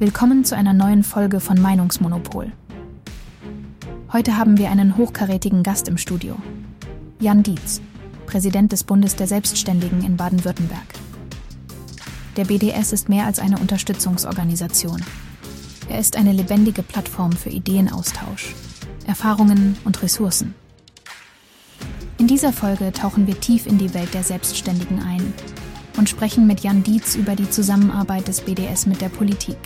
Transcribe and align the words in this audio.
Willkommen 0.00 0.44
zu 0.44 0.54
einer 0.54 0.74
neuen 0.74 1.02
Folge 1.02 1.40
von 1.40 1.60
Meinungsmonopol. 1.60 2.52
Heute 4.12 4.36
haben 4.36 4.56
wir 4.56 4.70
einen 4.70 4.96
hochkarätigen 4.96 5.64
Gast 5.64 5.88
im 5.88 5.98
Studio. 5.98 6.36
Jan 7.18 7.42
Dietz, 7.42 7.80
Präsident 8.24 8.70
des 8.70 8.84
Bundes 8.84 9.16
der 9.16 9.26
Selbstständigen 9.26 10.04
in 10.04 10.16
Baden-Württemberg. 10.16 10.86
Der 12.36 12.44
BDS 12.44 12.92
ist 12.92 13.08
mehr 13.08 13.26
als 13.26 13.40
eine 13.40 13.58
Unterstützungsorganisation. 13.58 15.04
Er 15.88 15.98
ist 15.98 16.16
eine 16.16 16.30
lebendige 16.30 16.84
Plattform 16.84 17.32
für 17.32 17.50
Ideenaustausch, 17.50 18.54
Erfahrungen 19.04 19.76
und 19.84 20.00
Ressourcen. 20.00 20.54
In 22.18 22.28
dieser 22.28 22.52
Folge 22.52 22.92
tauchen 22.92 23.26
wir 23.26 23.40
tief 23.40 23.66
in 23.66 23.78
die 23.78 23.92
Welt 23.94 24.14
der 24.14 24.22
Selbstständigen 24.22 25.02
ein 25.02 25.32
und 25.98 26.08
sprechen 26.08 26.46
mit 26.46 26.60
Jan 26.60 26.82
Dietz 26.82 27.16
über 27.16 27.34
die 27.34 27.50
Zusammenarbeit 27.50 28.28
des 28.28 28.40
BDS 28.40 28.86
mit 28.86 29.00
der 29.00 29.08
Politik. 29.08 29.58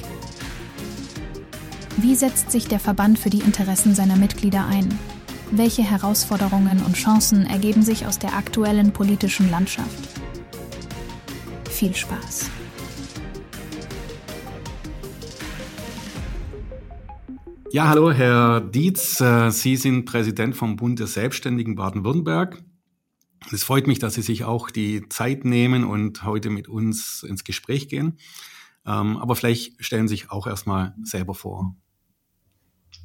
Wie 1.99 2.15
setzt 2.15 2.51
sich 2.51 2.67
der 2.67 2.81
Verband 2.81 3.19
für 3.19 3.31
die 3.31 3.41
Interessen 3.41 3.95
seiner 3.95 4.17
Mitglieder 4.17 4.67
ein? 4.67 4.89
Welche 5.51 5.83
Herausforderungen 5.83 6.83
und 6.85 6.97
Chancen 6.97 7.47
ergeben 7.47 7.83
sich 7.83 8.07
aus 8.07 8.19
der 8.19 8.35
aktuellen 8.35 8.93
politischen 8.93 9.51
Landschaft? 9.51 10.09
Viel 11.71 11.95
Spaß! 11.95 12.51
Ja, 17.71 17.89
hallo, 17.89 18.13
Herr 18.13 18.61
Dietz. 18.61 19.21
Äh, 19.21 19.51
Sie 19.51 19.77
sind 19.77 20.05
Präsident 20.05 20.55
vom 20.55 20.77
Bund 20.77 20.99
der 20.99 21.07
Selbstständigen 21.07 21.75
Baden-Württemberg. 21.75 22.63
Es 23.51 23.65
freut 23.65 23.87
mich, 23.87 23.99
dass 23.99 24.15
Sie 24.15 24.23
sich 24.23 24.45
auch 24.45 24.71
die 24.71 25.09
Zeit 25.09 25.45
nehmen 25.45 25.85
und 25.85 26.25
heute 26.25 26.51
mit 26.51 26.69
uns 26.69 27.23
ins 27.23 27.45
Gespräch 27.45 27.89
gehen. 27.89 28.19
Ähm, 28.87 29.17
aber 29.19 29.37
vielleicht 29.37 29.85
stellen 29.85 30.09
Sie 30.09 30.17
sich 30.17 30.31
auch 30.31 30.47
erstmal 30.47 30.95
selber 31.03 31.35
vor. 31.35 31.75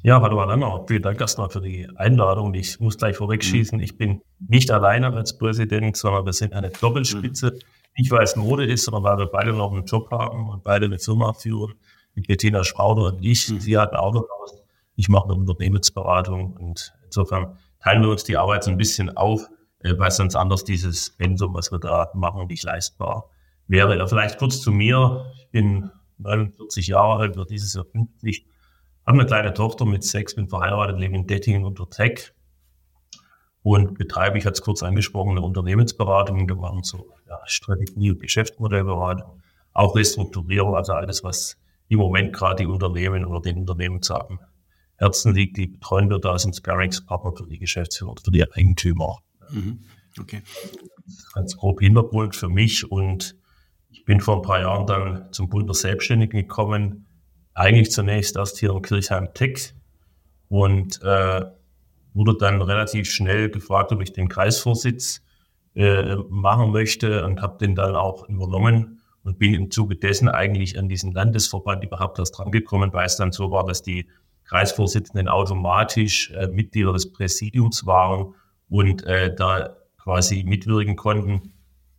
Ja, 0.02 0.20
hallo 0.20 0.40
Alana. 0.40 0.84
Vielen 0.86 1.02
Dank 1.02 1.20
erstmal 1.20 1.50
für 1.50 1.60
die 1.60 1.88
Einladung. 1.96 2.54
Ich 2.54 2.78
muss 2.78 2.96
gleich 2.98 3.16
vorwegschießen. 3.16 3.80
Ich 3.80 3.96
bin 3.96 4.22
nicht 4.38 4.70
alleine 4.70 5.12
als 5.12 5.36
Präsident, 5.36 5.96
sondern 5.96 6.24
wir 6.24 6.32
sind 6.32 6.52
eine 6.52 6.70
Doppelspitze. 6.70 7.58
Nicht, 7.96 8.10
weil 8.12 8.22
es 8.22 8.36
Mode 8.36 8.64
ist, 8.64 8.84
sondern 8.84 9.02
weil 9.02 9.18
wir 9.18 9.26
beide 9.26 9.52
noch 9.52 9.72
einen 9.72 9.86
Job 9.86 10.10
haben 10.12 10.48
und 10.50 10.62
beide 10.62 10.86
eine 10.86 11.00
Firma 11.00 11.32
führen. 11.32 11.74
Mit 12.14 12.28
Bettina 12.28 12.62
Sprauder 12.62 13.06
und 13.06 13.24
ich. 13.24 13.48
Mhm. 13.48 13.60
Sie 13.60 13.76
hat 13.76 13.92
ein 13.92 13.98
Autohaus. 13.98 14.62
Ich 14.94 15.08
mache 15.08 15.24
eine 15.24 15.34
Unternehmensberatung. 15.34 16.56
Und 16.56 16.94
insofern 17.04 17.58
teilen 17.82 18.02
wir 18.02 18.10
uns 18.10 18.22
die 18.22 18.36
Arbeit 18.36 18.64
so 18.64 18.70
ein 18.70 18.76
bisschen 18.76 19.16
auf, 19.16 19.48
weil 19.82 20.10
sonst 20.10 20.34
anders 20.34 20.64
dieses 20.64 21.10
Pensum, 21.10 21.54
was 21.54 21.70
wir 21.70 21.78
da 21.78 22.10
machen, 22.14 22.46
nicht 22.46 22.64
leistbar 22.64 23.30
wäre. 23.66 23.96
Ja, 23.96 24.06
vielleicht 24.06 24.38
kurz 24.38 24.60
zu 24.60 24.72
mir. 24.72 25.32
Ich 25.38 25.50
bin 25.50 25.90
49 26.18 26.88
Jahre 26.88 27.20
alt, 27.20 27.36
wird 27.36 27.50
dieses 27.50 27.74
Jahr 27.74 27.84
50 27.84 28.46
habe 29.08 29.20
eine 29.20 29.26
kleine 29.26 29.54
Tochter 29.54 29.86
mit 29.86 30.04
sechs, 30.04 30.34
bin 30.34 30.48
verheiratet, 30.48 30.98
lebe 30.98 31.16
in 31.16 31.26
Dettingen 31.26 31.64
unter 31.64 31.88
Tech 31.88 32.34
und 33.62 33.96
betreibe, 33.96 34.36
ich 34.36 34.44
hatte 34.44 34.52
es 34.52 34.60
kurz 34.60 34.82
angesprochen, 34.82 35.30
eine 35.30 35.40
Unternehmensberatung. 35.40 36.46
Wir 36.46 36.56
machen 36.56 36.82
so 36.82 37.10
ja, 37.26 37.40
Strategie- 37.46 38.10
und 38.10 38.20
Geschäftsmodellberatung, 38.20 39.40
auch 39.72 39.96
Restrukturierung, 39.96 40.76
also 40.76 40.92
alles, 40.92 41.24
was 41.24 41.56
im 41.88 42.00
Moment 42.00 42.34
gerade 42.34 42.64
die 42.64 42.66
Unternehmen 42.66 43.24
oder 43.24 43.40
den 43.40 43.56
Unternehmen 43.56 44.02
sagen. 44.02 44.40
Herzen 44.96 45.32
liegt, 45.32 45.56
die 45.56 45.68
betreuen 45.68 46.10
wir 46.10 46.18
da, 46.18 46.38
sind 46.38 46.54
Sparringspartner 46.54 47.32
für 47.34 47.46
die 47.46 47.58
Geschäftsführer, 47.58 48.14
für 48.22 48.30
die 48.30 48.44
Eigentümer. 48.52 49.20
Mhm. 49.50 49.80
Okay. 50.18 50.42
Ganz 51.34 51.56
grob 51.56 51.80
Hintergrund 51.80 52.34
für 52.36 52.48
mich 52.48 52.90
und 52.90 53.36
ich 53.90 54.04
bin 54.04 54.20
vor 54.20 54.36
ein 54.36 54.42
paar 54.42 54.60
Jahren 54.60 54.86
dann 54.86 55.32
zum 55.32 55.48
Bund 55.48 55.68
der 55.68 55.74
Selbstständigen 55.74 56.40
gekommen, 56.40 57.06
eigentlich 57.54 57.90
zunächst 57.90 58.36
erst 58.36 58.58
hier 58.58 58.70
in 58.70 58.82
Kirchheim 58.82 59.32
Tech 59.34 59.74
und 60.48 61.00
äh, 61.02 61.44
wurde 62.14 62.36
dann 62.38 62.62
relativ 62.62 63.10
schnell 63.10 63.50
gefragt, 63.50 63.92
ob 63.92 64.00
ich 64.02 64.12
den 64.12 64.28
Kreisvorsitz 64.28 65.22
äh, 65.74 66.16
machen 66.28 66.72
möchte 66.72 67.24
und 67.24 67.40
habe 67.40 67.58
den 67.58 67.74
dann 67.74 67.94
auch 67.94 68.28
übernommen 68.28 69.00
und 69.22 69.38
bin 69.38 69.54
im 69.54 69.70
Zuge 69.70 69.96
dessen 69.96 70.28
eigentlich 70.28 70.78
an 70.78 70.88
diesen 70.88 71.12
Landesverband 71.12 71.84
überhaupt 71.84 72.18
erst 72.18 72.38
drangekommen, 72.38 72.92
weil 72.92 73.06
es 73.06 73.16
dann 73.16 73.32
so 73.32 73.50
war, 73.50 73.64
dass 73.64 73.82
die 73.82 74.08
Kreisvorsitzenden 74.44 75.28
automatisch 75.28 76.30
äh, 76.30 76.48
Mitglieder 76.48 76.92
des 76.92 77.12
Präsidiums 77.12 77.84
waren 77.86 78.34
und 78.68 79.04
äh, 79.04 79.34
da 79.34 79.76
quasi 79.98 80.44
mitwirken 80.44 80.96
konnten. 80.96 81.52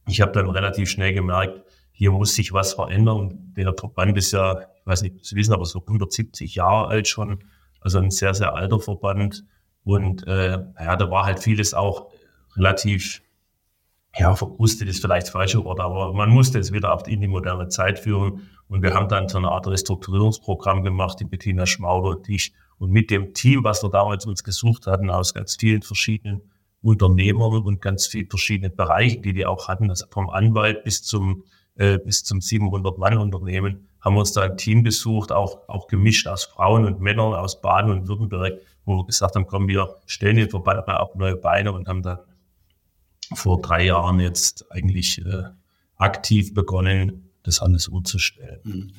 Ich 0.08 0.22
habe 0.22 0.32
dann 0.32 0.50
relativ 0.50 0.90
schnell 0.90 1.14
gemerkt, 1.14 1.62
hier 1.92 2.12
muss 2.12 2.34
sich 2.34 2.54
was 2.54 2.74
verändern. 2.74 3.54
Der 3.56 3.74
Verband 3.78 4.18
ist 4.18 4.32
ja 4.32 4.70
weiß 4.90 5.04
nicht, 5.04 5.24
Sie 5.24 5.36
wissen, 5.36 5.54
aber 5.54 5.66
so 5.66 5.80
170 5.80 6.56
Jahre 6.56 6.88
alt 6.88 7.08
schon, 7.08 7.44
also 7.80 8.00
ein 8.00 8.12
sehr, 8.12 8.34
sehr 8.34 8.56
alter 8.56 8.80
Verband. 8.80 9.46
Und 9.86 10.28
äh, 10.28 10.52
ja, 10.80 10.96
da 10.96 11.10
war 11.10 11.26
halt 11.26 11.40
vieles 11.40 11.74
auch 11.74 12.12
relativ, 12.58 13.22
ja, 14.18 14.36
verkrustet 14.36 14.90
ist 14.90 15.02
vielleicht 15.02 15.28
das 15.28 15.32
falsche 15.32 15.64
Wort, 15.64 15.80
aber 15.80 16.14
man 16.14 16.30
musste 16.30 16.60
es 16.60 16.74
wieder 16.74 17.02
in 17.08 17.22
die 17.22 17.28
moderne 17.28 17.70
Zeit 17.70 18.00
führen. 18.00 18.50
Und 18.68 18.82
wir 18.82 18.94
haben 18.94 19.08
dann 19.08 19.30
so 19.30 19.38
eine 19.38 19.50
Art 19.50 19.68
Restrukturierungsprogramm 19.68 20.84
gemacht, 20.84 21.20
die 21.20 21.26
Bettina 21.26 21.66
Schmauder 21.66 22.18
und 22.18 22.28
ich. 22.28 22.54
Und 22.78 22.92
mit 22.92 23.10
dem 23.10 23.34
Team, 23.34 23.64
was 23.64 23.84
wir 23.84 23.90
damals 23.90 24.26
uns 24.26 24.44
gesucht 24.44 24.88
hatten, 24.88 25.10
aus 25.10 25.34
ganz 25.34 25.56
vielen 25.56 25.82
verschiedenen 25.82 26.42
Unternehmern 26.82 27.64
und 27.64 27.82
ganz 27.82 28.08
vielen 28.08 28.30
verschiedenen 28.30 28.76
Bereichen, 28.76 29.22
die 29.22 29.34
die 29.34 29.46
auch 29.46 29.68
hatten, 29.68 29.90
also 29.90 30.06
vom 30.10 30.30
Anwalt 30.30 30.84
bis 30.84 31.04
zum, 31.04 31.44
äh, 31.76 31.98
bis 31.98 32.24
zum 32.24 32.40
700-Mann-Unternehmen, 32.40 33.88
haben 34.02 34.16
wir 34.16 34.22
uns 34.22 34.32
da 34.32 34.44
ein 34.44 34.58
Team 34.58 34.84
besucht, 34.84 35.32
auch, 35.32 35.68
auch 35.68 35.88
gemischt 35.88 36.28
aus 36.28 36.46
Frauen 36.46 36.86
und 36.86 37.02
Männern 37.02 37.34
aus 37.34 37.62
Baden 37.62 37.92
und 37.92 38.08
Württemberg, 38.08 38.60
wo 38.86 38.98
wir 38.98 39.06
gesagt 39.06 39.36
haben, 39.36 39.46
komm, 39.46 39.68
wir 39.68 39.96
stellen 40.06 40.38
den 40.38 40.50
Verband 40.50 40.88
mal 40.88 40.98
auf 40.98 41.16
neue 41.16 41.36
Beine 41.36 41.74
und 41.74 41.88
haben 41.88 42.02
dann 42.02 42.20
vor 43.34 43.62
drei 43.62 43.86
Jahren 43.86 44.20
jetzt 44.20 44.72
eigentlich 44.72 45.24
äh, 45.26 45.44
aktiv 45.98 46.54
begonnen, 46.54 47.29
das 47.50 47.62
alles 47.62 47.88
umzustellen. 47.88 48.60
Mhm. 48.64 48.92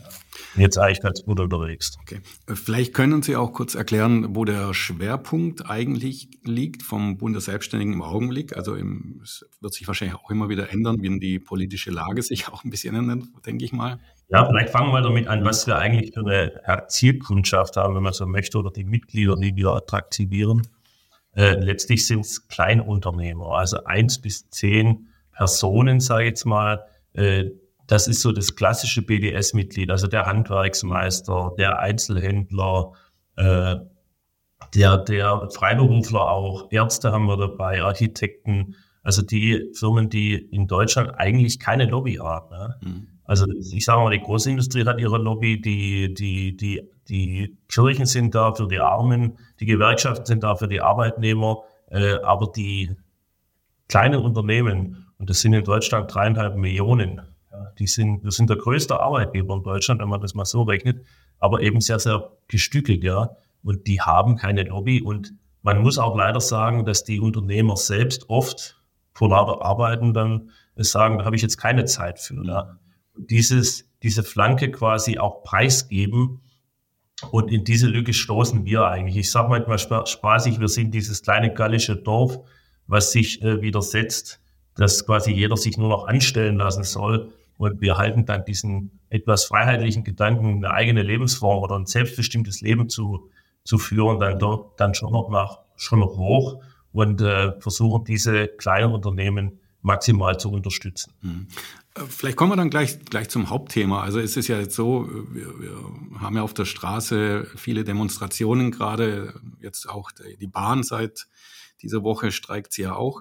Jetzt 0.56 0.78
eigentlich 0.78 1.00
ganz 1.00 1.22
gut 1.22 1.40
unterwegs. 1.40 1.96
Okay. 2.02 2.20
Vielleicht 2.46 2.92
können 2.94 3.22
Sie 3.22 3.36
auch 3.36 3.52
kurz 3.52 3.74
erklären, 3.74 4.34
wo 4.34 4.44
der 4.44 4.74
Schwerpunkt 4.74 5.68
eigentlich 5.70 6.28
liegt 6.44 6.82
vom 6.82 7.16
Bund 7.16 7.34
der 7.34 7.40
Selbstständigen 7.40 7.94
im 7.94 8.02
Augenblick. 8.02 8.56
Also 8.56 8.74
im, 8.74 9.20
es 9.22 9.44
wird 9.60 9.74
sich 9.74 9.86
wahrscheinlich 9.86 10.16
auch 10.16 10.30
immer 10.30 10.48
wieder 10.48 10.70
ändern, 10.72 10.98
wenn 11.02 11.20
die 11.20 11.38
politische 11.38 11.90
Lage 11.90 12.22
sich 12.22 12.48
auch 12.52 12.64
ein 12.64 12.70
bisschen 12.70 12.94
ändert, 12.94 13.24
denke 13.46 13.64
ich 13.64 13.72
mal. 13.72 13.98
Ja, 14.28 14.46
vielleicht 14.46 14.70
fangen 14.70 14.92
wir 14.92 15.02
damit 15.02 15.26
an, 15.26 15.44
was 15.44 15.66
wir 15.66 15.76
eigentlich 15.76 16.12
für 16.14 16.20
eine 16.20 16.86
Zielkundschaft 16.86 17.76
haben, 17.76 17.96
wenn 17.96 18.02
man 18.02 18.12
so 18.12 18.26
möchte, 18.26 18.58
oder 18.58 18.70
die 18.70 18.84
Mitglieder, 18.84 19.36
die 19.36 19.56
wir 19.56 19.70
attraktivieren. 19.70 20.62
Äh, 21.34 21.54
letztlich 21.54 22.06
sind 22.06 22.20
es 22.20 22.46
Kleinunternehmer, 22.48 23.52
also 23.52 23.84
eins 23.84 24.20
bis 24.20 24.48
zehn 24.50 25.08
Personen, 25.32 26.00
sage 26.00 26.24
ich 26.24 26.28
jetzt 26.30 26.44
mal, 26.44 26.84
äh, 27.12 27.46
das 27.90 28.06
ist 28.06 28.20
so 28.20 28.30
das 28.30 28.54
klassische 28.54 29.02
BDS-Mitglied, 29.02 29.90
also 29.90 30.06
der 30.06 30.24
Handwerksmeister, 30.24 31.54
der 31.58 31.80
Einzelhändler, 31.80 32.92
äh, 33.34 33.76
der, 34.76 34.98
der 34.98 35.48
Freiberufler 35.50 36.30
auch, 36.30 36.70
Ärzte 36.70 37.10
haben 37.10 37.26
wir 37.26 37.36
dabei, 37.36 37.82
Architekten, 37.82 38.76
also 39.02 39.22
die 39.22 39.72
Firmen, 39.74 40.08
die 40.08 40.34
in 40.34 40.68
Deutschland 40.68 41.18
eigentlich 41.18 41.58
keine 41.58 41.86
Lobby 41.86 42.14
haben. 42.14 42.50
Ne? 42.50 42.76
Mhm. 42.80 43.08
Also 43.24 43.46
ich 43.50 43.84
sage 43.84 44.00
mal, 44.02 44.16
die 44.16 44.22
Großindustrie 44.22 44.84
hat 44.84 45.00
ihre 45.00 45.18
Lobby, 45.18 45.60
die, 45.60 46.14
die, 46.14 46.56
die, 46.56 46.82
die 47.08 47.58
Kirchen 47.66 48.06
sind 48.06 48.36
da 48.36 48.54
für 48.54 48.68
die 48.68 48.78
Armen, 48.78 49.36
die 49.58 49.66
Gewerkschaften 49.66 50.26
sind 50.26 50.44
da 50.44 50.54
für 50.54 50.68
die 50.68 50.80
Arbeitnehmer, 50.80 51.64
äh, 51.90 52.20
aber 52.22 52.52
die 52.54 52.94
kleinen 53.88 54.20
Unternehmen, 54.20 55.08
und 55.18 55.28
das 55.28 55.40
sind 55.40 55.54
in 55.54 55.64
Deutschland 55.64 56.14
dreieinhalb 56.14 56.56
Millionen, 56.56 57.20
die 57.78 57.86
sind, 57.86 58.24
wir 58.24 58.30
sind 58.30 58.50
der 58.50 58.56
größte 58.56 59.00
Arbeitgeber 59.00 59.54
in 59.54 59.62
Deutschland, 59.62 60.00
wenn 60.00 60.08
man 60.08 60.20
das 60.20 60.34
mal 60.34 60.44
so 60.44 60.62
rechnet, 60.62 61.04
aber 61.38 61.60
eben 61.60 61.80
sehr, 61.80 61.98
sehr 61.98 62.30
gestückelt, 62.48 63.02
ja. 63.02 63.36
Und 63.62 63.86
die 63.86 64.00
haben 64.00 64.36
keine 64.36 64.62
Lobby. 64.64 65.02
Und 65.02 65.34
man 65.62 65.82
muss 65.82 65.98
auch 65.98 66.16
leider 66.16 66.40
sagen, 66.40 66.84
dass 66.84 67.04
die 67.04 67.20
Unternehmer 67.20 67.76
selbst 67.76 68.28
oft 68.28 68.80
vor 69.12 69.30
lauter 69.30 69.64
Arbeiten 69.64 70.14
dann 70.14 70.50
sagen, 70.76 71.18
da 71.18 71.24
habe 71.24 71.36
ich 71.36 71.42
jetzt 71.42 71.58
keine 71.58 71.84
Zeit 71.84 72.18
für. 72.18 72.42
Ja. 72.44 72.78
Dieses, 73.16 73.88
diese 74.02 74.22
Flanke 74.22 74.70
quasi 74.70 75.18
auch 75.18 75.42
preisgeben. 75.42 76.40
Und 77.30 77.50
in 77.50 77.64
diese 77.64 77.86
Lücke 77.86 78.14
stoßen 78.14 78.64
wir 78.64 78.86
eigentlich. 78.86 79.16
Ich 79.18 79.30
sage 79.30 79.50
manchmal 79.50 80.06
spaßig, 80.06 80.58
wir 80.58 80.68
sind 80.68 80.92
dieses 80.92 81.22
kleine 81.22 81.52
gallische 81.52 81.96
Dorf, 81.96 82.38
was 82.86 83.12
sich 83.12 83.42
äh, 83.42 83.60
widersetzt, 83.60 84.40
dass 84.74 85.04
quasi 85.04 85.32
jeder 85.32 85.58
sich 85.58 85.76
nur 85.76 85.90
noch 85.90 86.06
anstellen 86.06 86.56
lassen 86.56 86.82
soll 86.82 87.30
und 87.60 87.82
wir 87.82 87.98
halten 87.98 88.24
dann 88.24 88.46
diesen 88.46 89.00
etwas 89.10 89.44
freiheitlichen 89.44 90.02
Gedanken, 90.02 90.64
eine 90.64 90.70
eigene 90.70 91.02
Lebensform 91.02 91.62
oder 91.62 91.76
ein 91.76 91.84
selbstbestimmtes 91.84 92.62
Leben 92.62 92.88
zu, 92.88 93.30
zu 93.64 93.76
führen, 93.76 94.18
dann 94.18 94.38
dort 94.38 94.80
dann 94.80 94.94
schon 94.94 95.12
noch 95.12 95.28
nach, 95.28 95.58
schon 95.76 95.98
noch 95.98 96.16
hoch 96.16 96.62
und 96.92 97.20
äh, 97.20 97.52
versuchen 97.60 98.04
diese 98.04 98.48
kleinen 98.48 98.94
Unternehmen 98.94 99.60
maximal 99.82 100.40
zu 100.40 100.50
unterstützen. 100.50 101.12
Mhm. 101.20 101.48
Vielleicht 102.08 102.38
kommen 102.38 102.52
wir 102.52 102.56
dann 102.56 102.70
gleich, 102.70 102.98
gleich 103.04 103.28
zum 103.28 103.50
Hauptthema. 103.50 104.00
Also 104.00 104.20
es 104.20 104.38
ist 104.38 104.48
ja 104.48 104.58
jetzt 104.58 104.74
so, 104.74 105.06
wir, 105.30 105.60
wir 105.60 106.20
haben 106.20 106.36
ja 106.36 106.42
auf 106.42 106.54
der 106.54 106.64
Straße 106.64 107.46
viele 107.56 107.84
Demonstrationen 107.84 108.70
gerade, 108.70 109.34
jetzt 109.60 109.86
auch 109.86 110.12
die 110.12 110.46
Bahn 110.46 110.82
seit 110.82 111.26
dieser 111.82 112.04
Woche 112.04 112.32
streikt 112.32 112.72
sie 112.72 112.82
ja 112.82 112.94
auch. 112.94 113.20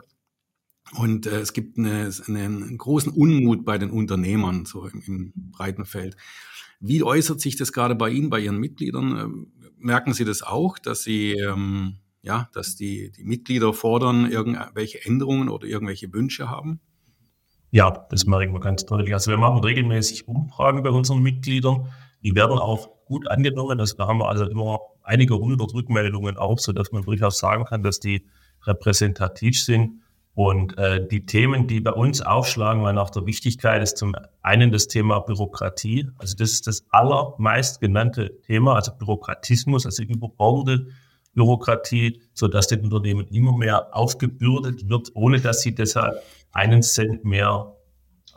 Und 0.97 1.27
äh, 1.27 1.39
es 1.39 1.53
gibt 1.53 1.77
eine, 1.77 2.09
einen 2.27 2.77
großen 2.77 3.11
Unmut 3.11 3.65
bei 3.65 3.77
den 3.77 3.91
Unternehmern, 3.91 4.65
so 4.65 4.87
im, 4.87 5.01
im 5.05 5.33
breiten 5.51 5.85
Feld. 5.85 6.15
Wie 6.79 7.03
äußert 7.03 7.41
sich 7.41 7.57
das 7.57 7.73
gerade 7.73 7.95
bei 7.95 8.09
Ihnen, 8.09 8.29
bei 8.29 8.39
Ihren 8.39 8.57
Mitgliedern? 8.57 9.17
Ähm, 9.17 9.47
merken 9.77 10.13
Sie 10.13 10.25
das 10.25 10.41
auch, 10.41 10.79
dass 10.79 11.03
Sie, 11.03 11.33
ähm, 11.33 11.97
ja, 12.21 12.49
dass 12.53 12.75
die, 12.75 13.11
die 13.11 13.23
Mitglieder 13.23 13.73
fordern, 13.73 14.29
irgendwelche 14.31 15.03
Änderungen 15.05 15.49
oder 15.49 15.67
irgendwelche 15.67 16.11
Wünsche 16.13 16.49
haben? 16.49 16.79
Ja, 17.71 18.07
das 18.09 18.25
merken 18.25 18.53
wir 18.53 18.59
ganz 18.59 18.85
deutlich. 18.85 19.13
Also 19.13 19.29
wir 19.29 19.37
machen 19.37 19.63
regelmäßig 19.63 20.27
Umfragen 20.27 20.81
bei 20.81 20.89
unseren 20.89 21.21
Mitgliedern. 21.21 21.87
Die 22.23 22.33
werden 22.33 22.57
auch 22.57 23.05
gut 23.05 23.27
angenommen. 23.29 23.79
Also 23.79 23.95
da 23.95 24.07
haben 24.07 24.19
wir 24.19 24.27
also 24.27 24.45
immer 24.45 24.79
einige 25.03 25.37
hundert 25.37 25.73
Rückmeldungen 25.73 26.37
auch, 26.37 26.59
sodass 26.59 26.91
man 26.91 27.03
durchaus 27.03 27.39
sagen 27.39 27.65
kann, 27.65 27.83
dass 27.83 27.99
die 27.99 28.25
repräsentativ 28.63 29.61
sind. 29.61 30.01
Und 30.39 30.77
äh, 30.77 31.05
die 31.05 31.25
Themen, 31.25 31.67
die 31.67 31.81
bei 31.81 31.91
uns 31.91 32.21
aufschlagen, 32.21 32.81
weil 32.81 32.93
nach 32.93 33.09
der 33.09 33.25
Wichtigkeit 33.25 33.83
ist 33.83 33.97
zum 33.97 34.15
einen 34.41 34.71
das 34.71 34.87
Thema 34.87 35.19
Bürokratie. 35.19 36.07
Also 36.17 36.37
das 36.37 36.51
ist 36.51 36.65
das 36.65 36.85
allermeist 36.91 37.81
genannte 37.81 38.39
Thema, 38.43 38.75
also 38.75 38.93
Bürokratismus, 38.97 39.85
also 39.85 40.01
überbordende 40.01 40.87
Bürokratie, 41.33 42.21
so 42.33 42.47
dass 42.47 42.67
den 42.67 42.85
Unternehmen 42.85 43.27
immer 43.27 43.57
mehr 43.57 43.93
aufgebürdet 43.93 44.87
wird, 44.87 45.09
ohne 45.13 45.41
dass 45.41 45.59
sie 45.59 45.75
deshalb 45.75 46.23
einen 46.53 46.83
Cent 46.83 47.25
mehr 47.25 47.75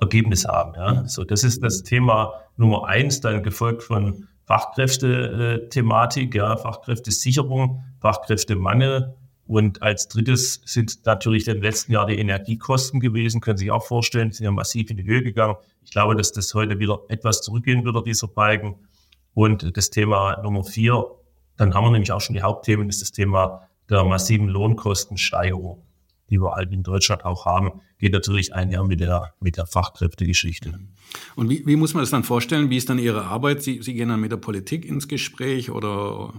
Ergebnis 0.01 0.45
haben. 0.45 0.75
Ja. 0.75 1.07
So, 1.07 1.23
das 1.23 1.45
ist 1.45 1.63
das 1.63 1.85
Thema 1.85 2.33
Nummer 2.57 2.89
eins, 2.89 3.21
dann 3.21 3.45
gefolgt 3.45 3.85
von 3.85 4.27
Fachkräfte-Thematik, 4.47 6.35
ja, 6.35 6.57
Fachkräftesicherung, 6.57 7.85
Fachkräftemangel, 8.01 9.15
und 9.53 9.83
als 9.83 10.09
drittes 10.09 10.63
sind 10.65 11.05
natürlich 11.05 11.45
den 11.45 11.61
letzten 11.61 11.93
Jahren 11.93 12.09
die 12.09 12.19
Energiekosten 12.19 13.01
gewesen, 13.01 13.43
können 13.43 13.59
Sie 13.59 13.65
sich 13.65 13.71
auch 13.71 13.85
vorstellen, 13.85 14.33
sind 14.33 14.45
ja 14.45 14.51
massiv 14.51 14.89
in 14.89 14.97
die 14.97 15.05
Höhe 15.05 15.23
gegangen. 15.23 15.57
Ich 15.85 15.91
glaube, 15.91 16.17
dass 16.17 16.33
das 16.33 16.55
heute 16.55 16.79
wieder 16.79 17.01
etwas 17.11 17.43
zurückgehen 17.43 17.85
wird, 17.85 18.07
dieser 18.07 18.29
Balken. 18.29 18.77
Und 19.35 19.77
das 19.77 19.91
Thema 19.91 20.41
Nummer 20.43 20.65
vier, 20.65 21.05
dann 21.59 21.75
haben 21.75 21.85
wir 21.85 21.91
nämlich 21.91 22.13
auch 22.13 22.23
schon 22.23 22.35
die 22.35 22.41
Hauptthemen, 22.41 22.89
ist 22.89 23.03
das 23.03 23.13
Thema 23.13 23.69
der 23.91 24.05
massiven 24.05 24.49
Lohnkostensteigerung, 24.49 25.83
die 26.31 26.41
wir 26.41 26.53
halt 26.53 26.73
in 26.73 26.83
Deutschland 26.83 27.27
auch 27.27 27.45
haben, 27.45 27.83
geht 27.99 28.15
natürlich 28.15 28.55
einher 28.55 28.83
mit 28.85 29.01
der, 29.01 29.35
mit 29.39 29.59
der 29.59 29.67
Fachkräftegeschichte. 29.67 30.81
Und 31.37 31.51
wie, 31.51 31.67
wie 31.67 31.77
muss 31.77 31.93
man 31.93 32.03
das 32.03 32.11
dann 32.11 32.25
vorstellen? 32.25 32.71
Wie 32.71 32.79
ist 32.79 32.89
dann 32.89 32.99
Ihre 32.99 33.25
Arbeit? 33.25 33.63
Sie, 33.63 33.83
Sie 33.83 33.93
gehen 33.93 34.09
dann 34.09 34.23
mit 34.23 34.33
der 34.33 34.39
Politik 34.39 34.87
ins 34.87 35.09
Gespräch 35.09 35.71
oder 35.71 36.33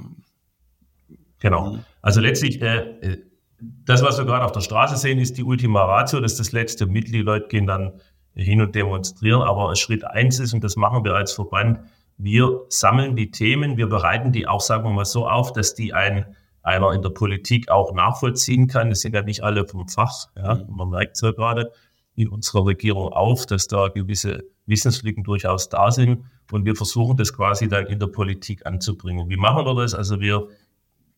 Genau. 1.44 1.78
Also 2.02 2.22
letztlich, 2.22 2.62
äh, 2.62 3.20
das, 3.60 4.02
was 4.02 4.18
wir 4.18 4.26
gerade 4.26 4.46
auf 4.46 4.54
der 4.54 4.62
Straße 4.62 4.96
sehen, 4.96 5.20
ist 5.20 5.38
die 5.38 5.44
Ultima 5.44 5.84
Ratio. 5.84 6.22
Das 6.22 6.32
ist 6.32 6.40
das 6.40 6.52
letzte 6.54 6.86
Mittel. 6.86 7.12
Die 7.12 7.22
Leute 7.22 7.48
gehen 7.50 7.68
dann 7.68 8.00
hin 8.34 8.62
und 8.62 8.74
demonstrieren. 8.74 9.42
Aber 9.42 9.76
Schritt 9.76 10.06
eins 10.06 10.40
ist, 10.40 10.54
und 10.54 10.64
das 10.64 10.78
machen 10.78 11.04
wir 11.04 11.14
als 11.14 11.34
Verband, 11.34 11.82
wir 12.18 12.62
sammeln 12.70 13.18
die 13.18 13.30
Themen, 13.30 13.76
wir 13.76 13.88
bereiten 13.88 14.32
die 14.32 14.48
auch, 14.48 14.62
sagen 14.62 14.86
wir 14.86 14.92
mal, 14.92 15.06
so 15.06 15.28
auf, 15.28 15.52
dass 15.52 15.76
die 15.76 15.94
ein, 15.94 16.26
einer 16.62 16.94
in 16.94 17.02
der 17.02 17.10
Politik 17.10 17.70
auch 17.70 17.94
nachvollziehen 17.94 18.68
kann. 18.68 18.90
Das 18.90 19.02
sind 19.02 19.14
ja 19.14 19.22
nicht 19.22 19.44
alle 19.44 19.68
vom 19.68 19.90
Fach. 19.90 20.28
Ja. 20.38 20.56
Mhm. 20.56 20.76
Man 20.76 20.90
merkt 20.90 21.18
es 21.18 21.22
ja 21.22 21.32
gerade 21.32 21.72
in 22.16 22.30
unserer 22.30 22.66
Regierung 22.66 23.12
auf, 23.12 23.46
dass 23.48 23.68
da 23.68 23.90
gewisse 23.90 24.46
Wissenslücken 24.66 25.24
durchaus 25.26 25.68
da 25.68 25.92
sind. 25.92 26.24
Und 26.52 26.64
wir 26.64 26.76
versuchen 26.76 27.18
das 27.18 27.34
quasi 27.34 27.68
dann 27.68 27.88
in 27.88 28.00
der 28.00 28.08
Politik 28.08 28.66
anzubringen. 28.66 29.28
Wie 29.30 29.36
machen 29.36 29.66
wir 29.66 29.76
das? 29.76 29.94
Also 29.94 30.22
wir 30.22 30.48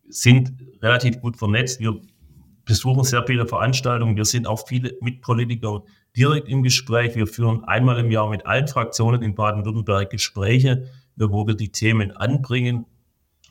sind 0.07 0.53
relativ 0.81 1.19
gut 1.21 1.37
vernetzt. 1.37 1.79
Wir 1.79 1.99
besuchen 2.65 3.03
sehr 3.03 3.23
viele 3.25 3.47
Veranstaltungen. 3.47 4.15
Wir 4.15 4.25
sind 4.25 4.47
auch 4.47 4.67
viele 4.67 4.97
mit 5.01 5.21
Politikern 5.21 5.81
direkt 6.15 6.49
im 6.49 6.63
Gespräch. 6.63 7.15
Wir 7.15 7.27
führen 7.27 7.63
einmal 7.65 7.99
im 7.99 8.11
Jahr 8.11 8.29
mit 8.29 8.45
allen 8.45 8.67
Fraktionen 8.67 9.21
in 9.21 9.35
Baden-Württemberg 9.35 10.09
Gespräche, 10.09 10.89
wo 11.15 11.45
wir 11.47 11.55
die 11.55 11.71
Themen 11.71 12.11
anbringen. 12.11 12.85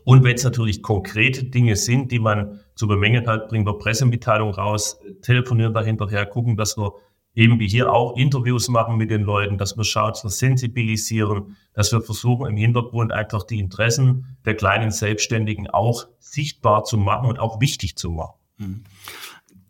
Und 0.04 0.22
wenn 0.22 0.34
es 0.34 0.44
natürlich 0.44 0.82
konkrete 0.82 1.44
Dinge 1.44 1.76
sind, 1.76 2.12
die 2.12 2.18
man 2.18 2.60
zu 2.74 2.86
bemängeln 2.86 3.26
hat, 3.26 3.48
bringen 3.48 3.66
wir 3.66 3.78
Pressemitteilungen 3.78 4.54
raus, 4.54 5.00
telefonieren 5.22 5.72
dahinterher, 5.72 6.26
gucken, 6.26 6.56
dass 6.56 6.76
wir 6.76 6.92
eben 7.34 7.58
wie 7.58 7.68
hier 7.68 7.92
auch 7.92 8.16
Interviews 8.16 8.68
machen 8.68 8.96
mit 8.96 9.10
den 9.10 9.22
Leuten, 9.22 9.58
dass 9.58 9.76
wir 9.76 9.84
schauen, 9.84 10.10
dass 10.10 10.24
wir 10.24 10.30
sensibilisieren, 10.30 11.56
dass 11.72 11.92
wir 11.92 12.00
versuchen 12.00 12.46
im 12.46 12.56
Hintergrund 12.56 13.12
einfach 13.12 13.44
die 13.44 13.58
Interessen 13.58 14.36
der 14.44 14.54
kleinen 14.54 14.90
Selbstständigen 14.90 15.68
auch 15.68 16.06
sichtbar 16.18 16.84
zu 16.84 16.96
machen 16.96 17.28
und 17.28 17.38
auch 17.38 17.60
wichtig 17.60 17.96
zu 17.96 18.10
machen. 18.10 18.34
Hm. 18.58 18.84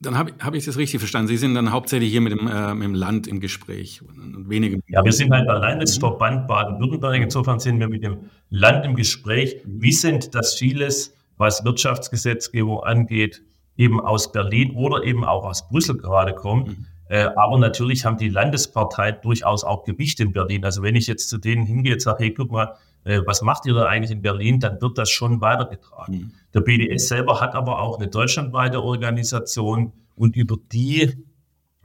Dann 0.01 0.19
habe 0.19 0.33
hab 0.39 0.55
ich 0.55 0.67
das 0.67 0.77
richtig 0.77 1.01
verstanden. 1.01 1.29
Sie 1.29 1.39
sind 1.39 1.55
dann 1.55 1.73
hauptsächlich 1.73 2.11
hier 2.11 2.21
mit 2.21 2.33
dem, 2.33 2.47
äh, 2.47 2.75
mit 2.75 2.85
dem 2.85 2.95
Land 2.95 3.27
im 3.27 3.41
Gespräch 3.41 4.03
und 4.03 4.51
wenige. 4.51 4.81
Ja, 4.89 5.03
wir 5.03 5.13
sind 5.13 5.33
halt 5.33 5.49
der 5.49 5.59
Landesverband 5.59 6.47
Baden-Württemberg. 6.47 7.23
Insofern 7.23 7.59
sind 7.59 7.81
wir 7.81 7.89
mit 7.89 8.03
dem 8.03 8.29
Land 8.51 8.85
im 8.85 8.97
Gespräch, 8.97 9.57
wissend, 9.65 10.35
dass 10.35 10.55
vieles, 10.55 11.15
was 11.39 11.65
Wirtschaftsgesetzgebung 11.65 12.81
angeht, 12.83 13.43
eben 13.77 13.99
aus 13.99 14.31
Berlin 14.31 14.73
oder 14.73 15.05
eben 15.05 15.25
auch 15.25 15.45
aus 15.45 15.69
Brüssel 15.69 15.97
gerade 15.97 16.35
kommt. 16.35 16.69
Mhm. 16.69 16.87
Äh, 17.09 17.29
aber 17.37 17.59
natürlich 17.59 18.05
haben 18.05 18.17
die 18.17 18.29
Landesparteien 18.29 19.17
durchaus 19.23 19.65
auch 19.65 19.85
Gewicht 19.85 20.21
in 20.21 20.33
Berlin. 20.33 20.65
Also 20.65 20.83
wenn 20.83 20.97
ich 20.97 21.07
jetzt 21.07 21.29
zu 21.29 21.39
denen 21.39 21.67
hingehe 21.67 21.95
und 21.95 22.01
sage, 22.01 22.25
hey, 22.25 22.33
guck 22.33 22.51
mal, 22.51 22.77
äh, 23.05 23.21
was 23.27 23.43
macht 23.43 23.67
ihr 23.67 23.75
da 23.75 23.87
eigentlich 23.87 24.11
in 24.11 24.23
Berlin, 24.23 24.61
dann 24.61 24.81
wird 24.81 24.99
das 24.99 25.11
schon 25.11 25.41
weitergetragen. 25.41 26.15
Mhm. 26.17 26.33
Der 26.55 26.61
BDS 26.61 27.09
selber 27.09 27.41
hat 27.41 27.55
aber 27.55 27.81
auch 27.81 27.99
eine 27.99 28.09
deutschlandweite 28.09 28.83
Organisation 28.83 29.93
und 30.17 30.37
über 30.37 30.57
die, 30.73 31.13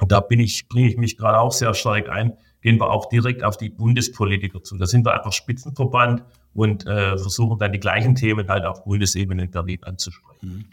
da 0.07 0.21
bin 0.21 0.39
ich, 0.39 0.69
bringe 0.69 0.87
ich 0.87 0.97
mich 0.97 1.17
gerade 1.17 1.39
auch 1.39 1.51
sehr 1.51 1.73
stark 1.73 2.09
ein, 2.09 2.33
gehen 2.61 2.79
wir 2.79 2.89
auch 2.89 3.09
direkt 3.09 3.43
auf 3.43 3.57
die 3.57 3.69
Bundespolitiker 3.69 4.63
zu. 4.63 4.77
Da 4.77 4.85
sind 4.85 5.05
wir 5.05 5.13
einfach 5.13 5.33
Spitzenverband 5.33 6.23
und 6.53 6.85
äh, 6.85 7.17
versuchen 7.17 7.57
dann 7.57 7.71
die 7.71 7.79
gleichen 7.79 8.15
Themen 8.15 8.47
halt 8.47 8.65
auf 8.65 8.83
Bundesebene 8.83 9.43
in 9.43 9.51
Berlin 9.51 9.79
anzusprechen. 9.83 10.39
Mhm. 10.41 10.65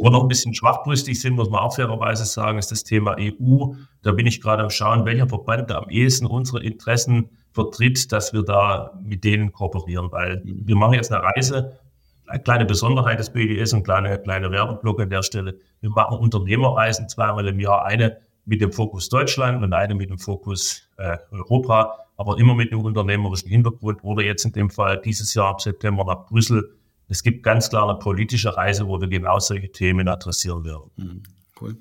Wo 0.00 0.04
wir 0.04 0.12
noch 0.12 0.22
ein 0.22 0.28
bisschen 0.28 0.54
schwachbrüstig 0.54 1.20
sind, 1.20 1.36
muss 1.36 1.50
man 1.50 1.60
auch 1.60 1.74
fairerweise 1.74 2.24
sagen, 2.24 2.56
ist 2.56 2.70
das 2.70 2.84
Thema 2.84 3.16
EU. 3.18 3.74
Da 4.00 4.12
bin 4.12 4.26
ich 4.26 4.40
gerade 4.40 4.62
am 4.62 4.70
Schauen, 4.70 5.04
welcher 5.04 5.28
Verband 5.28 5.68
da 5.68 5.76
am 5.76 5.90
ehesten 5.90 6.24
unsere 6.24 6.62
Interessen 6.62 7.28
vertritt, 7.52 8.10
dass 8.10 8.32
wir 8.32 8.42
da 8.42 8.98
mit 9.04 9.24
denen 9.24 9.52
kooperieren, 9.52 10.10
weil 10.10 10.40
wir 10.42 10.74
machen 10.74 10.94
jetzt 10.94 11.12
eine 11.12 11.22
Reise, 11.22 11.78
eine 12.26 12.42
kleine 12.42 12.64
Besonderheit 12.64 13.18
des 13.18 13.28
BDS 13.28 13.74
und 13.74 13.82
kleine, 13.82 14.18
kleine 14.18 14.50
Werbeblock 14.50 15.00
an 15.02 15.10
der 15.10 15.22
Stelle. 15.22 15.58
Wir 15.82 15.90
machen 15.90 16.16
Unternehmerreisen 16.16 17.06
zweimal 17.10 17.46
im 17.46 17.60
Jahr, 17.60 17.84
eine 17.84 18.16
mit 18.46 18.62
dem 18.62 18.72
Fokus 18.72 19.10
Deutschland 19.10 19.62
und 19.62 19.74
eine 19.74 19.94
mit 19.94 20.08
dem 20.08 20.18
Fokus 20.18 20.88
äh, 20.96 21.18
Europa, 21.30 22.06
aber 22.16 22.38
immer 22.38 22.54
mit 22.54 22.72
einem 22.72 22.86
unternehmerischen 22.86 23.50
Hintergrund 23.50 24.02
oder 24.02 24.22
jetzt 24.22 24.46
in 24.46 24.52
dem 24.52 24.70
Fall 24.70 24.98
dieses 25.04 25.34
Jahr 25.34 25.48
ab 25.48 25.60
September 25.60 26.04
nach 26.06 26.24
Brüssel 26.24 26.79
es 27.10 27.22
gibt 27.24 27.42
ganz 27.42 27.68
klar 27.68 27.88
eine 27.88 27.98
politische 27.98 28.56
Reise, 28.56 28.86
wo 28.86 29.00
wir 29.00 29.08
genau 29.08 29.38
solche 29.40 29.70
Themen 29.70 30.08
adressieren 30.08 30.64
werden. 30.64 30.90
Mhm, 30.96 31.22
cool. 31.60 31.76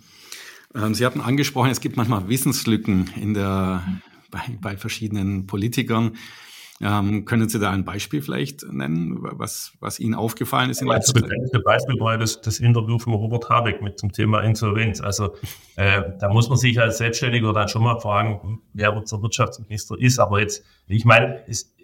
Ähm, 0.76 0.94
Sie 0.94 1.06
hatten 1.06 1.22
angesprochen, 1.22 1.70
es 1.70 1.82
gibt 1.82 1.98
manchmal 1.98 2.28
Wissenslücken 2.28 3.12
in 3.16 3.36
der, 3.36 3.84
bei, 4.32 4.42
bei 4.60 4.76
verschiedenen 4.76 5.46
Politikern. 5.46 6.18
Ähm, 6.82 7.26
können 7.26 7.50
Sie 7.50 7.60
da 7.60 7.72
ein 7.72 7.84
Beispiel 7.84 8.22
vielleicht 8.22 8.64
nennen, 8.72 9.18
was, 9.20 9.74
was 9.82 10.00
Ihnen 10.00 10.16
aufgefallen 10.16 10.70
ist? 10.70 10.82
In 10.82 10.88
das 10.88 11.12
bekannte 11.12 11.60
Beispiel 11.60 12.00
war 12.00 12.18
das, 12.18 12.40
das 12.42 12.60
Interview 12.60 12.98
von 12.98 13.14
Robert 13.14 13.50
Habeck 13.50 13.82
mit 13.82 14.00
zum 14.00 14.12
Thema 14.12 14.42
Insolvenz. 14.42 15.02
Also 15.02 15.36
äh, 15.76 16.04
da 16.20 16.30
muss 16.30 16.50
man 16.50 16.58
sich 16.58 16.80
als 16.80 16.98
Selbstständiger 16.98 17.52
dann 17.54 17.68
schon 17.68 17.84
mal 17.84 18.00
fragen, 18.00 18.62
wer 18.74 18.96
unser 18.96 19.22
Wirtschaftsminister 19.22 20.00
ist. 20.00 20.20
Aber 20.20 20.40
jetzt, 20.40 20.64
ich 20.88 21.04
meine, 21.04 21.44
es, 21.48 21.76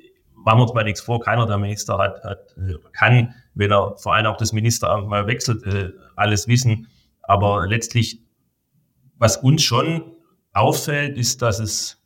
machen 0.45 0.59
wir 0.59 0.63
uns 0.63 0.73
mal 0.73 0.83
nichts 0.83 1.01
vor, 1.01 1.19
keiner 1.19 1.45
der 1.47 1.57
Minister 1.57 1.97
hat, 1.97 2.23
hat 2.23 2.55
kann, 2.93 3.33
wenn 3.55 3.71
er 3.71 3.97
vor 3.97 4.13
allem 4.13 4.27
auch 4.27 4.37
das 4.37 4.53
Ministeramt 4.53 5.07
mal 5.07 5.27
wechselt, 5.27 5.65
äh, 5.65 5.91
alles 6.15 6.47
wissen. 6.47 6.87
Aber 7.23 7.67
letztlich, 7.67 8.21
was 9.17 9.37
uns 9.37 9.63
schon 9.63 10.03
auffällt, 10.53 11.17
ist, 11.17 11.41
dass 11.41 11.59
es, 11.59 12.01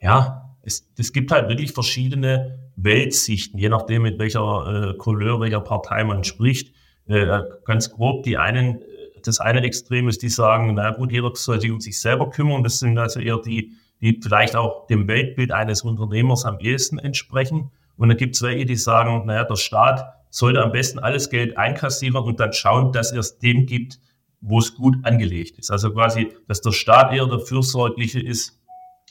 ja, 0.00 0.56
es, 0.62 0.88
es 0.98 1.12
gibt 1.12 1.30
halt 1.30 1.48
wirklich 1.48 1.72
verschiedene 1.72 2.58
Weltsichten, 2.76 3.58
je 3.58 3.68
nachdem, 3.68 4.02
mit 4.02 4.18
welcher 4.18 4.90
äh, 4.90 4.96
Couleur, 4.96 5.40
welcher 5.40 5.60
Partei 5.60 6.02
man 6.04 6.24
spricht. 6.24 6.74
Äh, 7.06 7.42
ganz 7.64 7.92
grob, 7.92 8.24
die 8.24 8.38
einen, 8.38 8.82
das 9.24 9.38
eine 9.38 9.62
Extrem 9.62 10.08
ist, 10.08 10.22
die 10.22 10.28
sagen, 10.28 10.74
na 10.74 10.90
gut, 10.90 11.12
jeder 11.12 11.30
soll 11.34 11.60
sich 11.60 11.70
um 11.70 11.80
sich 11.80 12.00
selber 12.00 12.28
kümmern. 12.30 12.64
Das 12.64 12.80
sind 12.80 12.98
also 12.98 13.20
eher 13.20 13.38
die, 13.38 13.72
die 14.02 14.20
vielleicht 14.20 14.56
auch 14.56 14.86
dem 14.88 15.06
Weltbild 15.08 15.52
eines 15.52 15.82
Unternehmers 15.82 16.44
am 16.44 16.58
ehesten 16.58 16.98
entsprechen. 16.98 17.70
Und 17.96 18.08
dann 18.08 18.18
gibt 18.18 18.34
es 18.34 18.42
welche, 18.42 18.66
die 18.66 18.76
sagen, 18.76 19.26
naja, 19.26 19.44
der 19.44 19.56
Staat 19.56 20.04
sollte 20.28 20.62
am 20.62 20.72
besten 20.72 20.98
alles 20.98 21.30
Geld 21.30 21.56
einkassieren 21.56 22.16
und 22.16 22.40
dann 22.40 22.52
schauen, 22.52 22.92
dass 22.92 23.12
er 23.12 23.20
es 23.20 23.38
dem 23.38 23.64
gibt, 23.66 24.00
wo 24.40 24.58
es 24.58 24.74
gut 24.74 24.96
angelegt 25.04 25.58
ist. 25.58 25.70
Also 25.70 25.92
quasi, 25.92 26.32
dass 26.48 26.60
der 26.60 26.72
Staat 26.72 27.12
eher 27.12 27.26
der 27.26 27.38
Fürsorgliche 27.38 28.20
ist. 28.20 28.60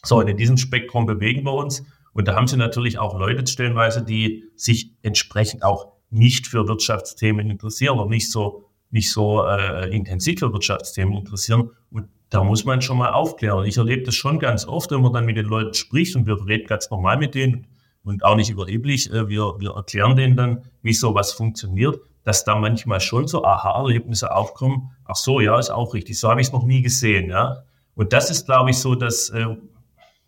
So, 0.04 0.18
und 0.18 0.28
in 0.28 0.36
diesem 0.36 0.58
Spektrum 0.58 1.06
bewegen 1.06 1.44
wir 1.46 1.54
uns. 1.54 1.84
Und 2.14 2.28
da 2.28 2.36
haben 2.36 2.48
sie 2.48 2.58
natürlich 2.58 3.00
auch 3.00 3.18
Leute 3.18 3.48
stellenweise, 3.48 4.04
die 4.04 4.44
sich 4.56 4.92
entsprechend 5.04 5.64
auch 5.64 5.94
nicht 6.10 6.48
für 6.48 6.68
Wirtschaftsthemen 6.68 7.50
interessieren 7.50 7.98
oder 7.98 8.10
nicht 8.10 8.30
so, 8.30 8.66
nicht 8.90 9.10
so 9.10 9.46
äh, 9.46 9.96
intensiv 9.96 10.40
für 10.40 10.52
Wirtschaftsthemen 10.52 11.14
interessieren. 11.14 11.70
Und 11.92 12.10
da 12.32 12.44
muss 12.44 12.64
man 12.64 12.82
schon 12.82 12.98
mal 12.98 13.12
aufklären. 13.12 13.66
Ich 13.66 13.78
erlebe 13.78 14.04
das 14.04 14.16
schon 14.16 14.40
ganz 14.40 14.66
oft, 14.66 14.90
wenn 14.92 15.02
man 15.02 15.14
dann 15.14 15.26
mit 15.26 15.36
den 15.36 15.46
Leuten 15.46 15.74
spricht 15.74 16.16
und 16.16 16.26
wir 16.26 16.44
reden 16.48 16.66
ganz 16.66 16.90
normal 16.90 17.18
mit 17.18 17.36
denen 17.36 17.68
und 18.04 18.24
auch 18.24 18.38
nicht 18.38 18.50
überheblich. 18.50 19.12
Äh, 19.12 19.28
wir, 19.28 19.60
wir 19.60 19.76
erklären 19.76 20.16
denen 20.16 20.38
dann, 20.38 20.64
wie 20.82 20.94
sowas 20.94 21.34
funktioniert, 21.34 22.00
dass 22.24 22.46
da 22.46 22.56
manchmal 22.56 23.02
schon 23.02 23.28
so 23.28 23.44
Aha-Erlebnisse 23.44 24.34
aufkommen. 24.34 24.92
Ach 25.06 25.18
so, 25.18 25.42
ja, 25.42 25.60
ist 25.60 25.72
auch 25.72 25.94
richtig. 25.94 26.20
So 26.20 26.30
habe 26.30 26.40
ich 26.40 26.48
es 26.48 26.54
noch 26.54 26.64
nie 26.64 26.82
gesehen. 26.82 27.30
Ja. 27.30 27.64
Und 27.96 28.14
das 28.14 28.32
ist, 28.32 28.46
glaube 28.46 28.70
ich, 28.70 28.80
so 28.80 28.96
das, 28.96 29.30
äh, 29.30 29.58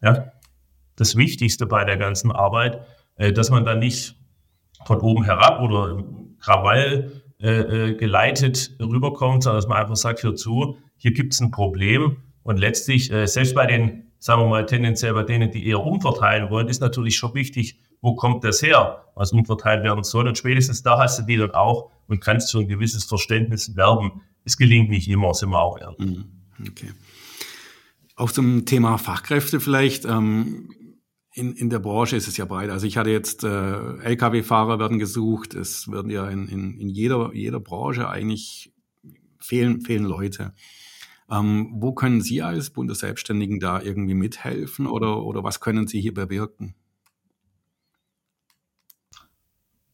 ja, 0.01 0.33
das 0.98 1.15
Wichtigste 1.15 1.65
bei 1.65 1.86
der 1.86 1.95
ganzen 1.95 2.33
Arbeit, 2.33 2.86
äh, 3.15 3.31
dass 3.31 3.50
man 3.50 3.63
dann 3.63 3.79
nicht 3.79 4.17
von 4.83 5.00
oben 5.00 5.24
herab 5.24 5.62
oder 5.62 6.03
Krawall 6.41 7.24
äh, 7.39 7.60
äh, 7.89 7.95
geleitet 7.95 8.75
rüberkommt, 8.81 9.43
sondern 9.43 9.57
dass 9.57 9.67
man 9.69 9.77
einfach 9.77 9.95
sagt, 9.95 10.22
hör 10.24 10.36
zu, 10.36 10.77
hier 11.03 11.12
gibt 11.12 11.33
es 11.33 11.41
ein 11.41 11.51
Problem. 11.51 12.17
Und 12.43 12.57
letztlich, 12.57 13.12
äh, 13.12 13.27
selbst 13.27 13.55
bei 13.55 13.65
den 13.65 14.03
sagen 14.24 14.41
wir 14.41 14.48
mal, 14.48 14.65
tendenziell 14.65 15.13
bei 15.13 15.24
denen, 15.24 15.51
die 15.51 15.67
eher 15.67 15.81
umverteilen 15.81 16.50
wollen, 16.50 16.69
ist 16.69 16.79
natürlich 16.79 17.17
schon 17.17 17.33
wichtig, 17.33 17.77
wo 18.00 18.15
kommt 18.15 18.45
das 18.45 18.62
her, 18.62 19.03
was 19.15 19.33
umverteilt 19.33 19.83
werden 19.83 20.05
soll. 20.05 20.29
Und 20.29 20.38
spätestens 20.38 20.81
da 20.81 20.98
hast 20.98 21.19
du 21.19 21.24
die 21.24 21.36
dann 21.36 21.51
auch 21.51 21.91
und 22.07 22.22
kannst 22.22 22.50
für 22.50 22.60
ein 22.60 22.69
gewisses 22.69 23.03
Verständnis 23.03 23.75
werben. 23.75 24.22
Es 24.45 24.55
gelingt 24.55 24.89
nicht 24.89 25.10
immer, 25.10 25.33
sind 25.33 25.50
wir 25.50 25.60
auch 25.60 25.77
ehrlich. 25.77 26.00
Mhm. 26.00 26.25
Okay. 26.69 26.91
Auch 28.15 28.31
zum 28.31 28.65
Thema 28.65 28.98
Fachkräfte 28.98 29.60
vielleicht. 29.60 30.05
Ähm, 30.05 30.69
in, 31.33 31.51
in 31.51 31.69
der 31.69 31.79
Branche 31.79 32.15
ist 32.15 32.29
es 32.29 32.38
ja 32.38 32.45
breit. 32.45 32.69
Also 32.69 32.88
ich 32.88 32.95
hatte 32.95 33.10
jetzt 33.10 33.43
äh, 33.43 33.98
Lkw-Fahrer 34.03 34.79
werden 34.79 35.00
gesucht. 35.00 35.53
Es 35.53 35.91
werden 35.91 36.10
ja 36.10 36.29
in, 36.29 36.48
in, 36.48 36.79
in 36.79 36.88
jeder, 36.88 37.31
jeder 37.33 37.60
Branche 37.60 38.07
eigentlich 38.07 38.72
fehlen, 39.41 39.81
fehlen 39.81 40.05
Leute. 40.05 40.53
Ähm, 41.33 41.71
wo 41.75 41.93
können 41.93 42.21
Sie 42.21 42.41
als 42.41 42.69
Bundesselbstständigen 42.69 43.59
da 43.59 43.81
irgendwie 43.81 44.13
mithelfen 44.13 44.85
oder, 44.85 45.23
oder 45.23 45.43
was 45.43 45.59
können 45.59 45.87
Sie 45.87 45.99
hier 45.99 46.13
bewirken? 46.13 46.75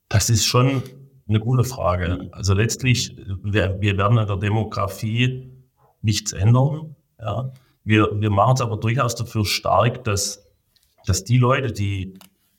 Das 0.09 0.29
ist 0.29 0.45
schon 0.45 0.81
eine 1.27 1.39
gute 1.39 1.63
Frage. 1.63 2.29
Also 2.31 2.53
letztlich, 2.53 3.15
wir, 3.43 3.79
wir 3.79 3.97
werden 3.97 4.17
an 4.17 4.27
der 4.27 4.37
Demografie 4.37 5.51
nichts 6.01 6.33
ändern. 6.33 6.95
Ja. 7.19 7.53
Wir, 7.83 8.09
wir 8.19 8.29
machen 8.31 8.55
es 8.55 8.61
aber 8.61 8.77
durchaus 8.77 9.15
dafür 9.15 9.45
stark, 9.45 10.03
dass, 10.03 10.45
dass 11.05 11.23
die 11.23 11.37
Leute, 11.37 11.71
die 11.71 12.15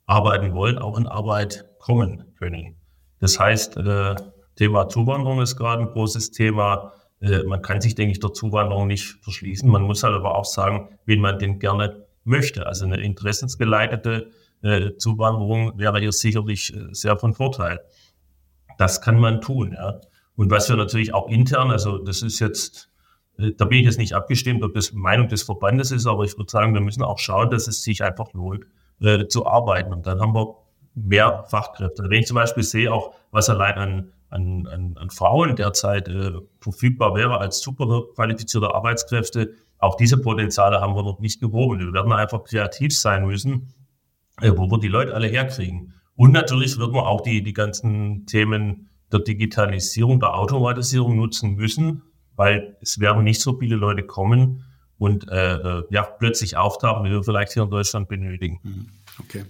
arbeiten 0.07 0.55
wollen, 0.55 0.79
auch 0.79 0.97
in 0.97 1.07
Arbeit 1.07 1.69
kommen 1.79 2.25
können. 2.39 2.77
Das 3.19 3.39
heißt, 3.39 3.77
äh, 3.77 4.15
Thema 4.57 4.89
Zuwanderung 4.89 5.41
ist 5.43 5.57
gerade 5.57 5.83
ein 5.83 5.89
großes 5.89 6.31
Thema. 6.31 6.93
Äh, 7.21 7.43
man 7.45 7.63
kann 7.63 7.81
sich, 7.81 7.95
denke 7.95 8.13
ich, 8.13 8.21
der 8.21 8.33
Zuwanderung 8.33 8.87
nicht 8.87 9.19
verschließen. 9.23 9.69
Man 9.69 9.83
muss 9.83 10.03
halt 10.03 10.15
aber 10.15 10.37
auch 10.37 10.45
sagen, 10.45 10.99
wen 11.05 11.21
man 11.21 11.39
denn 11.39 11.59
gerne 11.59 12.07
möchte. 12.25 12.67
Also 12.67 12.85
eine 12.85 13.01
interessensgeleitete 13.01 14.31
äh, 14.63 14.97
Zuwanderung 14.97 15.79
wäre 15.79 16.01
hier 16.01 16.13
sicherlich 16.13 16.75
äh, 16.75 16.89
sehr 16.93 17.17
von 17.17 17.35
Vorteil. 17.35 17.81
Das 18.79 19.01
kann 19.01 19.19
man 19.19 19.41
tun, 19.41 19.73
ja. 19.73 20.01
Und 20.37 20.51
was 20.51 20.69
wir 20.69 20.77
natürlich 20.77 21.13
auch 21.13 21.29
intern, 21.29 21.71
also 21.71 21.99
das 21.99 22.23
ist 22.23 22.41
jetzt, 22.41 22.91
äh, 23.39 23.53
da 23.57 23.67
bin 23.67 23.81
ich 23.81 23.85
jetzt 23.85 23.99
nicht 23.99 24.15
abgestimmt, 24.15 24.63
ob 24.63 24.75
das 24.75 24.93
Meinung 24.93 25.29
des 25.29 25.43
Verbandes 25.43 25.91
ist, 25.91 26.07
aber 26.07 26.25
ich 26.25 26.37
würde 26.39 26.51
sagen, 26.51 26.73
wir 26.73 26.81
müssen 26.81 27.03
auch 27.03 27.19
schauen, 27.19 27.51
dass 27.51 27.69
es 27.69 27.83
sich 27.83 28.03
einfach 28.03 28.33
lohnt, 28.33 28.65
äh, 29.01 29.27
zu 29.27 29.47
arbeiten. 29.47 29.93
Und 29.93 30.07
dann 30.07 30.21
haben 30.21 30.35
wir 30.35 30.57
mehr 30.95 31.45
Fachkräfte. 31.49 32.05
Wenn 32.09 32.21
ich 32.21 32.27
zum 32.27 32.37
Beispiel 32.37 32.63
sehe, 32.63 32.93
auch 32.93 33.15
was 33.31 33.49
allein 33.49 33.75
an 33.75 34.13
an, 34.31 34.67
an, 34.67 34.97
an 34.97 35.11
Frauen 35.11 35.57
derzeit 35.57 36.09
äh, 36.09 36.33
verfügbar 36.61 37.15
wäre 37.15 37.39
als 37.39 37.61
super 37.61 38.05
qualifizierte 38.15 38.75
Arbeitskräfte. 38.75 39.55
Auch 39.79 39.97
diese 39.97 40.19
Potenziale 40.19 40.81
haben 40.81 40.95
wir 40.95 41.03
noch 41.03 41.21
nicht 41.21 41.41
gehoben. 41.41 41.79
Wir 41.81 41.93
werden 41.93 42.13
einfach 42.13 42.45
kreativ 42.45 42.97
sein 42.97 43.27
müssen, 43.27 43.75
äh, 44.41 44.53
wo 44.55 44.71
wir 44.71 44.79
die 44.79 44.89
Leute 44.89 45.15
alle 45.15 45.27
herkriegen. 45.27 45.95
Und 46.17 46.33
natürlich 46.33 46.79
wird 46.79 46.93
man 46.93 47.05
auch 47.05 47.23
die, 47.23 47.43
die 47.43 47.53
ganzen 47.53 48.27
Themen 48.27 48.89
der 49.11 49.21
Digitalisierung, 49.21 50.21
der 50.21 50.35
Automatisierung 50.35 51.17
nutzen 51.17 51.57
müssen, 51.57 52.03
weil 52.37 52.77
es 52.81 53.01
werden 53.01 53.25
nicht 53.25 53.41
so 53.41 53.59
viele 53.59 53.77
Leute 53.77 54.03
kommen 54.05 54.65
und 54.99 55.29
äh, 55.29 55.55
äh 55.55 55.83
ja, 55.91 56.03
plötzlich 56.03 56.57
auftauchen, 56.57 57.05
wie 57.05 57.11
wir 57.11 57.25
vielleicht 57.25 57.53
hier 57.53 57.65
in 57.65 57.71
Deutschland 57.71 58.09
benötigen. 58.09 58.61
Mhm. 58.63 58.87
Okay. 59.19 59.45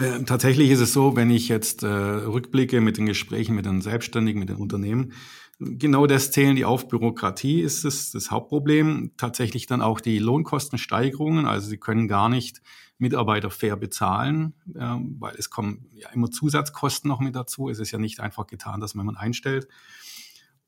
Äh, 0.00 0.22
tatsächlich 0.24 0.70
ist 0.70 0.80
es 0.80 0.92
so, 0.92 1.16
wenn 1.16 1.30
ich 1.30 1.48
jetzt 1.48 1.82
äh, 1.82 1.86
rückblicke 1.86 2.80
mit 2.80 2.98
den 2.98 3.06
Gesprächen 3.06 3.54
mit 3.54 3.66
den 3.66 3.80
Selbstständigen, 3.80 4.38
mit 4.38 4.48
den 4.48 4.56
Unternehmen, 4.56 5.12
genau 5.58 6.06
das 6.06 6.30
zählen 6.30 6.56
die 6.56 6.64
auf. 6.64 6.88
Bürokratie 6.88 7.60
ist 7.60 7.84
es 7.84 8.12
das 8.12 8.30
Hauptproblem. 8.30 9.12
Tatsächlich 9.16 9.66
dann 9.66 9.82
auch 9.82 10.00
die 10.00 10.18
Lohnkostensteigerungen. 10.18 11.46
Also 11.46 11.68
sie 11.68 11.78
können 11.78 12.06
gar 12.06 12.28
nicht 12.28 12.62
Mitarbeiter 12.98 13.50
fair 13.50 13.76
bezahlen, 13.76 14.54
äh, 14.74 14.96
weil 15.18 15.34
es 15.36 15.50
kommen 15.50 15.86
ja 15.92 16.10
immer 16.10 16.30
Zusatzkosten 16.30 17.08
noch 17.08 17.20
mit 17.20 17.34
dazu. 17.34 17.68
Es 17.68 17.78
ist 17.78 17.90
ja 17.90 17.98
nicht 17.98 18.20
einfach 18.20 18.46
getan, 18.46 18.80
dass 18.80 18.94
man 18.94 19.04
jemanden 19.04 19.20
einstellt. 19.20 19.68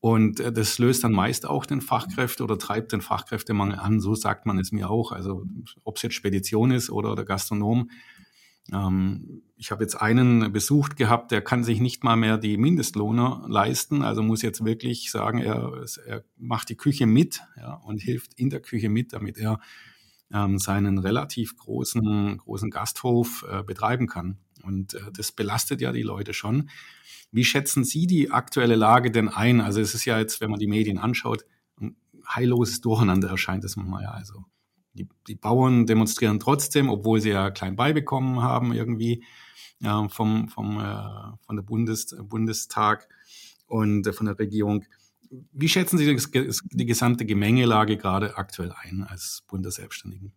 Und 0.00 0.40
äh, 0.40 0.52
das 0.52 0.78
löst 0.78 1.04
dann 1.04 1.12
meist 1.12 1.46
auch 1.46 1.66
den 1.66 1.80
Fachkräfte 1.80 2.42
oder 2.42 2.58
treibt 2.58 2.92
den 2.92 3.00
Fachkräftemangel 3.00 3.78
an. 3.78 4.00
So 4.00 4.14
sagt 4.14 4.46
man 4.46 4.58
es 4.58 4.72
mir 4.72 4.90
auch. 4.90 5.12
Also 5.12 5.44
ob 5.84 5.96
es 5.96 6.02
jetzt 6.02 6.14
Spedition 6.14 6.70
ist 6.70 6.90
oder 6.90 7.14
der 7.14 7.24
Gastronom, 7.24 7.90
ähm, 8.72 9.42
ich 9.56 9.70
habe 9.70 9.84
jetzt 9.84 9.96
einen 9.96 10.52
besucht 10.52 10.96
gehabt, 10.96 11.30
der 11.30 11.42
kann 11.42 11.64
sich 11.64 11.80
nicht 11.80 12.02
mal 12.02 12.16
mehr 12.16 12.38
die 12.38 12.56
Mindestlohne 12.56 13.42
leisten, 13.46 14.02
also 14.02 14.22
muss 14.22 14.42
jetzt 14.42 14.64
wirklich 14.64 15.10
sagen, 15.10 15.38
er, 15.38 15.84
er 16.06 16.24
macht 16.38 16.70
die 16.70 16.76
Küche 16.76 17.06
mit 17.06 17.42
ja, 17.56 17.74
und 17.74 18.00
hilft 18.00 18.34
in 18.34 18.48
der 18.48 18.60
Küche 18.60 18.88
mit, 18.88 19.12
damit 19.12 19.36
er 19.36 19.60
ähm, 20.32 20.58
seinen 20.58 20.98
relativ 20.98 21.56
großen, 21.56 22.38
großen 22.38 22.70
Gasthof 22.70 23.44
äh, 23.50 23.62
betreiben 23.62 24.06
kann. 24.06 24.38
Und 24.62 24.94
äh, 24.94 25.00
das 25.12 25.32
belastet 25.32 25.80
ja 25.80 25.92
die 25.92 26.02
Leute 26.02 26.32
schon. 26.32 26.70
Wie 27.32 27.44
schätzen 27.44 27.84
Sie 27.84 28.06
die 28.06 28.30
aktuelle 28.30 28.76
Lage 28.76 29.10
denn 29.10 29.28
ein? 29.28 29.60
Also 29.60 29.80
es 29.80 29.94
ist 29.94 30.04
ja 30.04 30.18
jetzt, 30.18 30.40
wenn 30.40 30.50
man 30.50 30.58
die 30.58 30.66
Medien 30.66 30.98
anschaut, 30.98 31.44
ein 31.80 31.96
heilloses 32.26 32.80
Durcheinander 32.80 33.28
erscheint 33.28 33.64
es 33.64 33.76
manchmal 33.76 34.04
ja. 34.04 34.10
Also 34.10 34.44
die, 34.94 35.08
die 35.26 35.36
Bauern 35.36 35.86
demonstrieren 35.86 36.40
trotzdem, 36.40 36.88
obwohl 36.88 37.20
sie 37.20 37.30
ja 37.30 37.50
klein 37.50 37.76
beibekommen 37.76 38.42
haben 38.42 38.72
irgendwie 38.72 39.24
ja, 39.80 40.08
vom, 40.08 40.48
vom, 40.48 40.78
äh, 40.78 41.36
von 41.46 41.56
der 41.56 41.62
Bundes, 41.62 42.14
Bundestag 42.22 43.08
und 43.66 44.06
äh, 44.06 44.12
von 44.12 44.26
der 44.26 44.38
Regierung. 44.38 44.84
Wie 45.52 45.68
schätzen 45.68 45.96
Sie 45.96 46.12
das, 46.12 46.60
die 46.70 46.86
gesamte 46.86 47.24
Gemengelage 47.24 47.96
gerade 47.96 48.36
aktuell 48.36 48.72
ein 48.72 49.04
als 49.04 49.44
Bundesselbstständigen? 49.46 50.32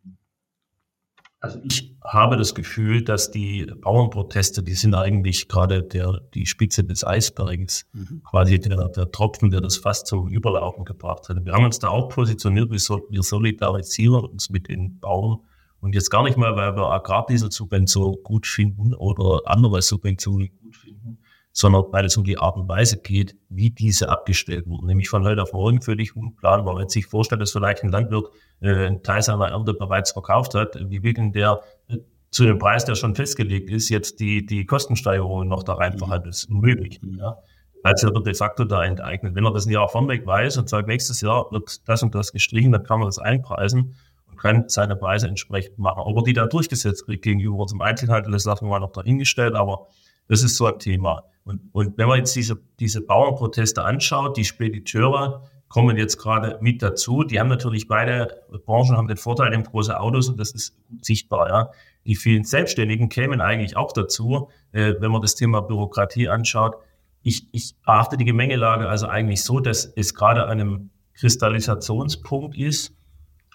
Also 1.44 1.60
ich 1.62 1.94
habe 2.02 2.38
das 2.38 2.56
Gefühl, 2.56 3.04
dass 3.04 3.30
die 3.30 3.66
Bauernproteste, 3.66 4.64
die 4.64 4.76
sind 4.76 4.96
eigentlich 4.96 5.50
gerade 5.50 5.84
der, 5.84 6.22
die 6.34 6.46
Spitze 6.46 6.86
des 6.86 7.06
Eisbergs, 7.06 7.86
mhm. 7.92 8.22
quasi 8.24 8.62
der, 8.62 8.88
der 8.88 9.12
Tropfen, 9.12 9.52
der 9.52 9.60
das 9.60 9.76
fast 9.76 10.08
zum 10.08 10.30
Überlaufen 10.30 10.86
gebracht 10.86 11.28
hat. 11.28 11.44
Wir 11.44 11.52
haben 11.52 11.66
uns 11.66 11.80
da 11.80 11.90
auch 11.90 12.08
positioniert, 12.08 12.72
wir, 12.72 12.80
so, 12.80 13.02
wir 13.10 13.24
solidarisieren 13.24 14.24
uns 14.24 14.50
mit 14.52 14.70
den 14.70 15.02
Bauern. 15.02 15.40
Und 15.82 15.96
jetzt 15.96 16.10
gar 16.10 16.24
nicht 16.24 16.38
mal, 16.38 16.56
weil 16.56 16.78
wir 16.78 16.90
Agrardieselzubventionen 16.90 18.24
gut 18.24 18.48
finden 18.48 18.94
oder 18.94 19.42
andere 19.44 19.82
Subventionen 19.82 20.50
gut 20.62 20.78
finden, 20.78 21.18
sondern 21.54 21.86
weil 21.92 22.06
es 22.06 22.18
um 22.18 22.24
die 22.24 22.40
Art 22.40 22.58
und 22.58 22.68
Weise 22.68 22.98
geht, 22.98 23.36
wie 23.48 23.70
diese 23.70 24.10
abgestellt 24.10 24.68
wurden. 24.68 24.88
Nämlich 24.88 25.08
von 25.08 25.24
heute 25.24 25.44
auf 25.44 25.54
morgen 25.54 25.82
völlig 25.82 26.16
unplanbar. 26.16 26.76
Wenn 26.78 26.90
sich 26.90 27.06
vorstellt, 27.06 27.42
dass 27.42 27.52
vielleicht 27.52 27.84
ein 27.84 27.90
Landwirt 27.90 28.28
äh, 28.60 28.88
einen 28.88 29.04
Teil 29.04 29.22
seiner 29.22 29.50
Ernte 29.50 29.76
bereits 29.76 30.12
verkauft 30.12 30.56
hat, 30.56 30.76
wie 30.90 31.04
will 31.04 31.14
denn 31.14 31.32
der 31.32 31.62
äh, 31.88 32.00
zu 32.32 32.46
dem 32.46 32.58
Preis, 32.58 32.86
der 32.86 32.96
schon 32.96 33.14
festgelegt 33.14 33.70
ist, 33.70 33.90
jetzt 33.90 34.20
die, 34.20 34.44
die 34.44 34.66
Kostensteigerungen 34.66 35.48
noch 35.48 35.62
da 35.62 35.74
rein 35.74 35.96
verhandeln? 35.96 36.32
Das 36.32 36.44
ist 36.44 36.50
unmöglich. 36.50 37.00
Ja. 37.20 37.38
Also 37.84 38.08
er 38.08 38.16
wird 38.16 38.26
de 38.26 38.34
facto 38.34 38.64
da 38.64 38.84
enteignet. 38.84 39.36
Wenn 39.36 39.46
er 39.46 39.54
das 39.54 39.68
ein 39.68 39.72
Jahr 39.72 39.88
vorweg 39.88 40.26
weiß 40.26 40.58
und 40.58 40.70
sagt, 40.70 40.88
nächstes 40.88 41.22
Jahr 41.22 41.52
wird 41.52 41.88
das 41.88 42.02
und 42.02 42.16
das 42.16 42.32
gestrichen, 42.32 42.72
dann 42.72 42.84
kann 42.84 42.98
man 42.98 43.08
das 43.08 43.20
einpreisen 43.20 43.94
und 44.28 44.38
kann 44.38 44.70
seine 44.70 44.96
Preise 44.96 45.28
entsprechend 45.28 45.78
machen. 45.78 46.02
Ob 46.04 46.18
er 46.18 46.24
die 46.24 46.34
da 46.34 46.48
durchgesetzt 46.48 47.06
kriegt 47.06 47.24
gegenüber 47.24 47.58
unserem 47.58 47.82
Einzelhandel, 47.82 48.32
das 48.32 48.46
lassen 48.46 48.66
wir 48.66 48.70
mal 48.70 48.80
noch 48.80 48.94
dahingestellt, 48.94 49.54
aber 49.54 49.88
das 50.28 50.44
ist 50.44 50.58
so 50.58 50.66
ein 50.66 50.80
Thema. 50.80 51.24
Und, 51.44 51.62
und 51.74 51.98
wenn 51.98 52.08
man 52.08 52.20
jetzt 52.20 52.36
diese, 52.36 52.58
diese 52.80 53.02
Bauernproteste 53.02 53.84
anschaut, 53.84 54.38
die 54.38 54.46
Spediteure 54.46 55.44
kommen 55.74 55.98
jetzt 55.98 56.18
gerade 56.18 56.60
mit 56.62 56.84
dazu. 56.84 57.24
Die 57.24 57.40
haben 57.40 57.48
natürlich 57.48 57.88
beide 57.88 58.44
Branchen 58.64 58.96
haben 58.96 59.08
den 59.08 59.18
Vorteil, 59.18 59.50
die 59.50 59.58
haben 59.58 59.64
große 59.64 60.00
Autos 60.00 60.30
und 60.30 60.40
das 60.40 60.52
ist 60.52 60.78
sichtbar. 61.02 61.50
Ja. 61.50 61.72
Die 62.06 62.16
vielen 62.16 62.44
Selbstständigen 62.44 63.10
kämen 63.10 63.42
eigentlich 63.42 63.76
auch 63.76 63.92
dazu, 63.92 64.50
äh, 64.72 64.94
wenn 65.00 65.12
man 65.12 65.24
das 65.24 65.34
Thema 65.34 65.62
Bürokratie 65.62 66.30
anschaut. 66.30 66.76
ich, 67.24 67.48
ich 67.52 67.76
erachte 67.88 68.18
die 68.18 68.26
Gemengelage 68.26 68.88
also 68.88 69.08
eigentlich 69.08 69.44
so, 69.44 69.60
dass 69.60 69.86
es 69.86 70.14
gerade 70.14 70.44
an 70.44 70.62
einem 70.62 70.90
Kristallisationspunkt 71.16 72.56
ist, 72.56 72.94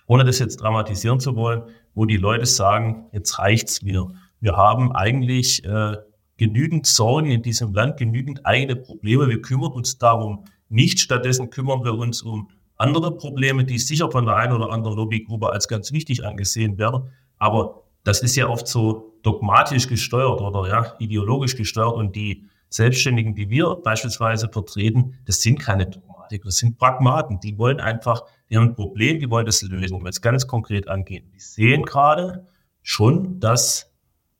ohne 0.08 0.24
das 0.24 0.40
jetzt 0.40 0.56
dramatisieren 0.56 1.20
zu 1.20 1.36
wollen, 1.36 1.62
wo 1.94 2.04
die 2.04 2.16
Leute 2.16 2.46
sagen, 2.46 3.06
jetzt 3.12 3.38
reicht's 3.38 3.82
mir. 3.82 4.08
Wir 4.40 4.56
haben 4.56 4.90
eigentlich 4.90 5.64
äh, 5.64 5.98
genügend 6.38 6.86
Sorgen 6.86 7.30
in 7.30 7.42
diesem 7.42 7.74
Land, 7.74 7.98
genügend 7.98 8.46
eigene 8.46 8.76
Probleme. 8.76 9.28
Wir 9.28 9.42
kümmern 9.42 9.72
uns 9.72 9.98
darum 9.98 10.44
nicht. 10.70 11.00
Stattdessen 11.00 11.50
kümmern 11.50 11.84
wir 11.84 11.94
uns 11.94 12.22
um 12.22 12.48
andere 12.76 13.14
Probleme, 13.14 13.64
die 13.64 13.78
sicher 13.78 14.10
von 14.10 14.24
der 14.24 14.36
einen 14.36 14.54
oder 14.54 14.70
anderen 14.70 14.96
Lobbygruppe 14.96 15.50
als 15.50 15.68
ganz 15.68 15.92
wichtig 15.92 16.24
angesehen 16.24 16.78
werden. 16.78 17.10
Aber 17.38 17.82
das 18.04 18.22
ist 18.22 18.36
ja 18.36 18.48
oft 18.48 18.66
so 18.66 19.18
dogmatisch 19.22 19.88
gesteuert 19.88 20.40
oder 20.40 20.68
ja, 20.68 20.94
ideologisch 20.98 21.56
gesteuert 21.56 21.94
und 21.94 22.16
die 22.16 22.48
Selbstständigen, 22.70 23.34
die 23.34 23.50
wir 23.50 23.76
beispielsweise 23.76 24.48
vertreten, 24.48 25.18
das 25.24 25.42
sind 25.42 25.58
keine 25.58 25.86
Dogmatiker, 25.86 26.44
das 26.44 26.58
sind 26.58 26.78
Pragmaten. 26.78 27.40
Die 27.40 27.58
wollen 27.58 27.80
einfach, 27.80 28.22
die 28.50 28.56
haben 28.56 28.68
ein 28.68 28.74
Problem, 28.74 29.18
die 29.18 29.30
wollen 29.30 29.46
das 29.46 29.62
lösen, 29.62 29.98
wenn 30.00 30.08
es 30.08 30.20
ganz 30.20 30.46
konkret 30.46 30.88
angehen. 30.88 31.30
Die 31.34 31.40
sehen 31.40 31.82
gerade 31.82 32.46
schon, 32.82 33.40
dass 33.40 33.90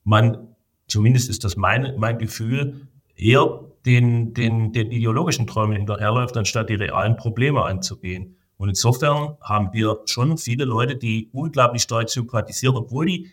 man, 0.05 0.55
zumindest 0.89 1.31
ist 1.31 1.45
das 1.45 1.57
mein, 1.57 1.95
mein 1.99 2.19
Gefühl, 2.19 2.89
eher 3.15 3.61
den, 3.87 4.35
den, 4.35 4.73
den 4.73 4.91
ideologischen 4.91 5.47
Träumen 5.47 5.77
hinterherläuft, 5.77 6.37
anstatt 6.37 6.69
die 6.69 6.75
realen 6.75 7.17
Probleme 7.17 7.65
anzugehen. 7.65 8.37
Und 8.57 8.69
insofern 8.69 9.37
haben 9.41 9.73
wir 9.73 10.01
schon 10.07 10.37
viele 10.37 10.65
Leute, 10.65 10.97
die 10.97 11.31
unglaublich 11.33 11.83
stark 11.83 12.11
sympathisieren, 12.11 12.77
obwohl 12.77 13.07
die 13.07 13.31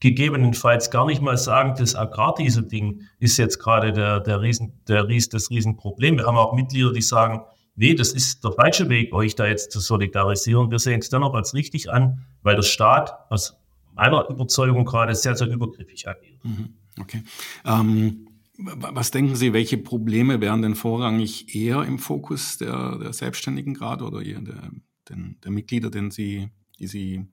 gegebenenfalls 0.00 0.90
gar 0.90 1.06
nicht 1.06 1.22
mal 1.22 1.38
sagen, 1.38 1.74
das 1.78 1.94
Agrardiesel-Ding 1.94 3.00
ist 3.18 3.38
jetzt 3.38 3.58
gerade 3.58 3.92
der, 3.92 4.20
der 4.20 4.42
Riesen, 4.42 4.80
der 4.86 5.08
Ries, 5.08 5.30
das 5.30 5.50
Riesenproblem. 5.50 6.18
Wir 6.18 6.26
haben 6.26 6.36
auch 6.36 6.52
Mitglieder, 6.52 6.92
die 6.92 7.00
sagen, 7.00 7.40
nee, 7.76 7.94
das 7.94 8.12
ist 8.12 8.44
der 8.44 8.52
falsche 8.52 8.90
Weg, 8.90 9.14
euch 9.14 9.34
da 9.34 9.46
jetzt 9.46 9.72
zu 9.72 9.80
solidarisieren. 9.80 10.70
Wir 10.70 10.78
sehen 10.78 11.00
es 11.00 11.08
dennoch 11.08 11.32
als 11.32 11.54
richtig 11.54 11.90
an, 11.90 12.26
weil 12.42 12.56
der 12.56 12.62
Staat 12.62 13.14
aus 13.30 13.56
meiner 13.94 14.28
Überzeugung 14.28 14.84
gerade 14.84 15.14
sehr, 15.14 15.34
sehr 15.34 15.48
übergriffig 15.48 16.06
agiert. 16.06 16.44
Mhm. 16.44 16.74
Okay. 16.98 17.22
Ähm, 17.64 18.28
was 18.58 19.10
denken 19.10 19.36
Sie, 19.36 19.52
welche 19.52 19.76
Probleme 19.76 20.40
wären 20.40 20.62
denn 20.62 20.74
vorrangig 20.74 21.54
eher 21.54 21.82
im 21.84 21.98
Fokus 21.98 22.56
der, 22.56 22.98
der 22.98 23.12
Selbstständigen 23.12 23.74
gerade 23.74 24.04
oder 24.04 24.22
der, 24.22 24.40
der, 24.40 25.18
der 25.44 25.50
Mitglieder, 25.50 25.90
den 25.90 26.10
Sie, 26.10 26.48
die 26.78 26.86
Sie 26.86 27.26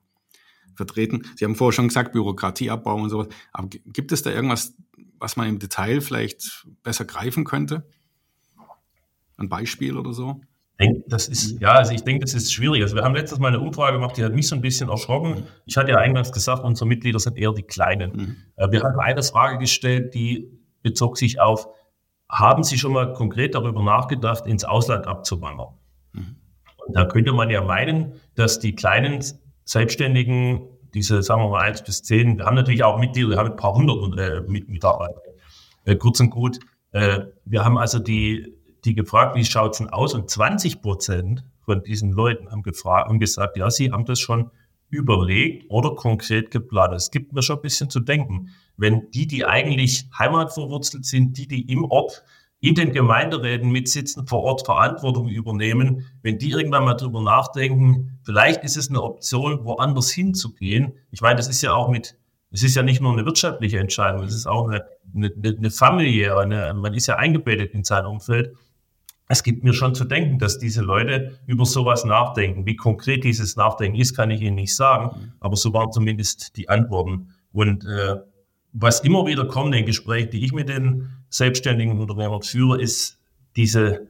vertreten. 0.74 1.22
Sie 1.36 1.44
haben 1.44 1.54
vorher 1.54 1.72
schon 1.72 1.88
gesagt, 1.88 2.12
Bürokratieabbau 2.12 2.96
und 2.96 3.10
sowas. 3.10 3.28
Aber 3.52 3.68
gibt 3.68 4.12
es 4.12 4.22
da 4.22 4.30
irgendwas, 4.30 4.74
was 5.18 5.36
man 5.36 5.48
im 5.48 5.58
Detail 5.58 6.00
vielleicht 6.00 6.66
besser 6.82 7.04
greifen 7.04 7.44
könnte? 7.44 7.88
Ein 9.36 9.48
Beispiel 9.48 9.96
oder 9.96 10.12
so? 10.12 10.40
Das 11.06 11.28
ist, 11.28 11.60
ja, 11.60 11.72
also 11.72 11.92
ich 11.92 12.02
denke, 12.02 12.24
das 12.24 12.34
ist 12.34 12.52
schwierig. 12.52 12.82
Also 12.82 12.96
wir 12.96 13.04
haben 13.04 13.14
letztes 13.14 13.38
Mal 13.38 13.48
eine 13.48 13.60
Umfrage 13.60 13.92
gemacht, 13.92 14.16
die 14.16 14.24
hat 14.24 14.32
mich 14.32 14.48
so 14.48 14.56
ein 14.56 14.60
bisschen 14.60 14.88
erschrocken. 14.88 15.30
Mhm. 15.30 15.46
Ich 15.66 15.76
hatte 15.76 15.92
ja 15.92 15.98
eingangs 15.98 16.32
gesagt, 16.32 16.64
unsere 16.64 16.88
Mitglieder 16.88 17.20
sind 17.20 17.38
eher 17.38 17.52
die 17.52 17.62
Kleinen. 17.62 18.12
Mhm. 18.12 18.36
Äh, 18.56 18.72
wir 18.72 18.82
haben 18.82 18.98
eine 18.98 19.22
Frage 19.22 19.58
gestellt, 19.58 20.14
die 20.14 20.50
bezog 20.82 21.16
sich 21.16 21.40
auf, 21.40 21.68
haben 22.28 22.64
Sie 22.64 22.76
schon 22.76 22.92
mal 22.92 23.12
konkret 23.12 23.54
darüber 23.54 23.82
nachgedacht, 23.82 24.46
ins 24.46 24.64
Ausland 24.64 25.06
abzuwandern? 25.06 25.74
Mhm. 26.12 26.36
Und 26.86 26.96
da 26.96 27.04
könnte 27.04 27.32
man 27.32 27.50
ja 27.50 27.62
meinen, 27.62 28.20
dass 28.34 28.58
die 28.58 28.74
kleinen 28.74 29.24
Selbstständigen, 29.64 30.62
diese, 30.92 31.22
sagen 31.22 31.42
wir 31.42 31.50
mal, 31.50 31.62
eins 31.62 31.82
bis 31.82 32.02
zehn, 32.02 32.38
wir 32.38 32.46
haben 32.46 32.56
natürlich 32.56 32.82
auch 32.82 32.98
Mitglieder, 32.98 33.30
wir 33.30 33.36
haben 33.36 33.50
ein 33.50 33.56
paar 33.56 33.74
hundert 33.74 34.18
äh, 34.18 34.40
Mitarbeiter. 34.42 35.20
Äh, 35.84 35.96
kurz 35.96 36.18
und 36.20 36.30
gut, 36.30 36.58
äh, 36.92 37.20
wir 37.44 37.64
haben 37.64 37.78
also 37.78 38.00
die, 38.00 38.56
die 38.84 38.94
gefragt, 38.94 39.36
wie 39.36 39.44
schaut's 39.44 39.78
denn 39.78 39.90
aus? 39.90 40.14
Und 40.14 40.30
20 40.30 40.82
Prozent 40.82 41.44
von 41.60 41.82
diesen 41.82 42.12
Leuten 42.12 42.50
haben 42.50 42.62
gefragt 42.62 43.10
und 43.10 43.18
gesagt, 43.18 43.56
ja, 43.56 43.70
sie 43.70 43.90
haben 43.90 44.04
das 44.04 44.20
schon 44.20 44.50
überlegt 44.90 45.66
oder 45.70 45.94
konkret 45.94 46.50
geplant. 46.50 46.94
Es 46.94 47.10
gibt 47.10 47.32
mir 47.32 47.42
schon 47.42 47.56
ein 47.56 47.62
bisschen 47.62 47.90
zu 47.90 48.00
denken. 48.00 48.50
Wenn 48.76 49.10
die, 49.10 49.26
die 49.26 49.44
eigentlich 49.44 50.08
heimatverwurzelt 50.18 51.04
sind, 51.04 51.36
die, 51.38 51.48
die 51.48 51.70
im 51.72 51.84
Ort 51.84 52.24
in 52.60 52.74
den 52.74 52.92
Gemeinderäten 52.92 53.70
mitsitzen, 53.70 54.26
vor 54.26 54.42
Ort 54.42 54.64
Verantwortung 54.64 55.28
übernehmen, 55.28 56.06
wenn 56.22 56.38
die 56.38 56.50
irgendwann 56.50 56.84
mal 56.84 56.94
drüber 56.94 57.20
nachdenken, 57.20 58.18
vielleicht 58.22 58.64
ist 58.64 58.76
es 58.76 58.88
eine 58.88 59.02
Option, 59.02 59.64
woanders 59.64 60.10
hinzugehen. 60.10 60.94
Ich 61.10 61.20
meine, 61.20 61.36
das 61.36 61.48
ist 61.48 61.60
ja 61.60 61.74
auch 61.74 61.90
mit, 61.90 62.16
es 62.52 62.62
ist 62.62 62.74
ja 62.74 62.82
nicht 62.82 63.02
nur 63.02 63.12
eine 63.12 63.26
wirtschaftliche 63.26 63.78
Entscheidung, 63.78 64.22
es 64.24 64.34
ist 64.34 64.46
auch 64.46 64.68
eine, 64.68 64.84
eine, 65.14 65.30
eine 65.44 65.70
familiäre, 65.70 66.40
eine, 66.40 66.72
man 66.72 66.94
ist 66.94 67.06
ja 67.06 67.16
eingebettet 67.16 67.74
in 67.74 67.84
sein 67.84 68.06
Umfeld. 68.06 68.54
Es 69.34 69.42
gibt 69.42 69.64
mir 69.64 69.72
schon 69.72 69.96
zu 69.96 70.04
denken, 70.04 70.38
dass 70.38 70.58
diese 70.58 70.80
Leute 70.80 71.40
über 71.48 71.66
sowas 71.66 72.04
nachdenken. 72.04 72.66
Wie 72.66 72.76
konkret 72.76 73.24
dieses 73.24 73.56
Nachdenken 73.56 73.98
ist, 73.98 74.14
kann 74.14 74.30
ich 74.30 74.40
Ihnen 74.40 74.54
nicht 74.54 74.76
sagen, 74.76 75.32
aber 75.40 75.56
so 75.56 75.72
waren 75.72 75.90
zumindest 75.90 76.56
die 76.56 76.68
Antworten. 76.68 77.30
Und 77.52 77.84
äh, 77.84 78.14
was 78.72 79.00
immer 79.00 79.26
wieder 79.26 79.44
kommt 79.48 79.74
in 79.74 79.86
Gesprächen, 79.86 80.30
die 80.30 80.44
ich 80.44 80.52
mit 80.52 80.68
den 80.68 81.08
selbstständigen 81.30 81.98
Unternehmern 81.98 82.42
führe, 82.42 82.80
ist 82.80 83.18
diese, 83.56 84.06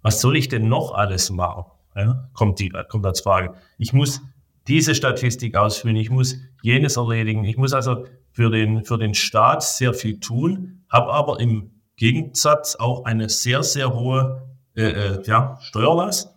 was 0.00 0.22
soll 0.22 0.38
ich 0.38 0.48
denn 0.48 0.68
noch 0.68 0.94
alles 0.94 1.28
machen? 1.28 1.64
Ja, 1.94 2.30
kommt, 2.32 2.58
die, 2.58 2.72
kommt 2.88 3.04
als 3.04 3.20
Frage. 3.20 3.52
Ich 3.76 3.92
muss 3.92 4.22
diese 4.68 4.94
Statistik 4.94 5.54
ausfüllen, 5.54 5.96
ich 5.96 6.08
muss 6.08 6.38
jenes 6.62 6.96
erledigen, 6.96 7.44
ich 7.44 7.58
muss 7.58 7.74
also 7.74 8.06
für 8.30 8.48
den, 8.48 8.86
für 8.86 8.96
den 8.96 9.12
Staat 9.12 9.64
sehr 9.64 9.92
viel 9.92 10.18
tun, 10.18 10.86
habe 10.88 11.12
aber 11.12 11.40
im 11.40 11.72
Gegensatz 11.96 12.74
auch 12.76 13.04
eine 13.04 13.28
sehr, 13.28 13.62
sehr 13.62 13.92
hohe 13.92 14.48
äh, 14.74 14.82
äh, 14.82 15.22
ja, 15.26 15.58
Steuerlast 15.62 16.30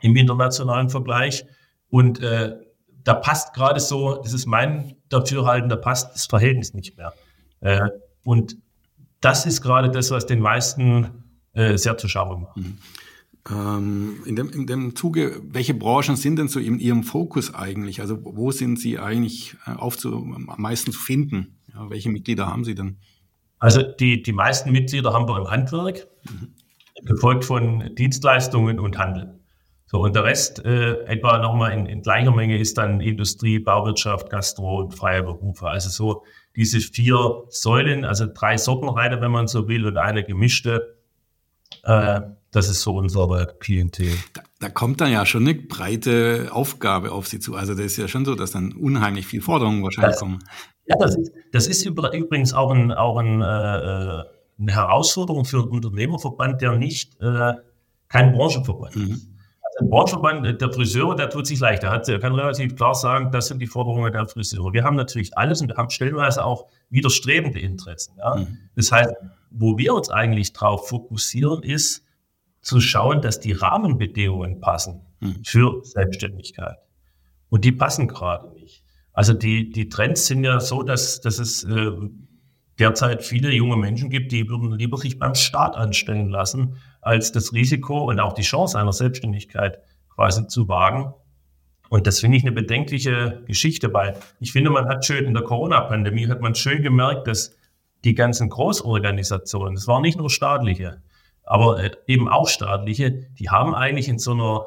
im 0.00 0.16
internationalen 0.16 0.90
Vergleich. 0.90 1.44
Und 1.90 2.20
äh, 2.20 2.56
da 3.04 3.14
passt 3.14 3.54
gerade 3.54 3.80
so, 3.80 4.20
das 4.22 4.32
ist 4.32 4.46
mein 4.46 4.96
Dafürhalten, 5.08 5.68
da 5.68 5.76
passt 5.76 6.14
das 6.14 6.26
Verhältnis 6.26 6.74
nicht 6.74 6.96
mehr. 6.96 7.12
Äh, 7.60 7.88
und 8.24 8.56
das 9.20 9.46
ist 9.46 9.62
gerade 9.62 9.90
das, 9.90 10.10
was 10.10 10.26
den 10.26 10.40
meisten 10.40 11.24
äh, 11.52 11.76
sehr 11.76 11.96
zu 11.96 12.08
schauen 12.08 12.42
macht. 12.42 12.56
Mhm. 12.56 12.78
Ähm, 13.50 14.22
in, 14.26 14.36
dem, 14.36 14.50
in 14.50 14.66
dem 14.66 14.94
Zuge, 14.94 15.40
welche 15.42 15.74
Branchen 15.74 16.16
sind 16.16 16.36
denn 16.36 16.48
so 16.48 16.60
in 16.60 16.78
Ihrem 16.78 17.02
Fokus 17.02 17.54
eigentlich? 17.54 18.00
Also 18.00 18.18
wo 18.22 18.50
sind 18.50 18.78
Sie 18.78 18.98
eigentlich 18.98 19.56
äh, 19.66 19.72
aufzu, 19.72 20.14
am 20.14 20.54
meisten 20.58 20.92
zu 20.92 21.00
finden? 21.00 21.58
Ja, 21.72 21.88
welche 21.88 22.10
Mitglieder 22.10 22.46
haben 22.46 22.64
Sie 22.64 22.74
denn? 22.74 22.98
Also 23.58 23.82
die, 23.82 24.22
die 24.22 24.32
meisten 24.32 24.70
Mitglieder 24.70 25.12
haben 25.12 25.26
wir 25.26 25.38
im 25.38 25.50
Handwerk, 25.50 26.06
mhm. 26.30 26.54
Gefolgt 27.04 27.44
von 27.44 27.94
Dienstleistungen 27.94 28.78
und 28.78 28.98
Handel. 28.98 29.38
So, 29.90 30.00
und 30.00 30.14
der 30.14 30.24
Rest 30.24 30.62
äh, 30.66 31.02
etwa 31.04 31.38
nochmal 31.38 31.72
in, 31.72 31.86
in 31.86 32.02
gleicher 32.02 32.30
Menge 32.30 32.58
ist 32.58 32.76
dann 32.76 33.00
Industrie, 33.00 33.58
Bauwirtschaft, 33.58 34.28
Gastro 34.28 34.80
und 34.80 34.94
freie 34.94 35.22
Berufe. 35.22 35.66
Also 35.66 35.88
so 35.88 36.24
diese 36.56 36.80
vier 36.80 37.44
Säulen, 37.48 38.04
also 38.04 38.26
drei 38.32 38.58
Sortenreiter, 38.58 39.22
wenn 39.22 39.30
man 39.30 39.46
so 39.46 39.66
will, 39.66 39.86
und 39.86 39.96
eine 39.96 40.24
gemischte. 40.24 40.98
Äh, 41.84 42.20
das 42.50 42.68
ist 42.68 42.82
so 42.82 42.96
unsere 42.96 43.54
Klientel. 43.60 44.10
Da, 44.34 44.42
da, 44.60 44.68
kommt 44.68 45.00
dann 45.00 45.10
ja 45.10 45.24
schon 45.24 45.42
eine 45.42 45.54
breite 45.54 46.48
Aufgabe 46.50 47.12
auf 47.12 47.26
Sie 47.26 47.40
zu. 47.40 47.54
Also 47.54 47.74
das 47.74 47.86
ist 47.86 47.96
ja 47.96 48.08
schon 48.08 48.24
so, 48.24 48.34
dass 48.34 48.50
dann 48.50 48.72
unheimlich 48.72 49.26
viele 49.26 49.42
Forderungen 49.42 49.82
wahrscheinlich 49.82 50.12
das, 50.12 50.20
kommen. 50.20 50.38
Ja, 50.86 50.96
das 50.98 51.16
ist, 51.16 51.32
das 51.52 51.66
ist 51.66 51.86
übrigens 51.86 52.52
auch, 52.52 52.72
ein, 52.72 52.92
auch 52.92 53.18
ein, 53.18 53.40
äh, 53.40 54.20
äh, 54.20 54.24
eine 54.58 54.74
Herausforderung 54.74 55.44
für 55.44 55.58
einen 55.58 55.68
Unternehmerverband, 55.68 56.60
der 56.60 56.76
nicht 56.76 57.20
äh, 57.20 57.54
kein 58.08 58.32
Branchenverband 58.32 58.96
mhm. 58.96 59.12
ist. 59.12 59.28
Branchenverband 59.80 60.60
der 60.60 60.72
Friseure, 60.72 61.14
der 61.14 61.30
tut 61.30 61.46
sich 61.46 61.60
leicht. 61.60 61.84
Der, 61.84 61.90
hat, 61.90 62.08
der 62.08 62.18
kann 62.18 62.34
relativ 62.34 62.74
klar 62.74 62.94
sagen, 62.94 63.30
das 63.30 63.46
sind 63.46 63.60
die 63.60 63.68
Forderungen 63.68 64.12
der 64.12 64.26
Friseure. 64.26 64.72
Wir 64.72 64.82
haben 64.82 64.96
natürlich 64.96 65.36
alles 65.38 65.60
und 65.60 65.68
wir 65.68 65.76
haben 65.76 65.90
stellenweise 65.90 66.44
auch 66.44 66.66
widerstrebende 66.90 67.60
Interessen. 67.60 68.14
Ja? 68.18 68.36
Mhm. 68.36 68.58
Das 68.74 68.90
heißt, 68.90 69.12
wo 69.50 69.78
wir 69.78 69.94
uns 69.94 70.10
eigentlich 70.10 70.52
drauf 70.52 70.88
fokussieren, 70.88 71.62
ist 71.62 72.04
zu 72.60 72.80
schauen, 72.80 73.22
dass 73.22 73.38
die 73.38 73.52
Rahmenbedingungen 73.52 74.60
passen 74.60 75.02
mhm. 75.20 75.44
für 75.44 75.80
Selbstständigkeit. 75.84 76.78
Und 77.48 77.64
die 77.64 77.72
passen 77.72 78.08
gerade 78.08 78.52
nicht. 78.52 78.82
Also 79.12 79.32
die, 79.32 79.70
die 79.70 79.88
Trends 79.88 80.26
sind 80.26 80.44
ja 80.44 80.60
so, 80.60 80.82
dass, 80.82 81.20
dass 81.20 81.38
es 81.38 81.64
äh, 81.64 81.90
derzeit 82.78 83.24
viele 83.24 83.52
junge 83.52 83.76
Menschen 83.76 84.10
gibt, 84.10 84.32
die 84.32 84.48
würden 84.48 84.72
lieber 84.72 84.96
sich 84.96 85.18
beim 85.18 85.34
Staat 85.34 85.76
anstellen 85.76 86.28
lassen, 86.28 86.76
als 87.00 87.32
das 87.32 87.52
Risiko 87.52 88.04
und 88.04 88.20
auch 88.20 88.32
die 88.32 88.42
Chance 88.42 88.78
einer 88.78 88.92
Selbstständigkeit 88.92 89.78
quasi 90.14 90.46
zu 90.46 90.68
wagen. 90.68 91.12
Und 91.90 92.06
das 92.06 92.20
finde 92.20 92.36
ich 92.36 92.44
eine 92.44 92.52
bedenkliche 92.52 93.42
Geschichte, 93.46 93.92
weil 93.94 94.18
ich 94.40 94.52
finde, 94.52 94.70
man 94.70 94.88
hat 94.88 95.04
schön 95.04 95.24
in 95.24 95.34
der 95.34 95.42
Corona-Pandemie 95.42 96.28
hat 96.28 96.40
man 96.40 96.54
schön 96.54 96.82
gemerkt, 96.82 97.26
dass 97.26 97.56
die 98.04 98.14
ganzen 98.14 98.48
Großorganisationen, 98.48 99.74
das 99.74 99.88
waren 99.88 100.02
nicht 100.02 100.18
nur 100.18 100.30
staatliche, 100.30 101.02
aber 101.44 101.82
äh, 101.82 101.90
eben 102.06 102.28
auch 102.28 102.48
staatliche, 102.48 103.10
die 103.10 103.48
haben 103.48 103.74
eigentlich 103.74 104.08
in 104.08 104.18
so 104.18 104.32
einer 104.32 104.66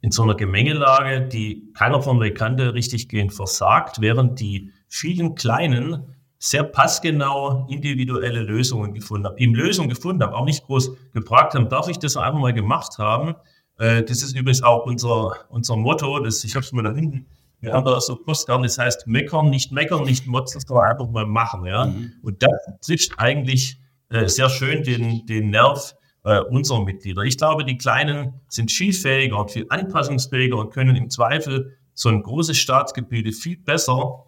in 0.00 0.10
so 0.10 0.22
einer 0.22 0.34
Gemengelage, 0.34 1.26
die 1.28 1.72
keiner 1.72 2.02
von 2.02 2.20
der 2.20 2.34
Kante 2.34 2.74
richtig 2.74 3.08
gehend 3.08 3.32
versagt, 3.32 4.02
während 4.02 4.38
die 4.38 4.70
vielen 4.86 5.34
kleinen 5.34 6.13
sehr 6.44 6.62
passgenau 6.62 7.66
individuelle 7.70 8.42
Lösungen 8.42 8.92
gefunden 8.92 9.26
haben, 9.26 9.38
eben 9.38 9.54
Lösungen 9.54 9.88
gefunden 9.88 10.22
haben, 10.22 10.34
auch 10.34 10.44
nicht 10.44 10.66
groß 10.66 10.90
gefragt 11.14 11.54
haben, 11.54 11.70
darf 11.70 11.88
ich 11.88 11.98
das 11.98 12.18
einfach 12.18 12.38
mal 12.38 12.52
gemacht 12.52 12.98
haben? 12.98 13.34
Äh, 13.78 14.02
das 14.02 14.22
ist 14.22 14.36
übrigens 14.36 14.62
auch 14.62 14.84
unser, 14.84 15.46
unser 15.48 15.76
Motto, 15.76 16.18
das, 16.18 16.44
ich 16.44 16.54
habe 16.54 16.62
es 16.62 16.70
mal 16.72 16.82
da 16.82 16.92
hinten, 16.92 17.24
wir 17.60 17.72
haben 17.72 17.86
da 17.86 17.98
so 17.98 18.16
Postkarten, 18.16 18.64
das 18.64 18.76
heißt 18.76 19.06
meckern, 19.06 19.48
nicht 19.48 19.72
meckern, 19.72 20.04
nicht 20.04 20.26
motzen, 20.26 20.60
sondern 20.60 20.90
einfach 20.90 21.08
mal 21.08 21.24
machen. 21.24 21.64
Ja? 21.64 21.86
Mhm. 21.86 22.12
Und 22.20 22.42
das 22.42 22.52
trifft 22.84 23.18
eigentlich 23.18 23.80
äh, 24.10 24.28
sehr 24.28 24.50
schön 24.50 24.82
den, 24.82 25.24
den 25.24 25.48
Nerv 25.48 25.94
äh, 26.24 26.40
unserer 26.40 26.84
Mitglieder. 26.84 27.22
Ich 27.22 27.38
glaube, 27.38 27.64
die 27.64 27.78
Kleinen 27.78 28.38
sind 28.48 28.70
viel 28.70 28.92
fähiger 28.92 29.40
und 29.40 29.50
viel 29.50 29.64
anpassungsfähiger 29.70 30.58
und 30.58 30.74
können 30.74 30.94
im 30.94 31.08
Zweifel 31.08 31.78
so 31.94 32.10
ein 32.10 32.22
großes 32.22 32.58
Staatsgebiete 32.58 33.32
viel 33.32 33.56
besser 33.56 34.26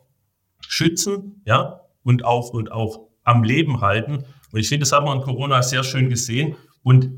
schützen, 0.60 1.42
ja, 1.44 1.82
und 2.06 2.24
auch, 2.24 2.50
und 2.50 2.70
auch 2.70 3.08
am 3.24 3.42
Leben 3.42 3.80
halten. 3.80 4.24
Und 4.52 4.60
ich 4.60 4.68
finde, 4.68 4.84
das 4.84 4.92
haben 4.92 5.06
wir 5.06 5.12
in 5.12 5.22
Corona 5.22 5.62
sehr 5.62 5.82
schön 5.82 6.08
gesehen. 6.08 6.54
Und 6.82 7.10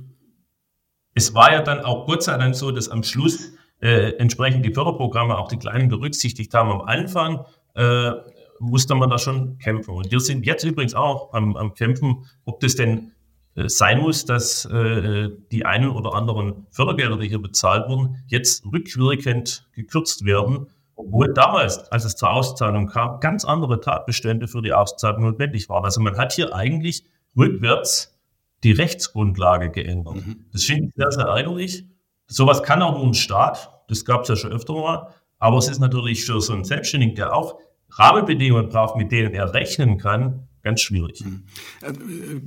es 1.14 1.34
war 1.34 1.52
ja 1.52 1.62
dann 1.62 1.80
auch 1.80 2.06
Gott 2.06 2.22
sei 2.22 2.36
Dank 2.38 2.54
so, 2.54 2.70
dass 2.70 2.88
am 2.88 3.02
Schluss 3.02 3.52
äh, 3.80 4.12
entsprechend 4.16 4.64
die 4.64 4.72
Förderprogramme 4.72 5.36
auch 5.36 5.48
die 5.48 5.58
Kleinen 5.58 5.88
berücksichtigt 5.88 6.54
haben. 6.54 6.70
Am 6.70 6.80
Anfang 6.80 7.44
äh, 7.74 8.12
musste 8.60 8.94
man 8.94 9.10
da 9.10 9.18
schon 9.18 9.58
kämpfen. 9.58 9.90
Und 9.90 10.10
wir 10.10 10.20
sind 10.20 10.46
jetzt 10.46 10.64
übrigens 10.64 10.94
auch 10.94 11.34
am, 11.34 11.54
am 11.56 11.74
Kämpfen, 11.74 12.24
ob 12.46 12.60
das 12.60 12.74
denn 12.74 13.12
äh, 13.56 13.68
sein 13.68 14.00
muss, 14.00 14.24
dass 14.24 14.64
äh, 14.64 15.28
die 15.52 15.66
einen 15.66 15.90
oder 15.90 16.14
anderen 16.14 16.66
Fördergelder, 16.70 17.18
die 17.18 17.28
hier 17.28 17.42
bezahlt 17.42 17.88
wurden, 17.88 18.24
jetzt 18.26 18.64
rückwirkend 18.64 19.68
gekürzt 19.74 20.24
werden 20.24 20.68
obwohl 20.98 21.32
damals, 21.32 21.78
als 21.92 22.04
es 22.04 22.16
zur 22.16 22.30
Auszahlung 22.30 22.88
kam, 22.88 23.20
ganz 23.20 23.44
andere 23.44 23.80
Tatbestände 23.80 24.48
für 24.48 24.62
die 24.62 24.72
Auszahlung 24.72 25.22
notwendig 25.22 25.68
waren. 25.68 25.84
Also 25.84 26.00
man 26.00 26.18
hat 26.18 26.32
hier 26.32 26.54
eigentlich 26.54 27.04
rückwärts 27.36 28.18
die 28.64 28.72
Rechtsgrundlage 28.72 29.70
geändert. 29.70 30.16
Mhm. 30.16 30.46
Das 30.52 30.64
finde 30.64 30.88
ich 30.88 30.94
sehr, 30.96 31.12
sehr 31.12 31.26
ärgerlich. 31.26 31.86
Sowas 32.26 32.64
kann 32.64 32.82
auch 32.82 32.96
nur 32.96 33.06
ein 33.06 33.14
Staat, 33.14 33.70
das 33.88 34.04
gab 34.04 34.22
es 34.22 34.28
ja 34.28 34.36
schon 34.36 34.50
öfter 34.50 34.74
mal, 34.74 35.14
aber 35.38 35.58
es 35.58 35.68
ist 35.68 35.78
natürlich 35.78 36.26
für 36.26 36.40
so 36.40 36.52
einen 36.52 36.64
Selbstständigen, 36.64 37.14
der 37.14 37.32
auch 37.32 37.60
Rahmenbedingungen 37.90 38.68
braucht, 38.68 38.96
mit 38.96 39.12
denen 39.12 39.32
er 39.32 39.54
rechnen 39.54 39.98
kann, 39.98 40.47
ganz 40.68 40.82
schwierig. 40.82 41.24
Mhm. 41.24 41.42
Äh, 41.80 41.92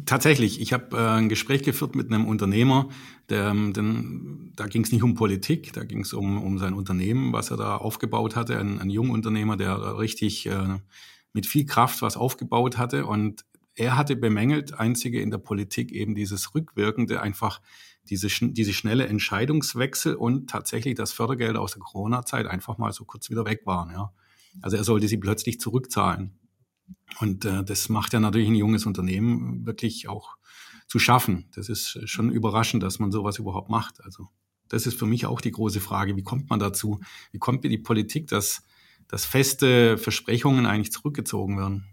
tatsächlich, 0.06 0.62
ich 0.62 0.74
habe 0.74 0.96
äh, 0.96 1.18
ein 1.18 1.28
Gespräch 1.28 1.64
geführt 1.64 1.96
mit 1.96 2.12
einem 2.12 2.26
Unternehmer, 2.28 2.90
der, 3.30 3.48
ähm, 3.48 3.74
denn, 3.74 4.54
da 4.56 4.68
ging 4.68 4.84
es 4.84 4.92
nicht 4.92 5.02
um 5.02 5.16
Politik, 5.16 5.74
da 5.74 5.84
ging 5.84 6.02
es 6.02 6.14
um, 6.14 6.42
um 6.42 6.60
sein 6.60 6.74
Unternehmen, 6.74 7.34
was 7.34 7.50
er 7.50 7.58
da 7.58 7.78
aufgebaut 7.78 8.36
hatte, 8.36 8.60
ein, 8.60 8.80
ein 8.80 8.90
Jungunternehmer, 8.90 9.58
der 9.58 9.98
richtig 9.98 10.46
äh, 10.46 10.80
mit 11.34 11.48
viel 11.48 11.66
Kraft 11.66 12.02
was 12.02 12.16
aufgebaut 12.16 12.78
hatte 12.78 13.08
und 13.08 13.44
er 13.74 13.98
hatte 13.98 14.16
bemängelt, 14.16 14.80
einzige 14.80 15.20
in 15.20 15.32
der 15.32 15.38
Politik 15.40 15.92
eben 15.92 16.14
dieses 16.14 16.54
rückwirkende, 16.54 17.22
einfach 17.22 17.62
diese, 18.10 18.28
diese 18.28 18.74
schnelle 18.74 19.08
Entscheidungswechsel 19.08 20.14
und 20.16 20.50
tatsächlich 20.50 20.96
das 20.96 21.12
Fördergeld 21.12 21.56
aus 21.56 21.74
der 21.74 21.82
Corona-Zeit 21.82 22.46
einfach 22.46 22.78
mal 22.78 22.92
so 22.92 23.06
kurz 23.06 23.30
wieder 23.30 23.46
weg 23.46 23.62
waren. 23.66 23.92
Ja. 23.92 24.14
Also 24.62 24.78
er 24.78 24.84
sollte 24.84 25.08
sie 25.08 25.18
plötzlich 25.18 25.60
zurückzahlen. 25.60 26.38
Und 27.20 27.46
äh, 27.46 27.64
das 27.64 27.90
macht 27.90 28.14
ja 28.14 28.20
natürlich 28.20 28.50
ein 28.50 28.56
junges 28.56 28.86
Unternehmen 28.86 29.66
wirklich 29.66 30.08
auch 30.08 30.38
zu 30.88 31.00
schaffen. 31.00 31.50
Das 31.56 31.70
ist 31.70 32.08
schon 32.10 32.32
überraschend, 32.32 32.84
dass 32.84 33.00
man 33.00 33.12
sowas 33.12 33.38
überhaupt 33.40 33.70
macht. 33.70 34.04
Also 34.04 34.30
das 34.68 34.86
ist 34.86 34.98
für 34.98 35.06
mich 35.06 35.26
auch 35.26 35.42
die 35.42 35.52
große 35.52 35.82
Frage. 35.82 36.16
Wie 36.16 36.24
kommt 36.24 36.50
man 36.50 36.60
dazu? 36.60 37.00
Wie 37.32 37.40
kommt 37.40 37.64
die 37.64 37.78
Politik, 37.78 38.28
dass, 38.28 38.64
dass 39.08 39.26
feste 39.26 39.98
Versprechungen 39.98 40.66
eigentlich 40.66 40.92
zurückgezogen 40.92 41.58
werden? 41.58 41.88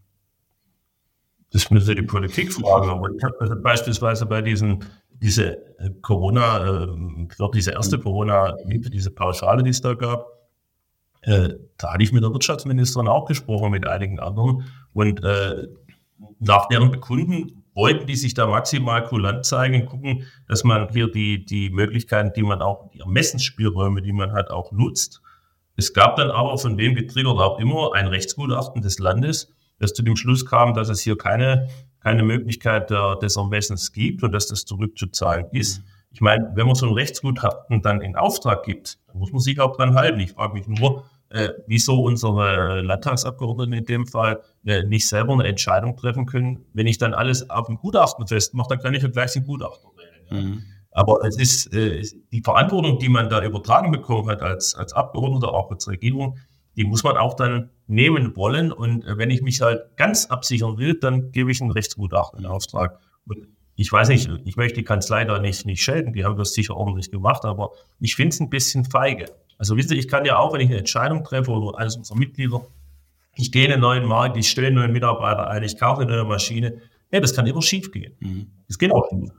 Das 1.50 1.70
müsste 1.70 1.94
die 1.94 2.02
Politik 2.02 2.52
fragen. 2.52 2.90
Aber 2.90 3.10
ich 3.10 3.22
habe 3.22 3.40
also 3.40 3.60
beispielsweise 3.60 4.26
bei 4.26 4.42
diesen 4.42 4.84
diese 5.20 5.58
Corona, 6.02 6.84
äh, 6.84 7.50
diese 7.54 7.72
erste 7.72 7.98
Corona-Hilfe, 7.98 8.90
diese 8.90 9.10
Pauschale, 9.10 9.62
die 9.62 9.70
es 9.70 9.80
da 9.80 9.94
gab, 9.94 10.26
äh, 11.28 11.58
da 11.76 11.92
hatte 11.92 12.02
ich 12.02 12.12
mit 12.12 12.22
der 12.22 12.32
Wirtschaftsministerin 12.32 13.06
auch 13.06 13.26
gesprochen, 13.26 13.70
mit 13.70 13.86
einigen 13.86 14.18
anderen. 14.18 14.64
Und 14.94 15.22
äh, 15.22 15.68
nach 16.38 16.68
deren 16.68 16.90
Bekunden 16.90 17.64
wollten 17.74 18.06
die 18.06 18.16
sich 18.16 18.34
da 18.34 18.46
maximal 18.46 19.04
kulant 19.04 19.44
zeigen, 19.44 19.86
gucken, 19.86 20.24
dass 20.48 20.64
man 20.64 20.88
hier 20.88 21.10
die, 21.10 21.44
die 21.44 21.70
Möglichkeiten, 21.70 22.32
die 22.34 22.42
man 22.42 22.62
auch, 22.62 22.90
die 22.90 23.00
Ermessensspielräume, 23.00 24.02
die 24.02 24.12
man 24.12 24.32
hat, 24.32 24.50
auch 24.50 24.72
nutzt. 24.72 25.20
Es 25.76 25.92
gab 25.92 26.16
dann 26.16 26.30
aber 26.30 26.56
von 26.58 26.76
wem 26.78 26.94
getriggert 26.94 27.38
auch 27.38 27.60
immer 27.60 27.94
ein 27.94 28.08
Rechtsgutachten 28.08 28.82
des 28.82 28.98
Landes, 28.98 29.54
das 29.78 29.92
zu 29.92 30.02
dem 30.02 30.16
Schluss 30.16 30.44
kam, 30.44 30.74
dass 30.74 30.88
es 30.88 31.00
hier 31.00 31.16
keine, 31.16 31.68
keine 32.00 32.24
Möglichkeit 32.24 32.90
der, 32.90 33.16
des 33.16 33.36
Ermessens 33.36 33.92
gibt 33.92 34.24
und 34.24 34.32
dass 34.32 34.48
das 34.48 34.64
zurückzuzahlen 34.64 35.46
ist. 35.52 35.82
Ich 36.10 36.20
meine, 36.20 36.50
wenn 36.54 36.66
man 36.66 36.74
so 36.74 36.86
ein 36.86 36.94
Rechtsgutachten 36.94 37.82
dann 37.82 38.00
in 38.00 38.16
Auftrag 38.16 38.64
gibt, 38.64 38.98
dann 39.06 39.18
muss 39.18 39.30
man 39.30 39.40
sich 39.40 39.60
auch 39.60 39.76
dran 39.76 39.94
halten. 39.94 40.18
Ich 40.18 40.32
frage 40.32 40.54
mich 40.54 40.66
nur, 40.66 41.04
äh, 41.30 41.50
wieso 41.66 42.02
unsere 42.02 42.80
Landtagsabgeordneten 42.80 43.74
in 43.74 43.84
dem 43.84 44.06
Fall 44.06 44.40
äh, 44.64 44.84
nicht 44.84 45.08
selber 45.08 45.34
eine 45.34 45.46
Entscheidung 45.46 45.96
treffen 45.96 46.26
können. 46.26 46.64
Wenn 46.72 46.86
ich 46.86 46.98
dann 46.98 47.14
alles 47.14 47.50
auf 47.50 47.66
dem 47.66 47.76
Gutachten 47.76 48.26
festmache, 48.26 48.68
dann 48.70 48.78
kann 48.78 48.94
ich 48.94 49.02
ja 49.02 49.08
gleich 49.08 49.32
den 49.32 49.44
Gutachter 49.44 49.88
wählen. 49.96 50.44
Mhm. 50.44 50.62
Aber 50.90 51.24
es 51.24 51.36
ist 51.38 51.74
äh, 51.74 52.02
die 52.32 52.40
Verantwortung, 52.40 52.98
die 52.98 53.08
man 53.08 53.28
da 53.28 53.44
übertragen 53.44 53.92
bekommen 53.92 54.28
hat 54.28 54.42
als, 54.42 54.74
als 54.74 54.92
Abgeordneter, 54.94 55.52
auch 55.52 55.70
als 55.70 55.86
Regierung, 55.86 56.38
die 56.76 56.84
muss 56.84 57.02
man 57.04 57.16
auch 57.16 57.34
dann 57.34 57.70
nehmen 57.86 58.34
wollen. 58.36 58.72
Und 58.72 59.04
äh, 59.04 59.18
wenn 59.18 59.30
ich 59.30 59.42
mich 59.42 59.60
halt 59.60 59.96
ganz 59.96 60.26
absichern 60.26 60.78
will, 60.78 60.94
dann 60.94 61.30
gebe 61.32 61.50
ich 61.50 61.60
einen 61.60 61.72
Rechtsgutachten 61.72 62.40
in 62.40 62.46
Auftrag. 62.46 62.98
Und 63.26 63.48
ich 63.74 63.92
weiß 63.92 64.08
nicht, 64.08 64.30
ich 64.44 64.56
möchte 64.56 64.78
die 64.78 64.84
Kanzlei 64.84 65.24
da 65.24 65.38
nicht, 65.38 65.66
nicht 65.66 65.82
schelten, 65.82 66.12
die 66.12 66.24
haben 66.24 66.36
das 66.36 66.52
sicher 66.52 66.76
ordentlich 66.76 67.12
gemacht, 67.12 67.44
aber 67.44 67.70
ich 68.00 68.16
finde 68.16 68.34
es 68.34 68.40
ein 68.40 68.50
bisschen 68.50 68.84
feige. 68.84 69.26
Also 69.58 69.76
wisst 69.76 69.90
ihr, 69.90 69.98
ich 69.98 70.08
kann 70.08 70.24
ja 70.24 70.38
auch, 70.38 70.52
wenn 70.52 70.60
ich 70.60 70.68
eine 70.68 70.78
Entscheidung 70.78 71.24
treffe 71.24 71.50
oder 71.50 71.78
eines 71.78 71.96
unserer 71.96 72.16
Mitglieder, 72.16 72.66
ich 73.34 73.52
gehe 73.52 73.66
in 73.66 73.72
einen 73.72 73.82
neuen 73.82 74.04
Markt, 74.04 74.36
ich 74.36 74.48
stelle 74.48 74.70
neuen 74.70 74.92
Mitarbeiter 74.92 75.48
ein, 75.48 75.62
ich 75.62 75.78
kaufe 75.78 76.02
eine 76.02 76.10
neue 76.10 76.24
Maschine, 76.24 76.80
ja, 77.12 77.20
das 77.20 77.34
kann 77.34 77.46
immer 77.46 77.62
schief 77.62 77.90
gehen. 77.90 78.14
Mhm. 78.20 78.46
Das 78.66 78.78
geht 78.78 78.92
auch 78.92 79.10
nicht. 79.12 79.32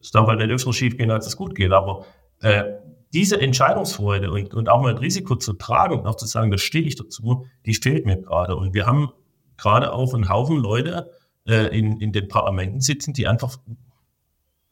Es 0.00 0.10
darf 0.10 0.26
halt 0.26 0.40
nicht 0.40 0.50
öfter 0.50 0.72
schief 0.72 0.96
gehen, 0.96 1.10
als 1.10 1.26
es 1.26 1.36
gut 1.36 1.54
geht. 1.54 1.72
Aber 1.72 2.04
äh, 2.40 2.64
diese 3.12 3.40
Entscheidungsfreude 3.40 4.30
und, 4.30 4.52
und 4.54 4.68
auch 4.68 4.82
mal 4.82 4.90
ein 4.90 4.98
Risiko 4.98 5.36
zu 5.36 5.52
tragen 5.54 6.00
und 6.00 6.06
auch 6.06 6.16
zu 6.16 6.26
sagen, 6.26 6.50
da 6.50 6.58
stehe 6.58 6.84
ich 6.84 6.96
dazu, 6.96 7.46
die 7.64 7.74
fehlt 7.74 8.04
mir 8.04 8.20
gerade. 8.20 8.56
Und 8.56 8.74
wir 8.74 8.86
haben 8.86 9.10
gerade 9.56 9.92
auch 9.92 10.12
einen 10.14 10.28
Haufen 10.28 10.58
Leute, 10.58 11.10
äh, 11.46 11.78
in, 11.78 12.00
in 12.00 12.12
den 12.12 12.28
Parlamenten 12.28 12.80
sitzen, 12.80 13.12
die 13.12 13.26
einfach, 13.26 13.56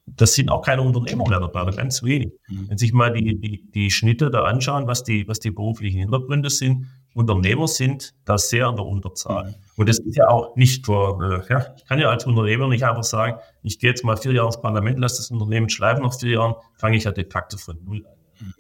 das 0.07 0.35
sind 0.35 0.51
auch 0.51 0.63
keine 0.63 0.83
Unternehmer 0.83 1.29
mehr 1.29 1.41
dabei, 1.41 1.71
ganz 1.71 2.03
wenig. 2.03 2.33
Mhm. 2.49 2.71
Wenn 2.71 2.79
sich 2.79 2.93
mal 2.93 3.13
die, 3.13 3.39
die, 3.39 3.71
die 3.71 3.91
Schnitte 3.91 4.31
da 4.31 4.45
anschauen, 4.45 4.87
was 4.87 5.05
die, 5.05 5.29
was 5.29 5.39
die 5.39 5.51
beruflichen 5.51 6.01
Hintergründe 6.01 6.51
sind, 6.51 6.87
Unternehmer 7.15 7.69
sind 7.69 8.15
da 8.25 8.39
sehr 8.39 8.67
an 8.67 8.77
der 8.77 8.85
Unterzahl. 8.85 9.51
Mhm. 9.51 9.55
Und 9.77 9.89
das 9.89 9.99
ist 9.99 10.17
ja 10.17 10.29
auch 10.29 10.57
nicht 10.57 10.87
vor, 10.87 11.23
äh, 11.23 11.43
ja, 11.49 11.75
ich 11.77 11.85
kann 11.87 11.99
ja 11.99 12.11
als 12.11 12.27
Unternehmer 12.27 12.69
nicht 12.69 12.85
einfach 12.85 13.05
sagen, 13.05 13.39
ich 13.63 13.79
gehe 13.79 13.91
jetzt 13.91 14.05
mal 14.05 14.17
vier 14.17 14.33
Jahre 14.33 14.49
ins 14.49 14.61
Parlament, 14.61 14.99
lasse 14.99 15.19
das 15.19 15.31
Unternehmen 15.31 15.69
schleifen, 15.69 16.03
nach 16.03 16.19
vier 16.19 16.33
Jahren 16.33 16.55
fange 16.77 16.97
ich 16.97 17.05
ja 17.05 17.13
de 17.13 17.29
facto 17.29 17.57
von 17.57 17.79
null 17.85 18.05
an. 18.07 18.47
Mhm. 18.47 18.55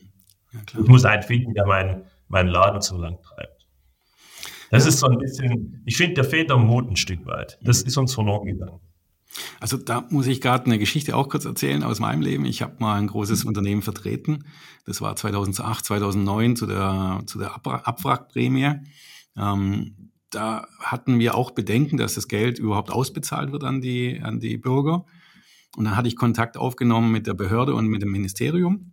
Ja, 0.52 0.80
ich 0.80 0.88
muss 0.88 1.04
einen 1.04 1.22
finden, 1.22 1.54
der 1.54 1.66
meinen, 1.66 2.04
meinen 2.28 2.48
Laden 2.48 2.82
so 2.82 2.98
lang 2.98 3.20
treibt. 3.22 3.66
Das 4.70 4.86
ist 4.86 5.00
so 5.00 5.06
ein 5.06 5.18
bisschen, 5.18 5.82
ich 5.84 5.96
finde, 5.96 6.14
der 6.14 6.24
fehlt 6.24 6.50
am 6.50 6.66
Mut 6.66 6.90
ein 6.90 6.96
Stück 6.96 7.26
weit. 7.26 7.58
Das 7.62 7.82
ist 7.82 7.96
uns 7.98 8.14
verloren 8.14 8.46
gegangen. 8.46 8.80
Also 9.60 9.76
da 9.76 10.06
muss 10.10 10.26
ich 10.26 10.40
gerade 10.40 10.66
eine 10.66 10.78
Geschichte 10.78 11.16
auch 11.16 11.28
kurz 11.28 11.44
erzählen 11.44 11.82
aus 11.82 12.00
meinem 12.00 12.22
Leben. 12.22 12.44
Ich 12.44 12.62
habe 12.62 12.76
mal 12.78 12.96
ein 12.96 13.06
großes 13.06 13.44
Unternehmen 13.44 13.82
vertreten. 13.82 14.44
Das 14.84 15.00
war 15.00 15.16
2008, 15.16 15.84
2009 15.84 16.56
zu 16.56 16.66
der, 16.66 17.22
zu 17.26 17.38
der 17.38 17.54
Abwrackprämie. 17.54 18.74
Ähm, 19.36 20.10
da 20.30 20.66
hatten 20.80 21.18
wir 21.18 21.34
auch 21.34 21.50
Bedenken, 21.50 21.96
dass 21.96 22.14
das 22.14 22.28
Geld 22.28 22.58
überhaupt 22.58 22.90
ausbezahlt 22.90 23.52
wird 23.52 23.64
an 23.64 23.80
die, 23.80 24.20
an 24.22 24.40
die 24.40 24.56
Bürger. 24.56 25.04
Und 25.76 25.84
dann 25.84 25.96
hatte 25.96 26.08
ich 26.08 26.16
Kontakt 26.16 26.56
aufgenommen 26.56 27.12
mit 27.12 27.26
der 27.26 27.34
Behörde 27.34 27.74
und 27.74 27.86
mit 27.86 28.02
dem 28.02 28.12
Ministerium 28.12 28.92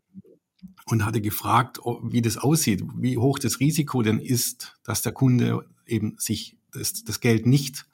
und 0.85 1.05
hatte 1.05 1.21
gefragt, 1.21 1.79
wie 2.03 2.21
das 2.21 2.37
aussieht, 2.37 2.83
wie 2.97 3.17
hoch 3.17 3.39
das 3.39 3.59
Risiko 3.59 4.01
denn 4.01 4.19
ist, 4.19 4.77
dass 4.83 5.01
der 5.01 5.11
Kunde 5.11 5.65
eben 5.85 6.15
sich 6.17 6.57
das, 6.71 7.03
das 7.03 7.19
Geld 7.19 7.45
nicht, 7.45 7.85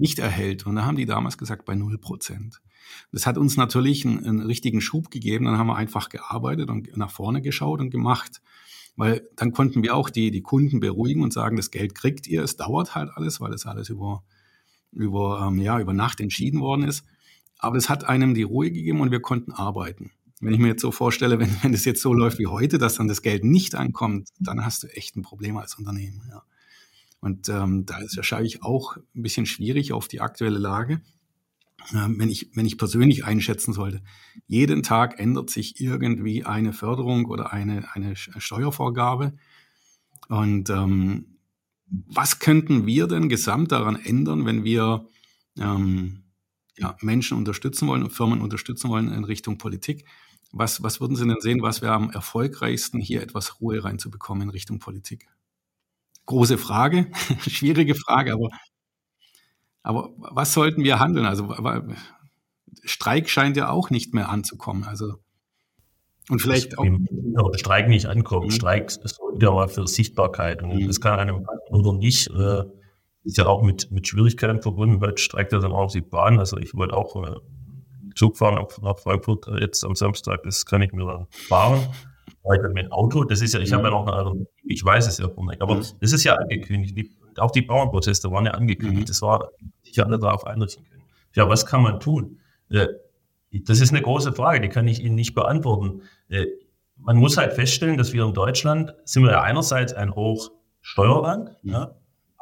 nicht 0.00 0.18
erhält. 0.18 0.66
Und 0.66 0.76
da 0.76 0.84
haben 0.84 0.96
die 0.96 1.06
damals 1.06 1.38
gesagt, 1.38 1.64
bei 1.64 1.74
null 1.74 1.98
Prozent. 1.98 2.60
Das 3.12 3.26
hat 3.26 3.38
uns 3.38 3.56
natürlich 3.56 4.04
einen, 4.04 4.24
einen 4.24 4.40
richtigen 4.40 4.80
Schub 4.80 5.10
gegeben. 5.10 5.44
Dann 5.44 5.58
haben 5.58 5.68
wir 5.68 5.76
einfach 5.76 6.08
gearbeitet 6.08 6.70
und 6.70 6.96
nach 6.96 7.10
vorne 7.10 7.42
geschaut 7.42 7.80
und 7.80 7.90
gemacht. 7.90 8.40
Weil 8.96 9.28
dann 9.36 9.52
konnten 9.52 9.82
wir 9.82 9.94
auch 9.94 10.10
die, 10.10 10.30
die 10.30 10.42
Kunden 10.42 10.80
beruhigen 10.80 11.22
und 11.22 11.32
sagen, 11.32 11.56
das 11.56 11.70
Geld 11.70 11.94
kriegt 11.94 12.26
ihr, 12.26 12.42
es 12.42 12.56
dauert 12.56 12.94
halt 12.94 13.10
alles, 13.14 13.40
weil 13.40 13.50
das 13.50 13.66
alles 13.66 13.88
über, 13.88 14.24
über, 14.92 15.46
ähm, 15.46 15.60
ja, 15.60 15.78
über 15.78 15.92
Nacht 15.92 16.20
entschieden 16.20 16.60
worden 16.60 16.82
ist. 16.82 17.04
Aber 17.58 17.76
es 17.76 17.88
hat 17.88 18.04
einem 18.04 18.34
die 18.34 18.42
Ruhe 18.42 18.70
gegeben 18.70 19.00
und 19.00 19.10
wir 19.10 19.20
konnten 19.20 19.52
arbeiten. 19.52 20.10
Wenn 20.40 20.54
ich 20.54 20.58
mir 20.58 20.68
jetzt 20.68 20.82
so 20.82 20.90
vorstelle, 20.90 21.38
wenn, 21.38 21.54
wenn 21.62 21.72
das 21.72 21.84
jetzt 21.84 22.02
so 22.02 22.12
läuft 22.12 22.38
wie 22.38 22.46
heute, 22.46 22.78
dass 22.78 22.96
dann 22.96 23.08
das 23.08 23.22
Geld 23.22 23.44
nicht 23.44 23.74
ankommt, 23.74 24.30
dann 24.38 24.64
hast 24.64 24.82
du 24.82 24.88
echt 24.88 25.16
ein 25.16 25.22
Problem 25.22 25.56
als 25.56 25.76
Unternehmen. 25.76 26.22
Ja. 26.28 26.42
Und 27.20 27.48
ähm, 27.48 27.84
da 27.86 27.98
ist 27.98 28.16
wahrscheinlich 28.16 28.62
auch 28.62 28.96
ein 28.96 29.22
bisschen 29.22 29.46
schwierig 29.46 29.92
auf 29.92 30.08
die 30.08 30.20
aktuelle 30.20 30.58
Lage. 30.58 31.02
Ähm, 31.94 32.18
wenn 32.18 32.30
ich, 32.30 32.50
wenn 32.54 32.66
ich 32.66 32.78
persönlich 32.78 33.24
einschätzen 33.24 33.72
sollte, 33.72 34.02
jeden 34.46 34.82
Tag 34.82 35.18
ändert 35.18 35.50
sich 35.50 35.80
irgendwie 35.80 36.44
eine 36.44 36.72
Förderung 36.72 37.26
oder 37.26 37.52
eine, 37.52 37.94
eine 37.94 38.16
Steuervorgabe. 38.16 39.34
Und 40.28 40.70
ähm, 40.70 41.38
was 41.86 42.38
könnten 42.38 42.86
wir 42.86 43.06
denn 43.06 43.28
gesamt 43.28 43.72
daran 43.72 43.96
ändern, 43.96 44.46
wenn 44.46 44.64
wir 44.64 45.06
ähm, 45.58 46.22
ja, 46.76 46.96
Menschen 47.00 47.36
unterstützen 47.36 47.88
wollen 47.88 48.04
und 48.04 48.12
Firmen 48.12 48.40
unterstützen 48.40 48.88
wollen 48.90 49.12
in 49.12 49.24
Richtung 49.24 49.58
Politik? 49.58 50.04
Was, 50.52 50.82
was 50.82 51.00
würden 51.00 51.16
Sie 51.16 51.26
denn 51.26 51.40
sehen, 51.40 51.62
was 51.62 51.82
wäre 51.82 51.94
am 51.94 52.10
erfolgreichsten, 52.10 53.00
hier 53.00 53.22
etwas 53.22 53.60
Ruhe 53.60 53.82
reinzubekommen 53.84 54.44
in 54.44 54.50
Richtung 54.50 54.78
Politik? 54.78 55.28
Große 56.30 56.58
Frage, 56.58 57.10
schwierige 57.40 57.96
Frage, 57.96 58.32
aber, 58.32 58.50
aber 59.82 60.10
was 60.16 60.52
sollten 60.52 60.84
wir 60.84 61.00
handeln? 61.00 61.26
Also 61.26 61.52
Streik 62.84 63.28
scheint 63.28 63.56
ja 63.56 63.70
auch 63.70 63.90
nicht 63.90 64.14
mehr 64.14 64.28
anzukommen. 64.28 64.84
Also 64.84 65.14
und 66.28 66.40
vielleicht 66.40 66.78
auch. 66.78 66.84
Ja, 66.84 67.58
Streik 67.58 67.88
nicht 67.88 68.06
ankommt. 68.06 68.46
Mhm. 68.46 68.50
Streik 68.52 68.92
sorgt 68.92 69.42
ja 69.42 69.50
mal 69.50 69.66
für 69.66 69.88
Sichtbarkeit. 69.88 70.62
Und 70.62 70.72
mhm. 70.72 70.86
das 70.86 71.00
kann 71.00 71.18
einem 71.18 71.46
oder 71.70 71.94
nicht. 71.94 72.30
Äh, 72.30 72.62
ist 73.24 73.36
ja 73.36 73.46
auch 73.46 73.62
mit, 73.62 73.90
mit 73.90 74.06
Schwierigkeiten 74.06 74.62
verbunden, 74.62 75.00
weil 75.00 75.18
streikt 75.18 75.52
ja 75.52 75.58
dann 75.58 75.72
auch 75.72 75.90
die 75.90 76.00
Bahn. 76.00 76.38
Also 76.38 76.58
ich 76.58 76.74
wollte 76.74 76.96
auch 76.96 77.16
äh, 77.26 77.34
Zug 78.14 78.36
fahren 78.36 78.64
nach 78.82 78.98
Frankfurt 79.00 79.48
äh, 79.48 79.60
jetzt 79.60 79.84
am 79.84 79.96
Samstag, 79.96 80.44
das 80.44 80.64
kann 80.64 80.82
ich 80.82 80.92
mir 80.92 81.04
dann 81.04 81.26
fahren. 81.30 81.88
Weiter 82.42 82.68
mit 82.70 82.90
Auto, 82.90 83.24
das 83.24 83.42
ist 83.42 83.54
ja, 83.54 83.60
ich 83.60 83.70
mhm. 83.70 83.76
habe 83.76 83.84
ja 83.84 83.90
noch 83.90 84.06
eine 84.06 84.16
andere, 84.16 84.46
ich 84.64 84.84
weiß 84.84 85.06
es 85.06 85.18
ja 85.18 85.28
von 85.28 85.46
nicht, 85.46 85.60
aber 85.60 85.76
mhm. 85.76 85.84
das 86.00 86.12
ist 86.12 86.24
ja 86.24 86.36
angekündigt. 86.36 86.96
Die, 86.96 87.10
auch 87.38 87.50
die 87.50 87.62
Bauernproteste 87.62 88.30
waren 88.30 88.46
ja 88.46 88.52
angekündigt. 88.52 89.02
Mhm. 89.02 89.06
Das 89.06 89.22
war, 89.22 89.50
sich 89.82 90.02
alle 90.02 90.18
darauf 90.18 90.46
einrichten 90.46 90.84
können. 90.88 91.02
Ja, 91.34 91.48
was 91.48 91.66
kann 91.66 91.82
man 91.82 92.00
tun? 92.00 92.38
Äh, 92.70 92.88
das 93.52 93.80
ist 93.80 93.90
eine 93.90 94.02
große 94.02 94.32
Frage, 94.32 94.60
die 94.60 94.68
kann 94.68 94.86
ich 94.88 95.02
Ihnen 95.02 95.16
nicht 95.16 95.34
beantworten. 95.34 96.02
Äh, 96.28 96.46
man 96.96 97.16
muss 97.16 97.36
halt 97.36 97.52
feststellen, 97.52 97.96
dass 97.96 98.12
wir 98.12 98.24
in 98.24 98.34
Deutschland 98.34 98.94
sind 99.04 99.24
wir 99.24 99.32
ja 99.32 99.42
einerseits 99.42 99.92
ein 99.92 100.14
Hochsteuerland, 100.14 101.50
mhm. 101.62 101.72
ja, 101.72 101.94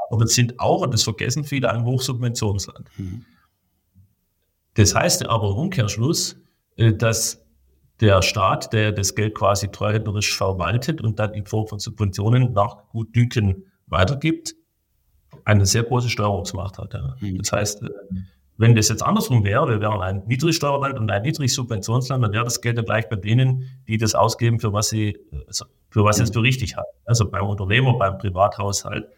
aber 0.08 0.20
wir 0.20 0.26
sind 0.26 0.58
auch, 0.61 0.82
und 0.82 0.92
das 0.92 1.02
vergessen 1.02 1.44
viele, 1.44 1.70
ein 1.70 1.84
Hochsubventionsland. 1.84 2.88
Mhm. 2.96 3.24
Das 4.74 4.94
heißt 4.94 5.26
aber 5.26 5.50
im 5.50 5.56
Umkehrschluss, 5.56 6.37
äh, 6.76 6.92
dass 6.92 7.44
der 8.00 8.22
Staat, 8.22 8.72
der 8.72 8.92
das 8.92 9.14
Geld 9.14 9.34
quasi 9.34 9.68
treuhänderisch 9.68 10.37
verwaltet 10.37 11.00
und 11.00 11.18
dann 11.18 11.34
in 11.34 11.46
Form 11.46 11.66
von 11.66 11.78
Subventionen 11.78 12.52
nach 12.52 12.88
Gutdünken 12.90 13.64
weitergibt, 13.87 14.54
eine 15.44 15.66
sehr 15.66 15.82
große 15.82 16.08
Steuerungsmacht 16.08 16.78
hat. 16.78 16.94
Ja. 16.94 17.16
Mhm. 17.20 17.38
Das 17.38 17.52
heißt, 17.52 17.82
äh, 17.82 17.88
wenn 18.56 18.74
das 18.74 18.88
jetzt 18.88 19.02
andersrum 19.02 19.44
wäre, 19.44 19.68
wir 19.68 19.80
wären 19.80 20.00
ein 20.02 20.24
Niedrigsteuerland 20.26 20.98
und 20.98 21.11
ein 21.11 21.22
Niedrigsubventionsland, 21.22 22.24
dann 22.24 22.32
wäre 22.32 22.44
das 22.44 22.61
Geld 22.61 22.76
ja 22.76 22.82
gleich 22.82 23.08
bei 23.08 23.16
denen, 23.16 23.64
die 23.87 23.98
das 23.98 24.14
ausgeben, 24.14 24.58
für 24.58 24.72
was 24.72 24.88
sie, 24.88 25.16
also 25.46 25.64
für 25.90 26.04
was 26.04 26.16
sie 26.16 26.24
es 26.24 26.30
für 26.30 26.42
richtig 26.42 26.76
halten. 26.76 26.90
Also 27.04 27.30
beim 27.30 27.46
Unternehmer, 27.46 27.96
beim 27.96 28.18
Privathaushalt. 28.18 29.08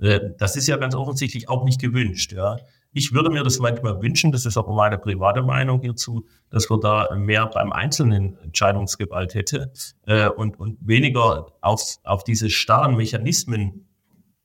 Äh, 0.00 0.20
das 0.38 0.56
ist 0.56 0.66
ja 0.66 0.76
ganz 0.76 0.94
offensichtlich 0.94 1.48
auch 1.48 1.64
nicht 1.64 1.80
gewünscht. 1.80 2.32
Ja. 2.32 2.58
Ich 2.92 3.12
würde 3.12 3.30
mir 3.30 3.44
das 3.44 3.60
manchmal 3.60 4.02
wünschen, 4.02 4.32
das 4.32 4.46
ist 4.46 4.56
aber 4.56 4.72
meine 4.74 4.98
private 4.98 5.42
Meinung 5.42 5.80
hierzu, 5.80 6.26
dass 6.50 6.68
wir 6.68 6.80
da 6.80 7.14
mehr 7.14 7.46
beim 7.46 7.72
Einzelnen 7.72 8.36
Entscheidungsgewalt 8.38 9.34
hätte 9.34 9.72
äh, 10.06 10.28
und, 10.28 10.58
und 10.58 10.78
weniger 10.80 11.46
auf, 11.60 11.98
auf 12.02 12.24
diese 12.24 12.50
starren 12.50 12.96
Mechanismen 12.96 13.86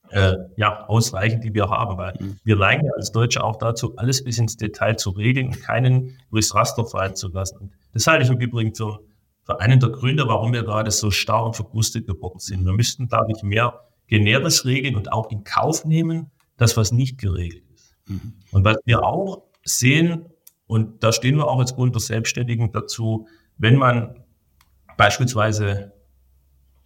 äh, 0.10 0.36
ja, 0.58 0.86
ausreichen, 0.88 1.42
die 1.42 1.54
wir 1.54 1.70
haben. 1.70 1.98
Weil 1.98 2.14
mhm. 2.20 2.40
wir 2.44 2.56
neigen 2.56 2.88
als 2.96 3.12
Deutsche 3.12 3.44
auch 3.44 3.56
dazu, 3.56 3.96
alles 3.98 4.24
bis 4.24 4.38
ins 4.38 4.58
Detail 4.58 4.96
zu 4.96 5.10
regeln 5.10 5.48
und 5.48 5.62
keinen 5.62 6.18
durchs 6.30 6.54
Raster 6.54 6.86
fallen 6.86 7.16
zu 7.16 7.30
lassen. 7.30 7.58
Und 7.58 7.72
das 7.94 8.06
halte 8.06 8.24
ich 8.24 8.30
im 8.30 8.40
Übrigen 8.40 8.76
für, 8.76 9.00
für 9.44 9.60
einen 9.60 9.80
der 9.80 9.90
Gründe, 9.90 10.28
warum 10.28 10.54
wir 10.54 10.64
gerade 10.64 10.92
so 10.92 11.10
starr 11.10 11.46
und 11.46 11.56
verkrustet 11.56 12.06
geworden 12.06 12.40
sind. 12.40 12.64
Wir 12.64 12.74
müssten, 12.74 13.08
glaube 13.08 13.32
ich, 13.36 13.42
mehr 13.42 13.82
generisch 14.08 14.66
regeln 14.66 14.96
und 14.96 15.12
auch 15.12 15.32
in 15.32 15.44
Kauf 15.44 15.84
nehmen, 15.86 16.32
das, 16.58 16.78
was 16.78 16.92
nicht 16.92 17.18
geregelt 17.18 17.64
ist. 17.64 17.65
Mhm. 18.08 18.34
Und 18.52 18.66
was 18.66 18.78
wir 18.86 19.04
auch 19.04 19.44
sehen, 19.64 20.26
und 20.68 21.04
da 21.04 21.12
stehen 21.12 21.38
wir 21.38 21.48
auch 21.48 21.60
als 21.60 21.76
Bund 21.76 21.96
der 21.96 22.02
Selbstständigen 22.02 22.72
dazu, 22.72 23.28
wenn 23.58 23.76
man 23.76 24.24
beispielsweise 24.98 25.94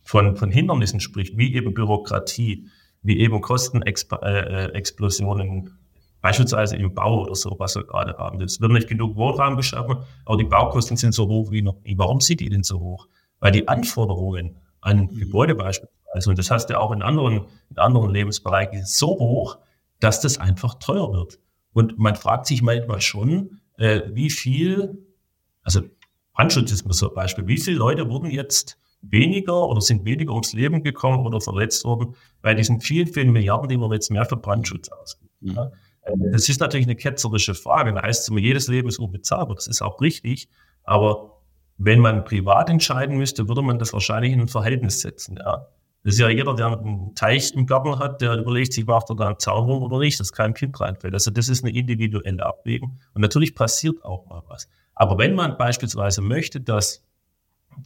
von, 0.03 0.36
von 0.36 0.51
Hindernissen 0.51 0.99
spricht, 0.99 1.38
wie 1.38 1.55
eben 1.55 1.73
Bürokratie, 1.73 2.67
wie 3.01 3.19
eben 3.19 3.41
Kostenexplosionen, 3.41 5.67
äh, 5.67 5.69
beispielsweise 6.21 6.75
im 6.75 6.93
Bau 6.93 7.21
oder 7.21 7.36
so, 7.36 7.55
was 7.60 7.75
wir 7.75 7.86
gerade 7.86 8.17
haben. 8.17 8.41
Es 8.41 8.60
wird 8.60 8.71
nicht 8.71 8.89
genug 8.89 9.15
Wohnraum 9.15 9.55
geschaffen, 9.55 9.97
aber 10.25 10.38
die 10.38 10.43
Baukosten 10.43 10.97
sind 10.97 11.13
so 11.13 11.27
hoch 11.27 11.51
wie 11.51 11.62
noch 11.62 11.82
nie. 11.84 11.97
Warum 11.97 12.19
sind 12.19 12.41
die 12.41 12.49
denn 12.49 12.63
so 12.63 12.79
hoch? 12.79 13.08
Weil 13.39 13.51
die 13.51 13.67
Anforderungen 13.67 14.58
an 14.82 15.10
mhm. 15.12 15.19
Gebäude 15.19 15.55
beispielsweise, 15.55 16.29
und 16.29 16.38
das 16.38 16.51
heißt 16.51 16.69
ja 16.69 16.79
auch 16.79 16.91
in 16.91 17.01
anderen, 17.01 17.45
in 17.69 17.77
anderen 17.77 18.12
Lebensbereichen, 18.12 18.86
so 18.86 19.08
hoch, 19.08 19.60
dass 20.00 20.22
das 20.22 20.38
einfach 20.38 20.76
teuer 20.76 21.12
wird. 21.14 21.40
Und 21.74 22.00
man 22.00 22.16
fragt 22.16 22.46
sich 22.48 22.62
manchmal 22.62 23.02
schon, 23.02 23.62
äh, 23.78 24.02
wie 24.12 24.30
viel, 24.30 25.06
also 25.64 25.82
Brandschutz 26.34 26.72
ist 26.72 26.86
mir 26.86 26.94
so 26.94 27.10
ein 27.10 27.16
Beispiel, 27.16 27.48
wie 27.48 27.58
viele 27.58 27.78
Leute 27.78 28.10
wurden 28.10 28.30
jetzt 28.32 28.78
weniger 29.02 29.68
oder 29.68 29.82
sind 29.82 30.06
weniger 30.06 30.34
ums 30.34 30.54
Leben 30.54 30.84
gekommen 30.84 31.26
oder 31.26 31.40
verletzt 31.40 31.86
worden 31.86 32.16
bei 32.42 32.54
diesen 32.54 32.82
vielen, 32.82 33.08
vielen 33.08 33.32
Milliarden, 33.32 33.70
die 33.70 33.78
man 33.78 33.92
jetzt 33.92 34.12
mehr 34.12 34.26
für 34.26 34.36
Brandschutz 34.38 34.90
ausgibt. 34.90 35.42
Mhm. 35.42 35.52
Ja. 35.54 35.72
Äh, 36.02 36.14
das 36.32 36.50
ist 36.50 36.60
natürlich 36.60 36.86
eine 36.86 36.96
ketzerische 36.96 37.56
Frage. 37.56 37.94
Da 37.94 38.02
heißt 38.02 38.24
es 38.24 38.28
immer, 38.30 38.40
jedes 38.40 38.68
Leben 38.68 38.90
ist 38.90 39.00
unbezahlbar. 39.00 39.56
Das 39.56 39.68
ist 39.68 39.82
auch 39.82 40.02
richtig. 40.02 40.50
Aber 40.84 41.42
wenn 41.78 42.00
man 42.00 42.26
privat 42.26 42.70
entscheiden 42.70 43.18
müsste, 43.18 43.48
würde 43.48 43.62
man 43.62 43.80
das 43.80 43.94
wahrscheinlich 43.94 44.34
in 44.34 44.42
ein 44.42 44.48
Verhältnis 44.48 45.02
setzen. 45.02 45.38
Ja. 45.38 45.68
Das 46.04 46.14
ist 46.14 46.20
ja 46.20 46.30
jeder, 46.30 46.56
der 46.56 46.68
einen 46.68 47.14
Teich 47.14 47.54
im 47.54 47.66
Garten 47.66 48.00
hat, 48.00 48.22
der 48.22 48.38
überlegt 48.38 48.72
sich, 48.74 48.86
macht 48.86 49.10
er 49.10 49.16
da 49.16 49.28
einen 49.28 49.40
Zaun 49.40 49.66
rum 49.66 49.84
oder 49.84 50.00
nicht, 50.00 50.20
dass 50.20 50.32
kein 50.32 50.54
Kind 50.54 50.80
reinfällt. 50.80 51.14
Also 51.14 51.30
das 51.30 51.50
ist 51.50 51.64
eine 51.64 51.76
individuelle 51.76 52.46
Abwägung. 52.46 53.00
Und 53.14 53.22
natürlich 53.22 53.54
passiert 53.54 54.04
auch 54.06 54.26
mal 54.28 54.42
was. 54.48 54.70
Aber 54.96 55.18
wenn 55.18 55.36
man 55.36 55.58
beispielsweise 55.58 56.22
möchte, 56.22 56.62
dass, 56.62 57.06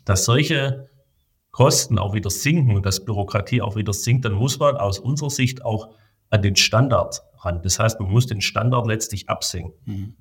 dass 0.06 0.26
solche 0.26 0.90
Kosten 1.52 2.00
auch 2.00 2.14
wieder 2.14 2.30
sinken 2.30 2.76
und 2.76 2.86
dass 2.86 3.06
Bürokratie 3.06 3.62
auch 3.62 3.76
wieder 3.76 3.94
sinkt, 3.94 4.26
dann 4.26 4.34
muss 4.34 4.60
man 4.60 4.76
aus 4.78 5.00
unserer 5.00 5.30
Sicht 5.30 5.66
auch 5.66 5.94
an 6.30 6.42
den 6.42 6.56
Standard 6.56 7.22
ran. 7.38 7.62
Das 7.62 7.78
heißt, 7.80 8.00
man 8.00 8.10
muss 8.10 8.26
den 8.26 8.42
Standard 8.42 8.88
letztlich 8.88 9.30
absenken. 9.30 9.74
Mhm. 9.86 10.16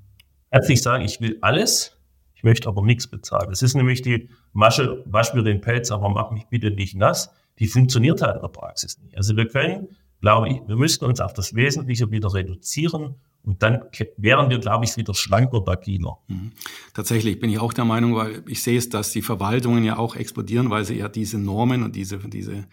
Herzlich 0.51 0.83
sagen, 0.83 1.05
ich 1.05 1.21
will 1.23 1.39
alles, 1.41 1.99
ich 2.35 2.43
möchte 2.43 2.69
aber 2.69 2.83
nichts 2.83 3.07
bezahlen. 3.07 3.49
Das 3.49 3.63
ist 3.63 3.75
nämlich 3.75 4.03
die 4.03 4.29
Masche, 4.53 5.03
wasch 5.07 5.33
mir 5.33 5.43
den 5.43 5.63
Pelz, 5.63 5.91
aber 5.91 6.11
mach 6.11 6.31
mich 6.31 6.47
bitte 6.49 6.71
nicht 6.71 6.95
nass. 6.95 7.31
Die 7.59 7.67
funktioniert 7.67 8.23
halt 8.23 8.37
in 8.37 8.43
der 8.43 8.49
Praxis 8.49 8.99
nicht. 8.99 9.17
Also 9.17 9.37
wir 9.37 9.47
können, 9.47 9.88
glaube 10.21 10.49
ich, 10.49 10.61
wir 10.67 10.77
müssten 10.77 11.05
uns 11.05 11.21
auf 11.21 11.33
das 11.33 11.55
Wesentliche 11.55 12.11
wieder 12.11 12.33
reduzieren 12.33 13.17
und 13.45 13.62
dann 13.62 13.83
wären 14.17 14.51
wir, 14.51 14.59
glaube 14.59 14.85
ich, 14.85 14.97
wieder 14.97 15.15
schlanker 15.15 15.59
und 15.59 15.69
agiler. 15.69 16.19
Mhm. 16.29 16.53
Tatsächlich 16.95 17.41
bin 17.41 17.51
ich 17.51 17.59
auch 17.59 17.73
der 17.73 17.85
Meinung, 17.85 18.15
weil 18.15 18.43
ich 18.47 18.62
sehe 18.62 18.79
es, 18.79 18.88
dass 18.88 19.11
die 19.11 19.23
Verwaltungen 19.23 19.83
ja 19.83 19.97
auch 19.99 20.15
explodieren, 20.15 20.71
weil 20.71 20.85
sie 20.85 20.99
ja 20.99 21.09
diese 21.09 21.38
Normen 21.38 21.83
und 21.83 21.97
diese, 21.97 22.19
diese, 22.19 22.67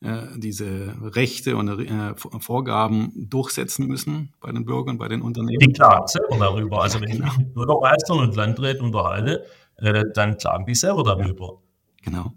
äh, 0.00 0.22
diese 0.36 0.96
Rechte 1.00 1.56
und 1.56 1.68
äh, 1.68 2.14
Vorgaben 2.16 3.12
durchsetzen 3.14 3.86
müssen 3.86 4.32
bei 4.40 4.50
den 4.50 4.64
Bürgern, 4.64 4.98
bei 4.98 5.06
den 5.06 5.22
Unternehmen. 5.22 5.60
Die 5.60 5.72
klagen 5.72 6.08
selber 6.08 6.38
darüber. 6.38 6.82
Also 6.82 7.00
wenn 7.00 7.12
genau. 7.12 7.28
ich 7.28 7.38
mit 7.38 7.54
Bürgermeistern 7.54 8.18
und 8.18 8.34
Landräten 8.34 8.86
unterhalte, 8.86 9.44
äh, 9.76 10.04
dann 10.12 10.36
klagen 10.38 10.66
die 10.66 10.74
selber 10.74 11.04
darüber. 11.04 11.60
Genau. 12.02 12.32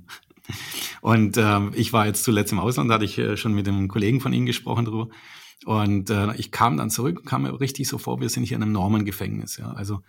Und 1.01 1.37
ähm, 1.37 1.71
ich 1.75 1.93
war 1.93 2.05
jetzt 2.05 2.23
zuletzt 2.23 2.51
im 2.51 2.59
Ausland, 2.59 2.89
da 2.89 2.95
hatte 2.95 3.05
ich 3.05 3.17
äh, 3.17 3.37
schon 3.37 3.53
mit 3.53 3.67
einem 3.67 3.87
Kollegen 3.87 4.21
von 4.21 4.33
Ihnen 4.33 4.45
gesprochen 4.45 4.85
darüber. 4.85 5.09
Und 5.65 6.09
äh, 6.09 6.35
ich 6.35 6.51
kam 6.51 6.77
dann 6.77 6.89
zurück 6.89 7.19
und 7.19 7.25
kam 7.25 7.43
mir 7.43 7.59
richtig 7.59 7.87
so 7.87 7.97
vor, 7.97 8.21
wir 8.21 8.29
sind 8.29 8.43
hier 8.43 8.57
in 8.57 8.63
einem 8.63 8.71
Normengefängnis. 8.71 9.57
Ja. 9.57 9.71
Also 9.71 10.01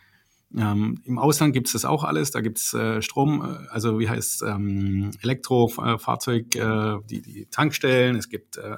ähm, 0.57 1.00
Im 1.05 1.18
Ausland 1.18 1.53
gibt 1.53 1.68
es 1.68 1.74
das 1.74 1.85
auch 1.85 2.03
alles. 2.03 2.33
Da 2.33 2.40
gibt 2.40 2.59
es 2.59 2.74
äh, 2.74 3.03
Strom, 3.03 3.42
äh, 3.42 3.68
also 3.70 4.00
wie 4.00 4.09
heißt 4.09 4.42
ähm, 4.42 5.12
Elektrofahrzeug, 5.22 6.55
äh, 6.57 6.98
die, 7.09 7.22
die 7.22 7.46
Tankstellen, 7.46 8.16
es 8.16 8.29
gibt 8.29 8.57
äh, 8.57 8.76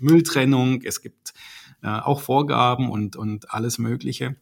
Mülltrennung, 0.00 0.82
es 0.82 1.00
gibt 1.00 1.32
äh, 1.82 1.88
auch 1.88 2.20
Vorgaben 2.20 2.90
und, 2.90 3.16
und 3.16 3.52
alles 3.52 3.78
Mögliche. 3.78 4.36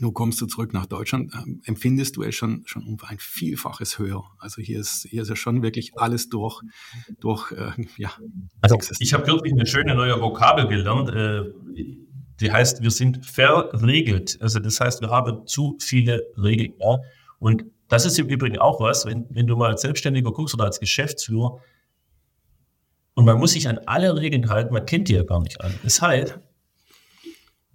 Nun 0.00 0.14
kommst 0.14 0.40
du 0.40 0.46
zurück 0.46 0.72
nach 0.72 0.86
Deutschland, 0.86 1.32
ähm, 1.34 1.60
empfindest 1.64 2.16
du 2.16 2.22
es 2.22 2.34
schon, 2.34 2.62
schon 2.66 2.84
um 2.84 2.96
ein 3.06 3.18
Vielfaches 3.18 3.98
höher. 3.98 4.24
Also 4.38 4.62
hier 4.62 4.80
ist, 4.80 5.06
hier 5.08 5.22
ist 5.22 5.28
ja 5.28 5.36
schon 5.36 5.62
wirklich 5.62 5.92
alles 5.96 6.28
durch, 6.28 6.62
durch 7.20 7.52
äh, 7.52 7.72
ja. 7.98 8.10
Also 8.62 8.78
ich 8.98 9.12
habe 9.14 9.26
wirklich 9.26 9.52
eine 9.52 9.66
schöne 9.66 9.94
neue 9.94 10.20
Vokabel 10.20 10.66
gelernt, 10.66 11.10
äh, 11.10 11.44
die 12.40 12.52
heißt, 12.52 12.82
wir 12.82 12.90
sind 12.90 13.24
verregelt. 13.24 14.38
Also 14.40 14.60
das 14.60 14.80
heißt, 14.80 15.00
wir 15.02 15.10
haben 15.10 15.46
zu 15.46 15.76
viele 15.80 16.22
Regeln. 16.36 16.74
Ja? 16.80 16.98
Und 17.38 17.64
das 17.88 18.06
ist 18.06 18.18
im 18.18 18.28
Übrigen 18.28 18.58
auch 18.58 18.80
was, 18.80 19.06
wenn, 19.06 19.26
wenn 19.30 19.46
du 19.46 19.56
mal 19.56 19.70
als 19.70 19.82
Selbstständiger 19.82 20.32
guckst 20.32 20.54
oder 20.54 20.64
als 20.64 20.80
Geschäftsführer, 20.80 21.60
Und 23.14 23.24
man 23.24 23.38
muss 23.38 23.52
sich 23.52 23.66
an 23.68 23.78
alle 23.86 24.14
Regeln 24.16 24.50
halten, 24.50 24.74
man 24.74 24.84
kennt 24.84 25.08
die 25.08 25.14
ja 25.14 25.22
gar 25.22 25.40
nicht 25.40 25.60
alle. 25.60 25.74
Das 25.82 26.02
heißt, 26.02 26.38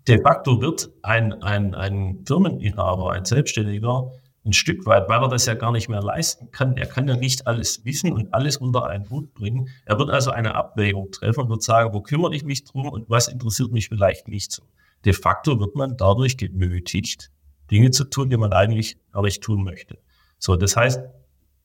de 0.08 0.22
facto 0.22 0.62
wird 0.62 0.90
ein, 1.04 1.42
ein, 1.44 1.76
ein 1.76 2.24
Firmeninhaber, 2.26 3.12
ein 3.12 3.26
Selbstständiger, 3.26 4.12
ein 4.44 4.54
Stück 4.54 4.86
weit, 4.86 5.08
weil 5.08 5.22
er 5.22 5.30
das 5.30 5.46
ja 5.46 5.54
gar 5.54 5.72
nicht 5.72 5.88
mehr 5.88 6.02
leisten 6.02 6.50
kann. 6.52 6.76
Er 6.78 6.88
kann 6.88 7.08
ja 7.08 7.16
nicht 7.16 7.46
alles 7.46 7.86
wissen 7.86 8.12
und 8.12 8.34
alles 8.34 8.58
unter 8.58 8.88
einen 8.88 9.10
Hut 9.10 9.34
bringen. 9.34 9.70
Er 9.86 10.00
wird 10.00 10.10
also 10.10 10.32
eine 10.32 10.56
Abwägung 10.56 11.12
treffen 11.12 11.42
und 11.42 11.50
wird 11.50 11.62
sagen, 11.62 11.94
wo 11.94 12.02
kümmere 12.02 12.34
ich 12.34 12.44
mich 12.44 12.64
drum 12.64 12.90
und 12.90 13.10
was 13.10 13.28
interessiert 13.28 13.72
mich 13.72 13.90
vielleicht 13.90 14.28
nicht 14.28 14.52
so. 14.52 14.64
De 15.06 15.14
facto 15.14 15.60
wird 15.60 15.76
man 15.76 15.96
dadurch 15.98 16.38
genötigt, 16.38 17.32
Dinge 17.70 17.92
zu 17.92 18.04
tun, 18.06 18.30
die 18.30 18.38
man 18.38 18.52
eigentlich 18.52 18.98
gar 19.12 19.22
nicht 19.22 19.44
tun 19.44 19.64
möchte. 19.64 19.98
So, 20.40 20.56
das 20.56 20.76
heißt, 20.76 21.02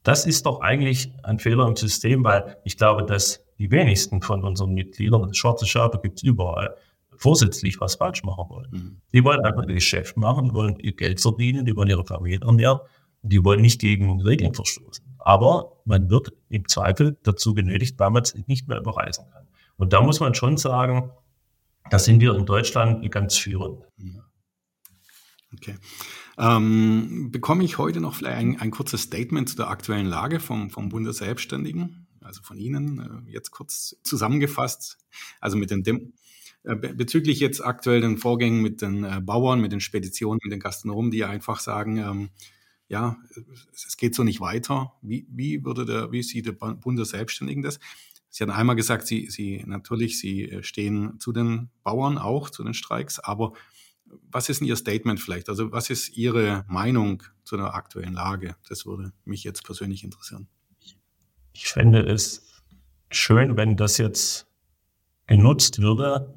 das 0.03 0.27
ist 0.27 0.47
doch 0.47 0.61
eigentlich 0.61 1.13
ein 1.23 1.39
Fehler 1.39 1.67
im 1.67 1.77
System, 1.77 2.23
weil 2.25 2.59
ich 2.65 2.77
glaube, 2.77 3.05
dass 3.05 3.43
die 3.59 3.71
wenigsten 3.71 4.23
von 4.23 4.45
unseren 4.45 4.73
Mitgliedern, 4.75 5.33
schwarze 5.35 5.67
Schafe 5.67 5.99
gibt 6.01 6.19
es 6.19 6.23
überall, 6.23 6.77
vorsätzlich 7.17 7.81
was 7.81 7.97
falsch 7.97 8.23
machen 8.23 8.45
wollen. 8.49 8.71
Mhm. 8.71 9.01
Die 9.13 9.25
wollen 9.25 9.41
einfach 9.41 9.65
ihr 9.67 9.75
Geschäft 9.75 10.17
machen, 10.17 10.55
wollen 10.55 10.79
ihr 10.79 10.93
Geld 10.93 11.21
verdienen, 11.21 11.65
die 11.65 11.77
wollen 11.77 11.89
ihre 11.89 12.05
Familie 12.05 12.41
ernähren 12.41 12.81
und 13.23 13.33
die 13.33 13.45
wollen 13.45 13.61
nicht 13.61 13.81
gegen 13.81 14.21
Regeln 14.21 14.55
verstoßen. 14.55 15.05
Aber 15.19 15.81
man 15.85 16.11
wird 16.11 16.33
im 16.49 16.69
Zweifel 16.69 17.17
dazu 17.23 17.55
genötigt, 17.55 17.99
weil 17.99 18.11
man 18.11 18.23
es 18.23 18.35
nicht 18.47 18.69
mehr 18.69 18.79
überreisen 18.79 19.25
kann. 19.33 19.49
Und 19.77 19.93
da 19.93 20.01
muss 20.01 20.21
man 20.21 20.35
schon 20.35 20.57
sagen, 20.57 21.11
da 21.91 21.99
sind 21.99 22.21
wir 22.21 22.35
in 22.35 22.47
Deutschland 22.47 23.09
ganz 23.11 23.37
führend. 23.37 23.85
Okay. 25.53 25.77
Ähm, 26.39 27.31
bekomme 27.33 27.65
ich 27.65 27.79
heute 27.79 28.01
noch 28.01 28.15
vielleicht 28.15 28.37
ein, 28.37 28.61
ein, 28.61 28.71
kurzes 28.71 29.03
Statement 29.03 29.49
zu 29.49 29.57
der 29.57 29.69
aktuellen 29.69 30.07
Lage 30.07 30.39
vom, 30.39 30.71
vom 30.71 30.91
Bund 30.91 31.07
der 31.07 31.15
Selbstständigen? 31.15 32.07
Also 32.21 32.43
von 32.43 32.59
Ihnen 32.59 33.25
äh, 33.27 33.33
jetzt 33.33 33.51
kurz 33.51 33.97
zusammengefasst. 34.03 34.99
Also 35.41 35.57
mit 35.57 35.71
den 35.71 35.83
Dem 35.83 36.13
bezüglich 36.75 37.39
jetzt 37.39 37.65
aktuell 37.65 38.01
den 38.01 38.19
Vorgängen 38.19 38.61
mit 38.61 38.83
den 38.83 39.05
äh, 39.05 39.21
Bauern, 39.23 39.61
mit 39.61 39.73
den 39.73 39.81
Speditionen, 39.81 40.41
mit 40.43 40.53
den 40.53 40.61
Gastronomen, 40.61 41.13
die 41.13 41.25
einfach 41.25 41.61
sagen, 41.61 41.99
ähm, 41.99 42.31
ja, 42.89 43.17
es 43.73 43.97
geht 43.97 44.15
so 44.15 44.25
nicht 44.25 44.41
weiter. 44.41 44.93
Wie, 45.03 45.27
wie 45.31 45.65
würde 45.65 45.85
der, 45.85 46.13
wie 46.13 46.23
sieht 46.23 46.47
der 46.47 46.53
Bund 46.53 46.99
der 46.99 47.07
Selbstständigen 47.07 47.63
das? 47.63 47.79
Sie 48.29 48.43
haben 48.43 48.51
einmal 48.51 48.77
gesagt, 48.77 49.07
Sie, 49.07 49.29
Sie 49.31 49.63
natürlich, 49.67 50.19
Sie 50.19 50.51
äh, 50.51 50.63
stehen 50.63 51.19
zu 51.21 51.33
den 51.33 51.71
Bauern 51.85 52.19
auch, 52.19 52.51
zu 52.51 52.65
den 52.65 52.75
Streiks, 52.75 53.19
aber 53.19 53.53
was 54.31 54.49
ist 54.49 54.61
denn 54.61 54.69
Ihr 54.69 54.77
Statement 54.77 55.21
vielleicht? 55.21 55.49
Also 55.49 55.73
was 55.73 55.91
ist 55.91 56.17
Ihre 56.17 56.65
Meinung 56.69 57.23
zu 57.45 57.57
der 57.57 57.75
aktuellen 57.75 58.15
Lage? 58.15 58.57
Das 58.69 58.87
würde 58.87 59.13
mich 59.25 59.43
jetzt 59.45 59.65
persönlich 59.65 60.05
interessieren. 60.05 60.49
Ich 61.53 61.67
fände 61.67 62.01
es 62.01 62.63
schön, 63.11 63.57
wenn 63.57 63.77
das 63.77 63.99
jetzt 63.99 64.47
genutzt 65.27 65.81
würde, 65.81 66.35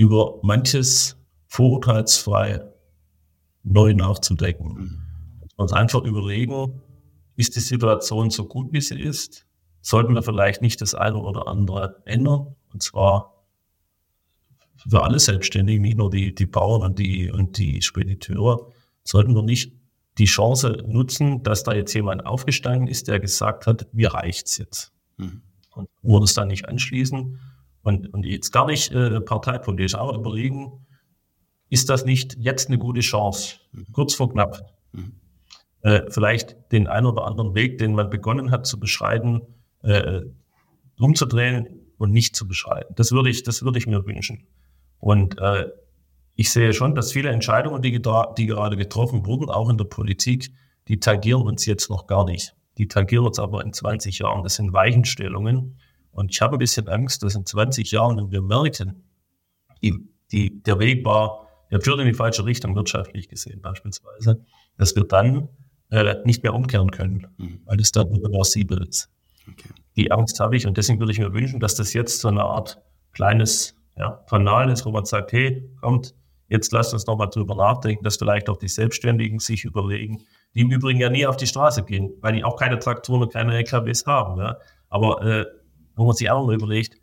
über 0.00 0.38
manches 0.42 1.18
vorurteilsfrei 1.48 2.62
neu 3.62 3.92
nachzudenken. 3.92 4.72
Mhm. 4.72 4.98
Uns 5.56 5.74
einfach 5.74 6.04
überlegen, 6.04 6.80
ist 7.36 7.54
die 7.54 7.60
Situation 7.60 8.30
so 8.30 8.46
gut, 8.46 8.72
wie 8.72 8.80
sie 8.80 8.98
ist? 8.98 9.46
Sollten 9.82 10.14
wir 10.14 10.22
vielleicht 10.22 10.62
nicht 10.62 10.80
das 10.80 10.94
eine 10.94 11.18
oder 11.18 11.48
andere 11.48 12.00
ändern? 12.06 12.56
Und 12.72 12.82
zwar 12.82 13.44
für 14.88 15.02
alle 15.02 15.18
Selbstständigen, 15.18 15.82
nicht 15.82 15.98
nur 15.98 16.08
die, 16.08 16.34
die 16.34 16.46
Bauern 16.46 16.80
und 16.80 16.98
die, 16.98 17.30
und 17.30 17.58
die 17.58 17.82
Spediteure, 17.82 18.72
sollten 19.04 19.34
wir 19.34 19.42
nicht 19.42 19.74
die 20.16 20.24
Chance 20.24 20.82
nutzen, 20.86 21.42
dass 21.42 21.62
da 21.62 21.74
jetzt 21.74 21.92
jemand 21.92 22.24
aufgestanden 22.24 22.88
ist, 22.88 23.08
der 23.08 23.20
gesagt 23.20 23.66
hat, 23.66 23.92
mir 23.92 24.14
reicht's 24.14 24.56
jetzt. 24.56 24.94
Mhm. 25.18 25.42
Und 25.74 25.90
wurde 26.00 26.24
es 26.24 26.32
dann 26.32 26.48
nicht 26.48 26.66
anschließen 26.66 27.38
und, 27.82 28.12
und 28.12 28.24
jetzt 28.24 28.52
gar 28.52 28.66
nicht 28.66 28.92
äh, 28.92 29.20
parteipolitisch, 29.20 29.94
aber 29.94 30.14
überlegen, 30.14 30.86
ist 31.68 31.88
das 31.88 32.04
nicht 32.04 32.36
jetzt 32.38 32.68
eine 32.68 32.78
gute 32.78 33.00
Chance, 33.00 33.56
mhm. 33.72 33.86
kurz 33.92 34.14
vor 34.14 34.30
knapp, 34.30 34.60
mhm. 34.92 35.20
äh, 35.82 36.02
vielleicht 36.10 36.56
den 36.72 36.86
einen 36.88 37.06
oder 37.06 37.26
anderen 37.26 37.54
Weg, 37.54 37.78
den 37.78 37.94
man 37.94 38.10
begonnen 38.10 38.50
hat 38.50 38.66
zu 38.66 38.78
beschreiten, 38.78 39.42
äh, 39.82 40.20
umzudrehen 40.98 41.86
und 41.96 42.12
nicht 42.12 42.36
zu 42.36 42.46
beschreiten. 42.46 42.92
Das 42.96 43.12
würde 43.12 43.30
ich, 43.30 43.42
das 43.42 43.62
würde 43.62 43.78
ich 43.78 43.86
mir 43.86 44.04
wünschen. 44.04 44.46
Und 44.98 45.38
äh, 45.38 45.68
ich 46.34 46.50
sehe 46.50 46.72
schon, 46.72 46.94
dass 46.94 47.12
viele 47.12 47.30
Entscheidungen, 47.30 47.82
die, 47.82 47.92
die 47.92 48.46
gerade 48.46 48.76
getroffen 48.76 49.26
wurden, 49.26 49.50
auch 49.50 49.68
in 49.68 49.78
der 49.78 49.84
Politik, 49.84 50.50
die 50.88 50.98
tangieren 50.98 51.42
uns 51.42 51.66
jetzt 51.66 51.90
noch 51.90 52.06
gar 52.06 52.24
nicht. 52.24 52.54
Die 52.78 52.88
tangieren 52.88 53.26
uns 53.26 53.38
aber 53.38 53.62
in 53.62 53.72
20 53.72 54.18
Jahren. 54.18 54.42
Das 54.42 54.54
sind 54.54 54.72
Weichenstellungen, 54.72 55.78
und 56.12 56.30
ich 56.30 56.40
habe 56.40 56.56
ein 56.56 56.58
bisschen 56.58 56.88
Angst, 56.88 57.22
dass 57.22 57.34
in 57.34 57.46
20 57.46 57.90
Jahren, 57.90 58.16
wenn 58.16 58.30
wir 58.30 58.42
merken, 58.42 59.04
die, 59.82 59.94
die, 60.32 60.62
der 60.62 60.78
Weg 60.78 61.04
war, 61.04 61.48
der 61.70 61.80
führt 61.80 62.00
in 62.00 62.06
die 62.06 62.14
falsche 62.14 62.44
Richtung, 62.44 62.74
wirtschaftlich 62.74 63.28
gesehen 63.28 63.60
beispielsweise, 63.60 64.44
dass 64.76 64.96
wir 64.96 65.04
dann 65.04 65.48
äh, 65.90 66.16
nicht 66.24 66.42
mehr 66.42 66.54
umkehren 66.54 66.90
können, 66.90 67.26
mhm. 67.36 67.60
weil 67.64 67.80
es 67.80 67.92
dann 67.92 68.12
irreversibel 68.12 68.86
ist. 68.86 69.08
Okay. 69.48 69.70
Die 69.96 70.12
Angst 70.12 70.40
habe 70.40 70.56
ich 70.56 70.66
und 70.66 70.76
deswegen 70.76 70.98
würde 70.98 71.12
ich 71.12 71.18
mir 71.18 71.32
wünschen, 71.32 71.60
dass 71.60 71.74
das 71.74 71.92
jetzt 71.92 72.20
so 72.20 72.28
eine 72.28 72.42
Art 72.42 72.80
kleines 73.12 73.74
ja, 73.96 74.22
Kanal 74.28 74.70
ist, 74.70 74.84
wo 74.86 74.90
man 74.90 75.04
sagt, 75.04 75.32
hey, 75.32 75.68
kommt, 75.80 76.14
jetzt 76.48 76.72
lasst 76.72 76.92
uns 76.94 77.06
nochmal 77.06 77.28
drüber 77.28 77.54
nachdenken, 77.54 78.04
dass 78.04 78.16
vielleicht 78.16 78.48
auch 78.48 78.56
die 78.56 78.68
Selbstständigen 78.68 79.38
sich 79.38 79.64
überlegen, 79.64 80.22
die 80.54 80.60
im 80.60 80.70
Übrigen 80.70 81.00
ja 81.00 81.10
nie 81.10 81.26
auf 81.26 81.36
die 81.36 81.46
Straße 81.46 81.84
gehen, 81.84 82.12
weil 82.20 82.34
die 82.34 82.44
auch 82.44 82.56
keine 82.56 82.78
Traktoren 82.78 83.22
und 83.22 83.32
keine 83.32 83.54
LKWs 83.56 84.06
haben. 84.06 84.40
Ja. 84.40 84.56
Aber 84.88 85.22
äh, 85.24 85.46
wo 86.00 86.06
man 86.06 86.16
sich 86.16 86.30
auch 86.30 86.44
mal 86.44 86.54
überlegt, 86.54 86.96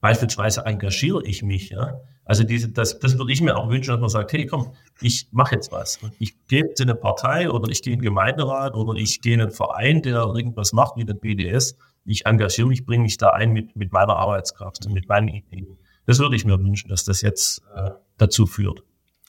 beispielsweise 0.00 0.64
engagiere 0.64 1.22
ich 1.24 1.42
mich, 1.42 1.68
ja. 1.70 2.00
Also 2.24 2.44
diese, 2.44 2.70
das, 2.70 2.98
das 2.98 3.18
würde 3.18 3.32
ich 3.32 3.40
mir 3.40 3.56
auch 3.56 3.68
wünschen, 3.68 3.90
dass 3.90 4.00
man 4.00 4.08
sagt, 4.08 4.32
hey, 4.32 4.46
komm, 4.46 4.72
ich 5.00 5.28
mache 5.32 5.56
jetzt 5.56 5.72
was. 5.72 5.98
Ich 6.18 6.46
gehe 6.46 6.64
in 6.64 6.82
eine 6.82 6.94
Partei 6.94 7.50
oder 7.50 7.68
ich 7.70 7.82
gehe 7.82 7.92
in 7.92 7.98
den 7.98 8.04
Gemeinderat 8.04 8.74
oder 8.74 8.94
ich 8.94 9.20
gehe 9.20 9.34
in 9.34 9.40
einen 9.40 9.50
Verein, 9.50 10.00
der 10.00 10.20
irgendwas 10.20 10.72
macht 10.72 10.96
wie 10.96 11.04
den 11.04 11.18
BDS. 11.18 11.76
Ich 12.04 12.26
engagiere 12.26 12.68
mich, 12.68 12.86
bringe 12.86 13.02
mich 13.02 13.18
da 13.18 13.30
ein 13.30 13.52
mit, 13.52 13.76
mit 13.76 13.92
meiner 13.92 14.16
Arbeitskraft 14.16 14.86
und 14.86 14.92
mit 14.92 15.08
meinen 15.08 15.28
Ideen. 15.28 15.76
Das 16.06 16.18
würde 16.18 16.36
ich 16.36 16.44
mir 16.44 16.58
wünschen, 16.58 16.88
dass 16.88 17.04
das 17.04 17.20
jetzt 17.20 17.62
äh, 17.74 17.90
dazu 18.16 18.46
führt. 18.46 18.84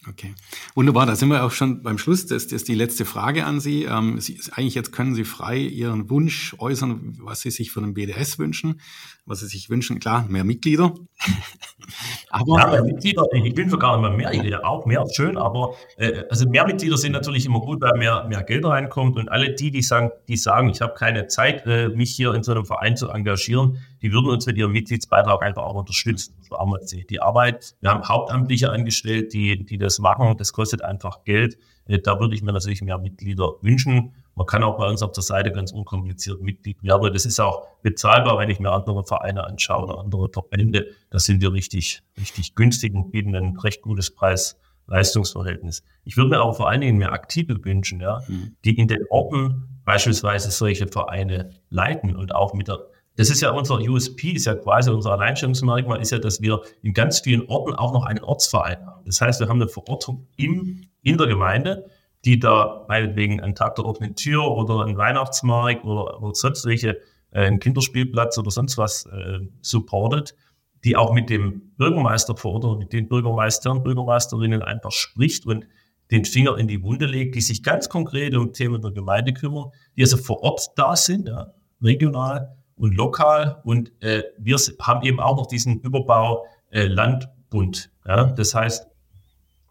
Okay, 0.10 0.34
wunderbar. 0.74 1.06
Da 1.06 1.16
sind 1.16 1.30
wir 1.30 1.44
auch 1.44 1.52
schon 1.52 1.84
beim 1.84 2.00
Schluss. 2.00 2.26
Das, 2.26 2.46
das 2.46 2.54
ist 2.54 2.68
die 2.68 2.74
letzte 2.74 3.06
Frage 3.06 3.46
an 3.46 3.60
Sie. 3.60 3.84
Ähm, 3.84 4.20
Sie. 4.20 4.40
Eigentlich 4.54 4.74
jetzt 4.74 4.92
können 4.92 5.14
Sie 5.14 5.26
frei 5.26 5.58
Ihren 5.60 6.10
Wunsch 6.10 6.56
äußern, 6.58 7.18
was 7.20 7.42
Sie 7.42 7.52
sich 7.52 7.72
für 7.72 7.82
den 7.82 7.94
BDS 7.94 8.40
wünschen, 8.40 8.82
was 9.26 9.42
Sie 9.42 9.48
sich 9.48 9.70
wünschen. 9.70 10.00
Klar, 10.00 10.26
mehr 10.28 10.44
Mitglieder. 10.44 10.96
aber 12.32 12.60
ja, 12.60 12.68
mehr 12.72 12.84
Mitglieder. 12.84 13.28
Ich 13.32 13.54
bin 13.54 13.70
für 13.70 13.78
gar 13.78 14.02
nicht 14.02 14.18
mehr 14.18 14.44
mehr. 14.44 14.66
Auch 14.66 14.88
mehr 14.88 15.06
schön, 15.14 15.38
aber 15.38 15.76
äh, 15.98 16.24
also 16.32 16.50
mehr 16.50 16.66
Mitglieder 16.66 16.98
sind 16.98 17.12
natürlich 17.12 17.46
immer 17.46 17.60
gut, 17.60 17.80
weil 17.82 17.96
mehr 18.00 18.26
mehr 18.28 18.42
Geld 18.42 18.66
reinkommt 18.66 19.18
und 19.18 19.30
alle 19.30 19.54
die, 19.54 19.70
die 19.70 19.84
sagen, 19.84 20.10
die 20.28 20.38
sagen, 20.38 20.70
ich 20.70 20.82
habe 20.82 20.96
keine 20.96 21.28
Zeit, 21.28 21.68
äh, 21.68 21.90
mich 21.90 22.10
hier 22.10 22.34
in 22.34 22.42
so 22.42 22.54
einem 22.54 22.66
Verein 22.66 22.98
zu 22.98 23.10
engagieren, 23.10 23.78
die 24.02 24.12
würden 24.12 24.30
uns 24.30 24.46
mit 24.46 24.58
ihrem 24.58 24.72
Mitgliedsbeitrag 24.72 25.42
einfach 25.44 25.64
auch 25.64 25.76
unterstützen. 25.76 26.36
Das 26.40 26.50
war 26.52 26.66
mal 26.66 26.80
die 26.84 27.22
Arbeit. 27.22 27.76
Wir 27.82 27.92
haben 27.92 28.08
Hauptamtliche 28.08 28.72
angestellt, 28.72 29.34
die, 29.34 29.64
die 29.64 29.78
das 29.78 30.00
machen. 30.00 30.38
Das 30.38 30.54
kostet 30.54 30.84
einfach 30.84 31.24
Geld. 31.24 31.58
Äh, 31.86 32.00
da 32.00 32.20
würde 32.20 32.36
ich 32.36 32.42
mir 32.42 32.52
natürlich 32.52 32.82
mehr 32.82 32.98
Mitglieder 32.98 33.54
wünschen. 33.62 34.14
Man 34.36 34.48
kann 34.48 34.64
auch 34.64 34.78
bei 34.78 34.88
uns 34.88 35.04
auf 35.04 35.12
der 35.12 35.24
Seite 35.24 35.52
ganz 35.52 35.72
unkompliziert 35.72 36.42
Mitglied 36.42 36.82
werden. 36.84 37.14
Das 37.14 37.26
ist 37.26 37.40
auch 37.40 37.68
bezahlbar, 37.84 38.40
wenn 38.40 38.50
ich 38.50 38.60
mir 38.60 38.72
andere 38.72 39.04
Vereine 39.04 39.44
anschaue 39.44 39.84
oder 39.84 40.00
andere 40.00 40.30
Verbände. 40.30 40.88
Da 41.10 41.20
sind 41.20 41.42
wir 41.42 41.52
richtig, 41.54 42.02
richtig 42.18 42.56
günstig 42.56 42.94
und 42.96 43.12
bieten 43.12 43.36
ein 43.36 43.58
recht 43.58 43.82
gutes 43.82 44.10
Preis-Leistungsverhältnis. 44.16 45.84
Ich 46.06 46.18
würde 46.18 46.30
mir 46.32 46.42
auch 46.42 46.56
vor 46.56 46.70
allen 46.70 46.82
Dingen 46.82 46.98
mehr 46.98 47.12
Aktive 47.12 47.64
wünschen, 47.64 48.00
ja, 48.00 48.22
mhm. 48.28 48.56
die 48.64 48.78
in 48.78 48.88
den 48.88 49.06
Orten 49.10 49.82
beispielsweise 49.84 50.50
solche 50.50 50.88
Vereine 50.88 51.52
leiten 51.70 52.16
und 52.16 52.34
auch 52.34 52.54
mit 52.54 52.68
der 52.68 52.80
das 53.18 53.30
ist 53.30 53.42
ja 53.42 53.52
unser 53.52 53.80
USP, 53.80 54.30
ist 54.32 54.46
ja 54.46 54.56
quasi 54.56 54.90
unser 54.90 55.12
Alleinstellungsmerkmal, 55.12 56.02
ist 56.02 56.12
ja, 56.12 56.20
dass 56.20 56.42
wir 56.42 56.62
in 56.82 56.94
ganz 56.94 57.20
vielen 57.20 57.48
Orten 57.48 57.76
auch 57.76 57.94
noch 57.94 58.06
einen 58.06 58.24
Ortsverein 58.24 58.86
haben. 58.86 59.06
Das 59.06 59.20
heißt, 59.20 59.40
wir 59.40 59.50
haben 59.50 59.62
eine 59.62 59.70
Verortung 59.70 60.28
im, 60.38 60.88
in 61.02 61.18
der 61.18 61.28
Gemeinde, 61.28 61.86
die 62.24 62.40
da 62.40 62.86
meinetwegen 62.88 63.42
einen 63.42 63.56
Tag 63.56 63.76
der 63.76 63.86
offenen 63.86 64.16
Tür 64.16 64.48
oder 64.48 64.86
einen 64.86 64.98
Weihnachtsmarkt 64.98 65.84
oder, 65.84 66.22
oder 66.22 66.36
sonst 66.36 66.66
welche, 66.66 67.00
äh, 67.32 67.46
einen 67.46 67.60
Kinderspielplatz 67.60 68.38
oder 68.38 68.52
sonst 68.52 68.78
was 68.78 69.06
äh, 69.08 69.40
supportet, 69.62 70.36
die 70.84 70.96
auch 70.96 71.14
mit 71.14 71.30
dem 71.30 71.74
Bürgermeister 71.78 72.36
vor 72.38 72.54
Ort 72.54 72.66
oder 72.66 72.78
mit 72.78 72.94
den 72.94 73.08
Bürgermeistern, 73.08 73.84
Bürgermeisterinnen 73.84 74.62
einfach 74.62 74.92
spricht 74.92 75.46
und 75.46 75.68
den 76.12 76.26
Finger 76.26 76.58
in 76.58 76.68
die 76.68 76.82
Wunde 76.84 77.06
legt, 77.06 77.36
die 77.36 77.42
sich 77.42 77.64
ganz 77.64 77.90
konkret 77.90 78.36
um 78.36 78.54
Themen 78.54 78.82
der 78.82 78.92
Gemeinde 78.92 79.34
kümmern, 79.34 79.72
die 79.96 80.02
also 80.02 80.18
vor 80.18 80.42
Ort 80.44 80.70
da 80.76 80.96
sind, 80.96 81.28
ja, 81.28 81.54
regional 81.82 82.56
und 82.82 82.96
lokal. 82.96 83.62
Und 83.64 83.92
äh, 84.02 84.24
wir 84.40 84.58
haben 84.82 85.06
eben 85.06 85.20
auch 85.20 85.38
noch 85.38 85.46
diesen 85.46 85.80
Überbau 85.82 86.46
äh, 86.72 86.88
Landbund. 86.88 87.92
Ja? 88.08 88.26
Das 88.26 88.56
heißt, 88.56 88.88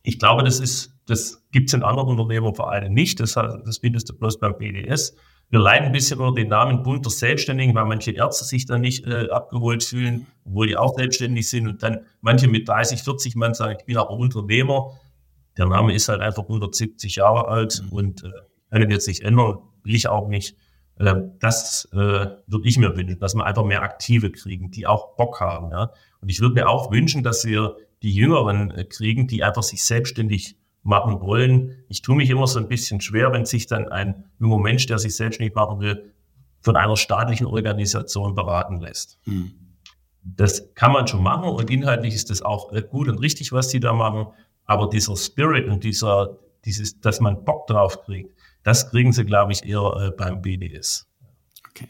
ich 0.04 0.18
glaube, 0.18 0.44
das 0.44 0.60
ist, 0.60 0.94
das 1.06 1.44
gibt 1.50 1.68
es 1.68 1.74
in 1.74 1.82
anderen 1.82 2.08
Unternehmervereinen 2.08 2.94
nicht. 2.94 3.18
Das, 3.18 3.32
das 3.32 3.78
findest 3.78 4.08
du 4.08 4.16
bloß 4.16 4.38
beim 4.38 4.56
BDS. 4.56 5.16
Wir 5.50 5.58
leiden 5.58 5.86
ein 5.86 5.92
bisschen 5.92 6.20
unter 6.20 6.40
den 6.40 6.48
Namen 6.48 6.84
Bund 6.84 7.04
der 7.04 7.10
Selbstständigen, 7.10 7.74
weil 7.74 7.84
manche 7.86 8.12
Ärzte 8.12 8.44
sich 8.44 8.66
da 8.66 8.78
nicht 8.78 9.04
äh, 9.04 9.28
abgeholt 9.30 9.82
fühlen, 9.82 10.28
obwohl 10.44 10.68
die 10.68 10.76
auch 10.76 10.94
selbstständig 10.96 11.50
sind 11.50 11.66
und 11.66 11.82
dann 11.82 12.06
manche 12.20 12.46
mit 12.46 12.68
30, 12.68 13.02
40 13.02 13.34
Mann 13.34 13.54
sagen, 13.54 13.76
ich 13.76 13.84
bin 13.84 13.96
aber 13.96 14.10
Unternehmer. 14.10 14.92
Der 15.58 15.66
Name 15.66 15.92
ist 15.92 16.08
halt 16.08 16.20
einfach 16.20 16.44
170 16.44 17.16
Jahre 17.16 17.48
alt 17.48 17.82
mhm. 17.84 17.92
und 17.92 18.22
äh, 18.22 18.30
kann 18.70 18.88
jetzt 18.88 19.08
nicht 19.08 19.22
ändern, 19.22 19.58
will 19.82 19.96
ich 19.96 20.06
auch 20.06 20.28
nicht. 20.28 20.54
Äh, 21.00 21.14
das 21.38 21.88
äh, 21.92 21.96
würde 21.96 22.68
ich 22.68 22.78
mir 22.78 22.94
wünschen, 22.96 23.18
dass 23.18 23.34
wir 23.34 23.44
einfach 23.44 23.64
mehr 23.64 23.82
Aktive 23.82 24.30
kriegen, 24.30 24.70
die 24.70 24.86
auch 24.86 25.16
Bock 25.16 25.40
haben. 25.40 25.70
Ja? 25.70 25.92
Und 26.20 26.28
ich 26.28 26.40
würde 26.40 26.54
mir 26.54 26.68
auch 26.68 26.92
wünschen, 26.92 27.22
dass 27.22 27.44
wir 27.44 27.76
die 28.02 28.14
Jüngeren 28.14 28.70
äh, 28.70 28.84
kriegen, 28.84 29.26
die 29.26 29.42
einfach 29.42 29.62
sich 29.62 29.82
selbstständig 29.82 30.56
machen 30.82 31.20
wollen. 31.20 31.84
Ich 31.88 32.02
tue 32.02 32.16
mich 32.16 32.28
immer 32.30 32.46
so 32.46 32.58
ein 32.58 32.68
bisschen 32.68 33.00
schwer, 33.00 33.32
wenn 33.32 33.46
sich 33.46 33.66
dann 33.66 33.88
ein 33.88 34.24
junger 34.38 34.58
Mensch, 34.58 34.86
der 34.86 34.98
sich 34.98 35.16
selbstständig 35.16 35.54
machen 35.54 35.80
will, 35.80 36.12
von 36.62 36.76
einer 36.76 36.96
staatlichen 36.96 37.46
Organisation 37.46 38.34
beraten 38.34 38.80
lässt. 38.80 39.18
Hm. 39.24 39.52
Das 40.22 40.74
kann 40.74 40.92
man 40.92 41.06
schon 41.06 41.22
machen 41.22 41.48
und 41.48 41.70
inhaltlich 41.70 42.14
ist 42.14 42.28
das 42.28 42.42
auch 42.42 42.72
gut 42.90 43.08
und 43.08 43.18
richtig, 43.18 43.52
was 43.52 43.68
die 43.68 43.80
da 43.80 43.94
machen. 43.94 44.26
Aber 44.66 44.88
dieser 44.88 45.16
Spirit 45.16 45.66
und 45.66 45.82
dieser, 45.82 46.36
dieses, 46.66 47.00
dass 47.00 47.20
man 47.20 47.44
Bock 47.44 47.66
drauf 47.66 48.02
kriegt, 48.02 48.34
das 48.62 48.90
kriegen 48.90 49.12
sie, 49.12 49.24
glaube 49.24 49.52
ich, 49.52 49.64
eher 49.64 49.92
äh, 50.00 50.10
beim 50.10 50.42
BDS. 50.42 51.08
Okay. 51.70 51.88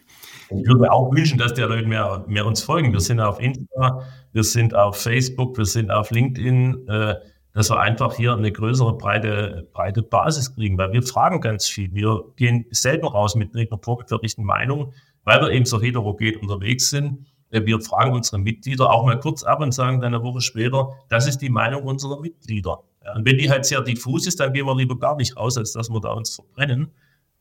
Ich 0.51 0.67
würde 0.67 0.91
auch 0.91 1.13
wünschen, 1.13 1.39
dass 1.39 1.55
die 1.55 1.63
Leute 1.63 1.87
mehr, 1.87 2.25
mehr 2.27 2.47
uns 2.47 2.63
folgen. 2.63 2.93
Wir 2.93 3.01
sind 3.01 3.21
auf 3.21 3.41
Insta, 3.41 4.03
wir 4.33 4.45
sind 4.45 4.75
auf 4.75 5.01
Facebook, 5.01 5.57
wir 5.59 5.65
sind 5.65 5.91
auf 5.91 6.11
LinkedIn. 6.11 6.89
Äh, 6.89 7.15
dass 7.53 7.71
wir 7.71 7.81
einfach 7.81 8.15
hier 8.15 8.33
eine 8.33 8.53
größere, 8.53 8.97
breite, 8.97 9.69
breite 9.73 10.03
Basis 10.03 10.55
kriegen, 10.55 10.79
weil 10.79 10.93
wir 10.93 11.03
fragen 11.03 11.41
ganz 11.41 11.67
viel. 11.67 11.93
Wir 11.93 12.23
gehen 12.37 12.67
selten 12.71 13.07
raus 13.07 13.35
mit 13.35 13.55
einer 13.57 13.79
vorgefertigten 13.83 14.45
Meinung, 14.45 14.93
weil 15.25 15.41
wir 15.41 15.51
eben 15.51 15.65
so 15.65 15.81
heterogen 15.81 16.37
unterwegs 16.37 16.91
sind. 16.91 17.27
Äh, 17.51 17.67
wir 17.67 17.81
fragen 17.81 18.13
unsere 18.13 18.39
Mitglieder 18.39 18.91
auch 18.91 19.05
mal 19.05 19.19
kurz 19.19 19.43
ab 19.43 19.61
und 19.61 19.73
sagen 19.73 20.01
dann 20.01 20.15
eine 20.15 20.23
Woche 20.23 20.41
später, 20.41 20.93
das 21.09 21.27
ist 21.27 21.39
die 21.39 21.51
Meinung 21.51 21.83
unserer 21.83 22.21
Mitglieder. 22.21 22.85
Und 23.17 23.25
wenn 23.25 23.39
die 23.39 23.51
halt 23.51 23.65
sehr 23.65 23.83
diffus 23.83 24.27
ist, 24.27 24.41
dann 24.41 24.53
gehen 24.53 24.67
wir 24.67 24.77
lieber 24.77 24.99
gar 24.99 25.17
nicht 25.17 25.37
raus, 25.37 25.57
als 25.57 25.73
dass 25.73 25.91
wir 25.91 26.01
da 26.01 26.13
uns 26.13 26.35
verbrennen. 26.35 26.91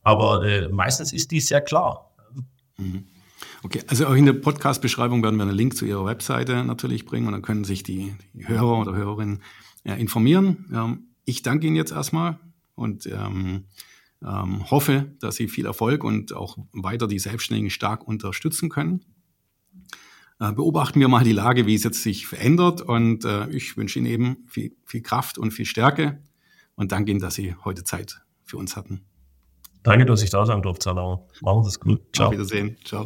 Aber 0.02 0.46
äh, 0.46 0.70
meistens 0.70 1.14
ist 1.14 1.32
die 1.32 1.40
sehr 1.40 1.62
klar. 1.62 2.16
Mhm. 2.78 3.06
Okay, 3.64 3.82
also 3.88 4.08
auch 4.08 4.14
in 4.14 4.26
der 4.26 4.34
Podcast-Beschreibung 4.34 5.22
werden 5.24 5.36
wir 5.36 5.44
einen 5.44 5.56
Link 5.56 5.76
zu 5.76 5.86
Ihrer 5.86 6.06
Webseite 6.06 6.64
natürlich 6.64 7.06
bringen 7.06 7.28
und 7.28 7.34
dann 7.34 7.42
können 7.42 7.64
sich 7.64 7.84
die, 7.84 8.16
die 8.34 8.48
Hörer 8.48 8.80
oder 8.80 8.96
Hörerinnen 8.96 9.42
ja, 9.84 9.96
informieren. 9.96 10.66
Ähm, 10.74 11.08
ich 11.26 11.42
danke 11.42 11.68
Ihnen 11.68 11.76
jetzt 11.76 11.92
erstmal 11.92 12.40
und 12.76 13.06
ähm, 13.06 13.66
ähm, 14.26 14.70
hoffe, 14.72 15.12
dass 15.20 15.36
Sie 15.36 15.48
viel 15.48 15.66
Erfolg 15.66 16.04
und 16.04 16.34
auch 16.34 16.58
weiter 16.72 17.08
die 17.08 17.20
Selbstständigen 17.20 17.70
stark 17.70 18.08
unterstützen 18.08 18.70
können. 18.70 19.06
Äh, 20.40 20.54
beobachten 20.54 21.00
wir 21.00 21.08
mal 21.10 21.24
die 21.24 21.34
Lage, 21.34 21.66
wie 21.66 21.76
es 21.76 21.84
jetzt 21.84 22.02
sich 22.02 22.26
verändert 22.26 22.82
und 22.82 23.26
äh, 23.26 23.50
ich 23.50 23.76
wünsche 23.76 24.00
Ihnen 24.00 24.08
eben 24.08 24.38
viel, 24.48 24.76
viel 24.86 25.02
Kraft 25.02 25.38
und 25.38 25.52
viel 25.52 25.66
Stärke 25.66 26.24
und 26.76 26.92
danke 26.92 27.12
Ihnen, 27.12 27.20
dass 27.20 27.36
Sie 27.36 27.56
heute 27.66 27.84
Zeit 27.84 28.22
für 28.46 28.58
uns 28.58 28.78
hatten. 28.78 29.06
Danke, 29.84 30.06
dass 30.06 30.24
ich 30.24 30.30
da 30.30 30.46
sein 30.46 30.62
durfte, 30.62 30.86
Salauer. 30.86 31.28
Machen 31.42 31.64
Sie 31.64 31.70
es 31.70 31.80
gut. 31.80 32.02
Ciao. 32.14 32.28
Auf 32.28 32.34
Wiedersehen. 32.34 32.78
Ciao. 32.86 33.06